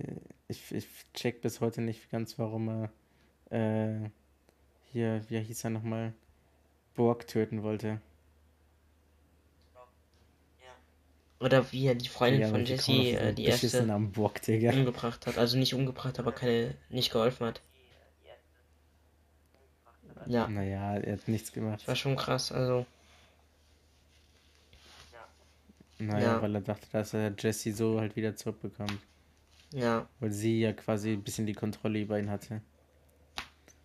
Ich, 0.49 0.71
ich 0.71 0.87
check 1.13 1.41
bis 1.41 1.59
heute 1.59 1.81
nicht 1.81 2.09
ganz, 2.09 2.39
warum 2.39 2.69
er 2.69 2.91
äh, 4.05 4.09
hier, 4.91 5.21
wie 5.29 5.39
hieß 5.39 5.63
er 5.65 5.69
nochmal, 5.71 6.13
Borg 6.95 7.27
töten 7.27 7.63
wollte. 7.63 8.01
Oder 11.39 11.71
wie 11.71 11.85
er 11.85 11.95
die 11.95 12.07
Freundin 12.07 12.41
Ja, 12.41 12.47
von 12.49 12.65
Jesse, 12.65 12.91
äh, 12.91 13.33
die 13.33 13.45
erste, 13.45 13.67
Digga. 14.47 14.71
umgebracht 14.73 15.27
hat. 15.27 15.37
Also 15.37 15.57
nicht 15.57 15.73
umgebracht, 15.75 16.17
aber 16.19 16.31
keine, 16.31 16.73
nicht 16.89 17.11
geholfen 17.11 17.45
hat. 17.45 17.61
Ja, 20.25 20.47
Naja, 20.49 20.95
er 20.97 21.13
hat 21.13 21.27
nichts 21.27 21.53
gemacht. 21.53 21.79
das 21.81 21.87
war 21.87 21.95
schon 21.95 22.15
krass, 22.17 22.51
also. 22.51 22.85
Naja, 25.99 26.35
Ja. 26.35 26.41
weil 26.41 26.53
er 26.55 26.61
dachte, 26.61 26.87
dass 26.91 27.13
er 27.13 27.33
Jesse 27.37 27.73
so 27.73 27.99
halt 27.99 28.15
wieder 28.15 28.35
zurückbekommt. 28.35 28.99
Ja, 29.73 30.07
Weil 30.19 30.31
sie 30.31 30.59
ja 30.61 30.73
quasi 30.73 31.13
ein 31.13 31.23
bisschen 31.23 31.45
die 31.45 31.53
Kontrolle 31.53 31.99
über 32.01 32.19
ihn 32.19 32.29
hatte. 32.29 32.61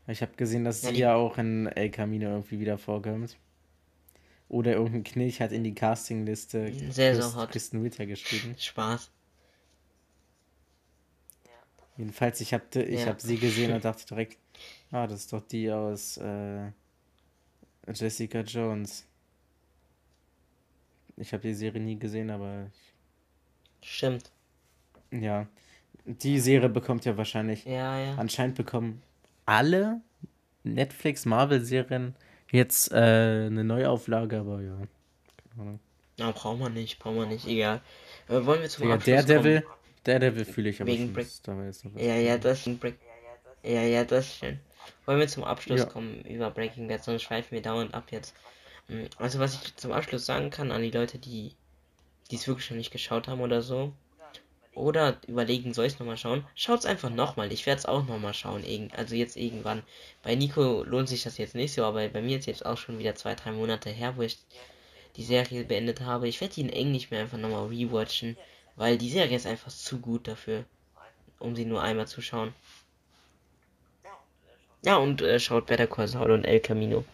Ich 0.06 0.20
habe 0.22 0.32
gesehen, 0.36 0.64
dass 0.64 0.82
Ja, 0.82 0.90
sie 0.90 0.98
ja 0.98 1.14
auch 1.14 1.38
in 1.38 1.66
El 1.68 1.90
Camino 1.90 2.28
irgendwie 2.30 2.60
wieder 2.60 2.76
vorkommt. 2.78 3.36
Oder 4.52 4.72
irgendein 4.74 5.02
Knilch 5.02 5.40
hat 5.40 5.50
in 5.50 5.64
die 5.64 5.74
Castingliste 5.74 6.70
Sehr, 6.90 7.34
hot. 7.34 7.50
Kristen 7.52 7.82
Witter 7.82 8.04
geschrieben. 8.04 8.54
Spaß. 8.58 9.10
Jedenfalls, 11.96 12.40
ich 12.42 12.52
habe 12.52 12.64
ich 12.82 13.00
Ja. 13.00 13.06
hab 13.06 13.20
sie 13.22 13.38
gesehen 13.38 13.72
und 13.74 13.82
dachte 13.84 14.04
direkt, 14.06 14.36
ah, 14.90 15.06
das 15.06 15.20
ist 15.20 15.32
doch 15.32 15.40
die 15.40 15.70
aus 15.70 16.18
äh, 16.18 16.70
Jessica 17.94 18.40
Jones. 18.40 19.06
Ich 21.16 21.32
habe 21.32 21.42
die 21.42 21.54
Serie 21.54 21.80
nie 21.80 21.98
gesehen, 21.98 22.30
aber 22.30 22.70
Stimmt. 23.82 24.30
ja. 25.10 25.46
Die 26.04 26.40
Serie 26.40 26.68
bekommt 26.68 27.06
ja 27.06 27.16
wahrscheinlich 27.16 27.64
Ja, 27.64 27.98
ja. 27.98 28.14
Anscheinend 28.16 28.56
bekommen 28.56 29.00
alle 29.46 30.02
Netflix-Marvel-Serien 30.64 32.14
jetzt 32.52 32.92
äh, 32.92 32.96
eine 32.96 33.64
Neuauflage, 33.64 34.40
aber 34.40 34.62
ja. 34.62 34.76
Keine 35.50 35.62
Ahnung. 35.62 35.80
Ja, 36.18 36.30
braucht 36.30 36.58
man 36.58 36.72
nicht, 36.74 36.98
braucht 36.98 37.16
man 37.16 37.28
nicht, 37.28 37.46
egal. 37.46 37.82
Äh, 38.28 38.44
wollen 38.46 38.62
wir 38.62 38.68
zum 38.70 38.86
Ja, 38.86 38.94
Abschluss 38.94 39.26
Daredevil, 39.26 39.62
kommen? 39.62 39.74
Daredevil 40.04 40.44
fühle 40.44 40.70
ich 40.70 40.82
aber 40.82 40.90
Wegen 40.92 41.16
was 41.16 41.42
Ja, 41.96 42.16
ja, 42.16 42.38
das 42.38 42.66
ist 42.66 42.80
Break. 42.80 42.98
Ja, 43.64 43.82
ja, 43.82 44.04
das 44.04 44.26
ist 44.26 44.38
schön. 44.38 44.60
Wollen 45.06 45.20
wir 45.20 45.28
zum 45.28 45.44
Abschluss 45.44 45.80
Ja. 45.80 45.88
kommen 45.88 46.22
über 46.24 46.50
Breaking 46.50 46.88
Bad, 46.88 47.04
sonst 47.04 47.22
schweifen 47.22 47.52
wir 47.52 47.62
dauernd 47.62 47.94
ab 47.94 48.04
jetzt. 48.10 48.34
Mm, 48.88 49.04
Also 49.18 49.38
was 49.40 49.54
ich 49.62 49.76
zum 49.76 49.92
Abschluss 49.92 50.26
sagen 50.26 50.50
kann 50.50 50.72
an 50.72 50.82
die 50.82 50.90
Leute, 50.90 51.18
die 51.18 51.54
die 52.30 52.36
es 52.36 52.48
wirklich 52.48 52.70
noch 52.70 52.78
nicht 52.78 52.92
geschaut 52.92 53.28
haben 53.28 53.40
oder 53.42 53.62
so. 53.62 53.92
Oder 54.74 55.18
überlegen, 55.26 55.74
soll 55.74 55.84
ich 55.86 55.94
es 55.94 55.98
nochmal 55.98 56.16
schauen? 56.16 56.46
Schaut's 56.54 56.86
einfach 56.86 57.10
nochmal. 57.10 57.52
Ich 57.52 57.66
werde 57.66 57.78
es 57.78 57.86
auch 57.86 58.06
nochmal 58.06 58.32
schauen. 58.32 58.64
Also 58.96 59.14
jetzt 59.14 59.36
irgendwann. 59.36 59.82
Bei 60.22 60.34
Nico 60.34 60.82
lohnt 60.84 61.08
sich 61.08 61.22
das 61.24 61.36
jetzt 61.36 61.54
nicht 61.54 61.74
so, 61.74 61.84
aber 61.84 62.08
bei 62.08 62.22
mir 62.22 62.38
ist 62.38 62.46
jetzt 62.46 62.64
auch 62.64 62.78
schon 62.78 62.98
wieder 62.98 63.14
zwei, 63.14 63.34
drei 63.34 63.52
Monate 63.52 63.90
her, 63.90 64.16
wo 64.16 64.22
ich 64.22 64.38
die 65.16 65.24
Serie 65.24 65.64
beendet 65.64 66.00
habe. 66.00 66.26
Ich 66.26 66.40
werde 66.40 66.54
die 66.54 66.62
in 66.62 66.70
Englisch 66.70 67.10
mir 67.10 67.20
einfach 67.20 67.36
nochmal 67.36 67.66
rewatchen, 67.66 68.38
weil 68.76 68.96
die 68.96 69.10
Serie 69.10 69.36
ist 69.36 69.46
einfach 69.46 69.70
zu 69.70 69.98
gut 70.00 70.26
dafür, 70.26 70.64
um 71.38 71.54
sie 71.54 71.66
nur 71.66 71.82
einmal 71.82 72.06
zu 72.08 72.22
schauen. 72.22 72.54
Ja, 74.84 74.96
und 74.96 75.20
äh, 75.20 75.38
schaut 75.38 75.66
Better 75.66 75.86
Call 75.86 76.08
Saul 76.08 76.30
und 76.30 76.44
El 76.44 76.60
Camino. 76.60 77.04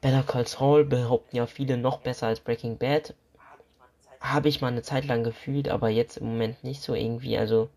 Better 0.00 0.22
Call 0.22 0.46
Saul 0.46 0.84
behaupten 0.84 1.36
ja 1.36 1.46
viele 1.46 1.76
noch 1.76 1.98
besser 1.98 2.28
als 2.28 2.40
Breaking 2.40 2.78
Bad. 2.78 3.14
Habe 4.24 4.48
ich 4.48 4.62
mal 4.62 4.68
eine 4.68 4.80
Zeit 4.80 5.04
lang 5.04 5.22
gefühlt, 5.22 5.68
aber 5.68 5.90
jetzt 5.90 6.16
im 6.16 6.28
Moment 6.28 6.64
nicht 6.64 6.80
so 6.80 6.94
irgendwie. 6.94 7.36
Also 7.36 7.68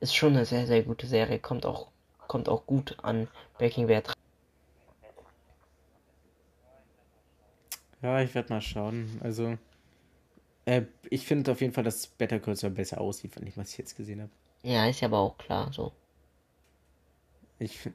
ist 0.00 0.16
schon 0.16 0.32
eine 0.34 0.46
sehr, 0.46 0.66
sehr 0.66 0.82
gute 0.82 1.06
Serie. 1.06 1.38
Kommt 1.38 1.66
auch, 1.66 1.88
kommt 2.26 2.48
auch 2.48 2.64
gut 2.64 2.96
an 3.02 3.28
Breaking 3.58 3.86
Bad. 3.86 4.14
Ja, 8.00 8.22
ich 8.22 8.34
werde 8.34 8.50
mal 8.50 8.62
schauen. 8.62 9.20
Also, 9.22 9.58
äh, 10.64 10.84
ich 11.10 11.26
finde 11.26 11.52
auf 11.52 11.60
jeden 11.60 11.74
Fall, 11.74 11.84
dass 11.84 12.06
Better 12.06 12.40
Call 12.40 12.56
Saul 12.56 12.70
besser 12.70 12.98
aussieht, 12.98 13.34
von 13.34 13.44
dem, 13.44 13.52
was 13.56 13.72
ich 13.72 13.78
jetzt 13.78 13.94
gesehen 13.94 14.22
habe. 14.22 14.32
Ja, 14.62 14.88
ist 14.88 15.02
ja 15.02 15.08
aber 15.08 15.18
auch 15.18 15.36
klar 15.36 15.70
so. 15.70 15.92
Ich 17.58 17.78
find, 17.78 17.94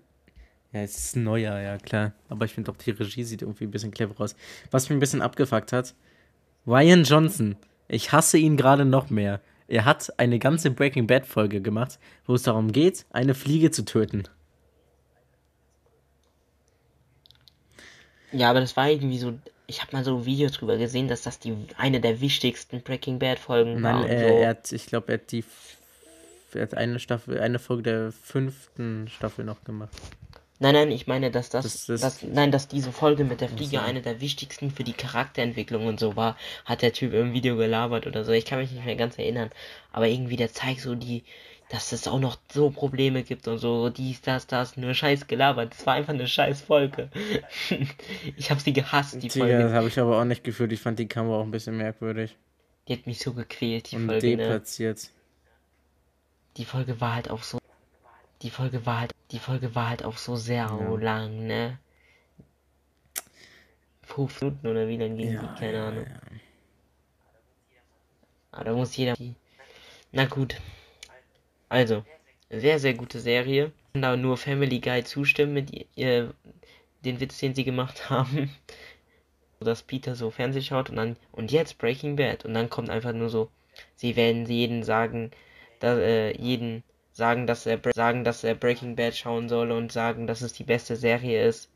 ja, 0.74 0.82
es 0.82 0.98
ist 0.98 1.16
neuer, 1.16 1.60
ja 1.60 1.78
klar. 1.80 2.14
Aber 2.30 2.46
ich 2.46 2.54
finde 2.54 2.72
auch 2.72 2.78
die 2.78 2.92
Regie 2.92 3.24
sieht 3.24 3.42
irgendwie 3.42 3.64
ein 3.64 3.72
bisschen 3.72 3.90
clever 3.90 4.14
aus. 4.22 4.36
Was 4.70 4.90
mich 4.90 4.96
ein 4.96 5.00
bisschen 5.00 5.24
abgefuckt 5.24 5.74
hat, 5.74 5.96
Ryan 6.68 7.04
Johnson. 7.04 7.56
Ich 7.88 8.12
hasse 8.12 8.38
ihn 8.38 8.58
gerade 8.58 8.84
noch 8.84 9.10
mehr. 9.10 9.40
Er 9.70 9.86
hat 9.86 10.20
eine 10.20 10.38
ganze 10.38 10.70
Breaking 10.70 11.08
Bad 11.08 11.26
Folge 11.26 11.62
gemacht, 11.62 11.98
wo 12.26 12.36
es 12.36 12.44
darum 12.44 12.72
geht, 12.72 13.06
eine 13.10 13.34
Fliege 13.34 13.72
zu 13.72 13.86
töten. 13.86 14.24
Ja, 18.32 18.50
aber 18.50 18.60
das 18.60 18.76
war 18.76 18.90
irgendwie 18.90 19.18
so. 19.18 19.34
Ich 19.70 19.82
habe 19.82 19.96
mal 19.96 20.04
so 20.04 20.26
Videos 20.26 20.54
drüber 20.54 20.78
gesehen, 20.78 21.08
dass 21.08 21.24
das 21.24 21.40
die 21.40 21.54
eine 21.78 22.00
der 22.00 22.22
wichtigsten 22.22 22.82
Breaking 22.82 23.20
Bad 23.20 23.40
Folgen 23.40 23.82
war. 23.84 24.02
Nein, 24.02 24.10
er, 24.10 24.30
so. 24.30 24.36
er 24.36 24.50
hat, 24.50 24.72
ich 24.72 24.86
glaube, 24.86 25.12
er 25.12 25.20
hat 25.20 25.32
die, 25.32 25.44
er 26.54 26.62
hat 26.62 26.74
eine 26.74 27.00
Staffel, 27.00 27.40
eine 27.40 27.60
Folge 27.60 27.84
der 27.84 28.12
fünften 28.12 29.08
Staffel 29.10 29.44
noch 29.44 29.64
gemacht. 29.64 29.94
Nein, 30.60 30.74
nein, 30.74 30.92
ich 30.92 31.06
meine, 31.06 31.30
dass 31.30 31.50
das, 31.50 31.64
Das- 31.66 31.86
das- 31.86 32.02
dass, 32.02 32.24
nein, 32.24 32.52
dass 32.52 32.68
diese 32.68 32.92
Folge 32.92 33.24
mit 33.24 33.42
der 33.42 33.50
Fliege 33.50 33.82
eine 33.82 34.02
der 34.02 34.22
wichtigsten 34.22 34.72
für 34.72 34.84
die 34.84 34.94
Charakterentwicklung 34.94 35.86
und 35.86 36.00
so 36.00 36.16
war, 36.16 36.36
hat 36.66 36.82
der 36.82 36.94
Typ 36.94 37.14
im 37.14 37.34
Video 37.34 37.56
gelabert 37.58 38.08
oder 38.08 38.24
so. 38.26 38.32
Ich 38.32 38.46
kann 38.46 38.60
mich 38.60 38.72
nicht 38.72 38.86
mehr 38.86 38.96
ganz 38.96 39.20
erinnern, 39.20 39.52
aber 39.92 40.08
irgendwie 40.08 40.36
der 40.36 40.52
zeigt 40.52 40.82
so 40.82 40.96
die, 40.96 41.24
dass 41.70 41.92
es 41.92 42.08
auch 42.08 42.20
noch 42.20 42.38
so 42.52 42.70
Probleme 42.72 43.24
gibt 43.24 43.48
und 43.48 43.58
so 43.60 43.90
dies, 43.90 44.22
das, 44.22 44.48
das, 44.48 44.78
nur 44.78 44.94
Scheiß 44.96 45.28
gelabert. 45.28 45.74
Das 45.74 45.86
war 45.86 45.94
einfach 45.96 46.14
eine 46.14 46.26
Scheiß 46.28 46.62
Folge. 46.62 47.10
ich 48.38 48.50
habe 48.50 48.60
sie 48.62 48.74
gehasst, 48.74 49.22
die 49.22 49.30
Folge. 49.30 49.60
das 49.60 49.74
habe 49.74 49.90
ich 49.90 50.00
aber 50.00 50.20
auch 50.20 50.26
nicht 50.26 50.44
gefühlt. 50.44 50.72
Ich 50.72 50.80
fand 50.80 50.98
die 50.98 51.08
Kamera 51.08 51.38
auch 51.40 51.44
ein 51.44 51.52
bisschen 51.52 51.78
merkwürdig 51.78 52.36
Die 52.88 52.94
hat 52.94 53.06
mich 53.06 53.20
so 53.20 53.34
gequält, 53.34 53.92
die 53.92 53.98
und 53.98 54.08
Folge. 54.08 54.28
Ne? 54.28 54.38
deplatziert. 54.38 55.10
Die 56.56 56.66
Folge 56.66 57.00
war 57.00 57.14
halt 57.16 57.30
auch 57.30 57.44
so. 57.44 57.57
Die 58.42 58.50
Folge 58.52 58.86
war 58.86 59.00
halt, 59.02 59.16
die 59.32 59.40
Folge 59.40 59.74
war 59.74 59.90
halt 59.90 60.04
auch 60.04 60.18
so 60.18 60.36
sehr 60.36 60.70
lang, 61.00 61.48
ne? 61.48 61.80
Fünf 64.04 64.42
Minuten 64.42 64.68
oder 64.68 64.88
wie 64.88 64.98
lang 64.98 65.18
ging 65.18 65.32
die? 65.32 65.60
Keine 65.60 65.84
Ahnung. 65.84 66.06
Aber 68.52 68.64
da 68.64 68.74
muss 68.74 68.96
jeder. 68.96 69.16
Na 70.12 70.26
gut. 70.26 70.56
Also, 71.70 72.06
sehr, 72.50 72.80
sehr 72.80 72.94
gute 72.94 73.20
Serie. 73.20 73.72
Ich 73.88 73.94
kann 73.94 74.02
da 74.02 74.16
nur 74.16 74.38
Family 74.38 74.80
Guy 74.80 75.04
zustimmen 75.04 75.54
mit 75.54 75.90
ihr, 75.96 76.34
den 77.04 77.20
Witz, 77.20 77.40
den 77.40 77.54
sie 77.54 77.64
gemacht 77.64 78.10
haben. 78.10 78.56
Dass 79.60 79.82
Peter 79.82 80.16
so 80.16 80.30
Fernseh 80.30 80.62
schaut 80.62 80.90
und 80.90 80.96
dann, 80.96 81.18
und 81.32 81.52
jetzt 81.52 81.78
Breaking 81.80 82.16
Bad. 82.16 82.46
Und 82.46 82.54
dann 82.54 82.70
kommt 82.70 82.90
einfach 82.90 83.14
nur 83.14 83.30
so, 83.30 83.50
sie 83.96 84.16
werden 84.16 84.46
jeden 84.46 84.84
sagen, 84.84 85.32
da, 85.80 85.98
äh, 85.98 86.40
jeden 86.40 86.84
sagen, 87.18 87.48
dass 87.48 87.66
er, 87.66 87.80
sagen, 87.94 88.24
dass 88.24 88.44
er 88.44 88.54
Breaking 88.54 88.96
Bad 88.96 89.16
schauen 89.16 89.50
soll 89.50 89.72
und 89.72 89.92
sagen, 89.92 90.28
dass 90.28 90.42
es 90.42 90.54
die 90.54 90.64
beste 90.64 90.96
Serie 90.96 91.46
ist. 91.46 91.70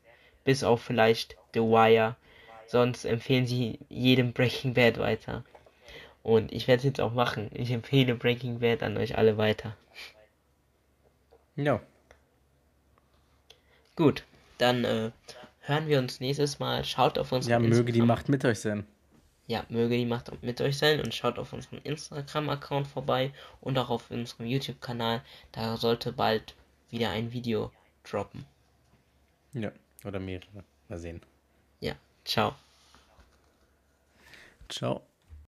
Bis 0.44 0.62
auf 0.62 0.82
vielleicht 0.82 1.36
The 1.52 1.60
Wire. 1.60 2.16
Sonst 2.68 3.04
empfehlen 3.04 3.46
sie 3.46 3.80
jedem 3.88 4.32
Breaking 4.32 4.72
Bad 4.74 4.98
weiter. 4.98 5.44
Und 6.22 6.52
ich 6.52 6.68
werde 6.68 6.78
es 6.78 6.84
jetzt 6.84 7.00
auch 7.00 7.12
machen. 7.12 7.50
Ich 7.52 7.72
empfehle 7.72 8.14
Breaking 8.14 8.60
Bad 8.60 8.84
an 8.84 8.96
euch 8.96 9.18
alle 9.18 9.36
weiter. 9.36 9.76
Ja. 11.56 11.80
Gut, 13.96 14.22
dann 14.58 14.84
äh, 14.84 15.10
hören 15.60 15.88
wir 15.88 15.98
uns 15.98 16.20
nächstes 16.20 16.60
Mal. 16.60 16.84
Schaut 16.84 17.18
auf 17.18 17.32
unseren 17.32 17.50
Ja, 17.50 17.58
möge 17.58 17.90
die 17.92 17.98
Instagram- 17.98 18.06
Macht 18.06 18.28
mit 18.28 18.44
euch 18.44 18.60
sein. 18.60 18.86
Ja, 19.52 19.66
möge 19.68 19.98
die 19.98 20.06
Macht 20.06 20.30
mit 20.42 20.62
euch 20.62 20.78
sein 20.78 20.98
und 21.02 21.14
schaut 21.14 21.38
auf 21.38 21.52
unserem 21.52 21.78
Instagram-Account 21.84 22.86
vorbei 22.86 23.34
und 23.60 23.76
auch 23.76 23.90
auf 23.90 24.10
unserem 24.10 24.46
YouTube-Kanal. 24.46 25.20
Da 25.52 25.76
sollte 25.76 26.10
bald 26.10 26.54
wieder 26.88 27.10
ein 27.10 27.32
Video 27.32 27.70
droppen. 28.02 28.46
Ja. 29.52 29.70
Oder 30.06 30.20
mehrere. 30.20 30.64
Mal 30.88 30.98
sehen. 30.98 31.20
Ja, 31.80 31.96
ciao. 32.24 32.54
Ciao. 34.70 35.02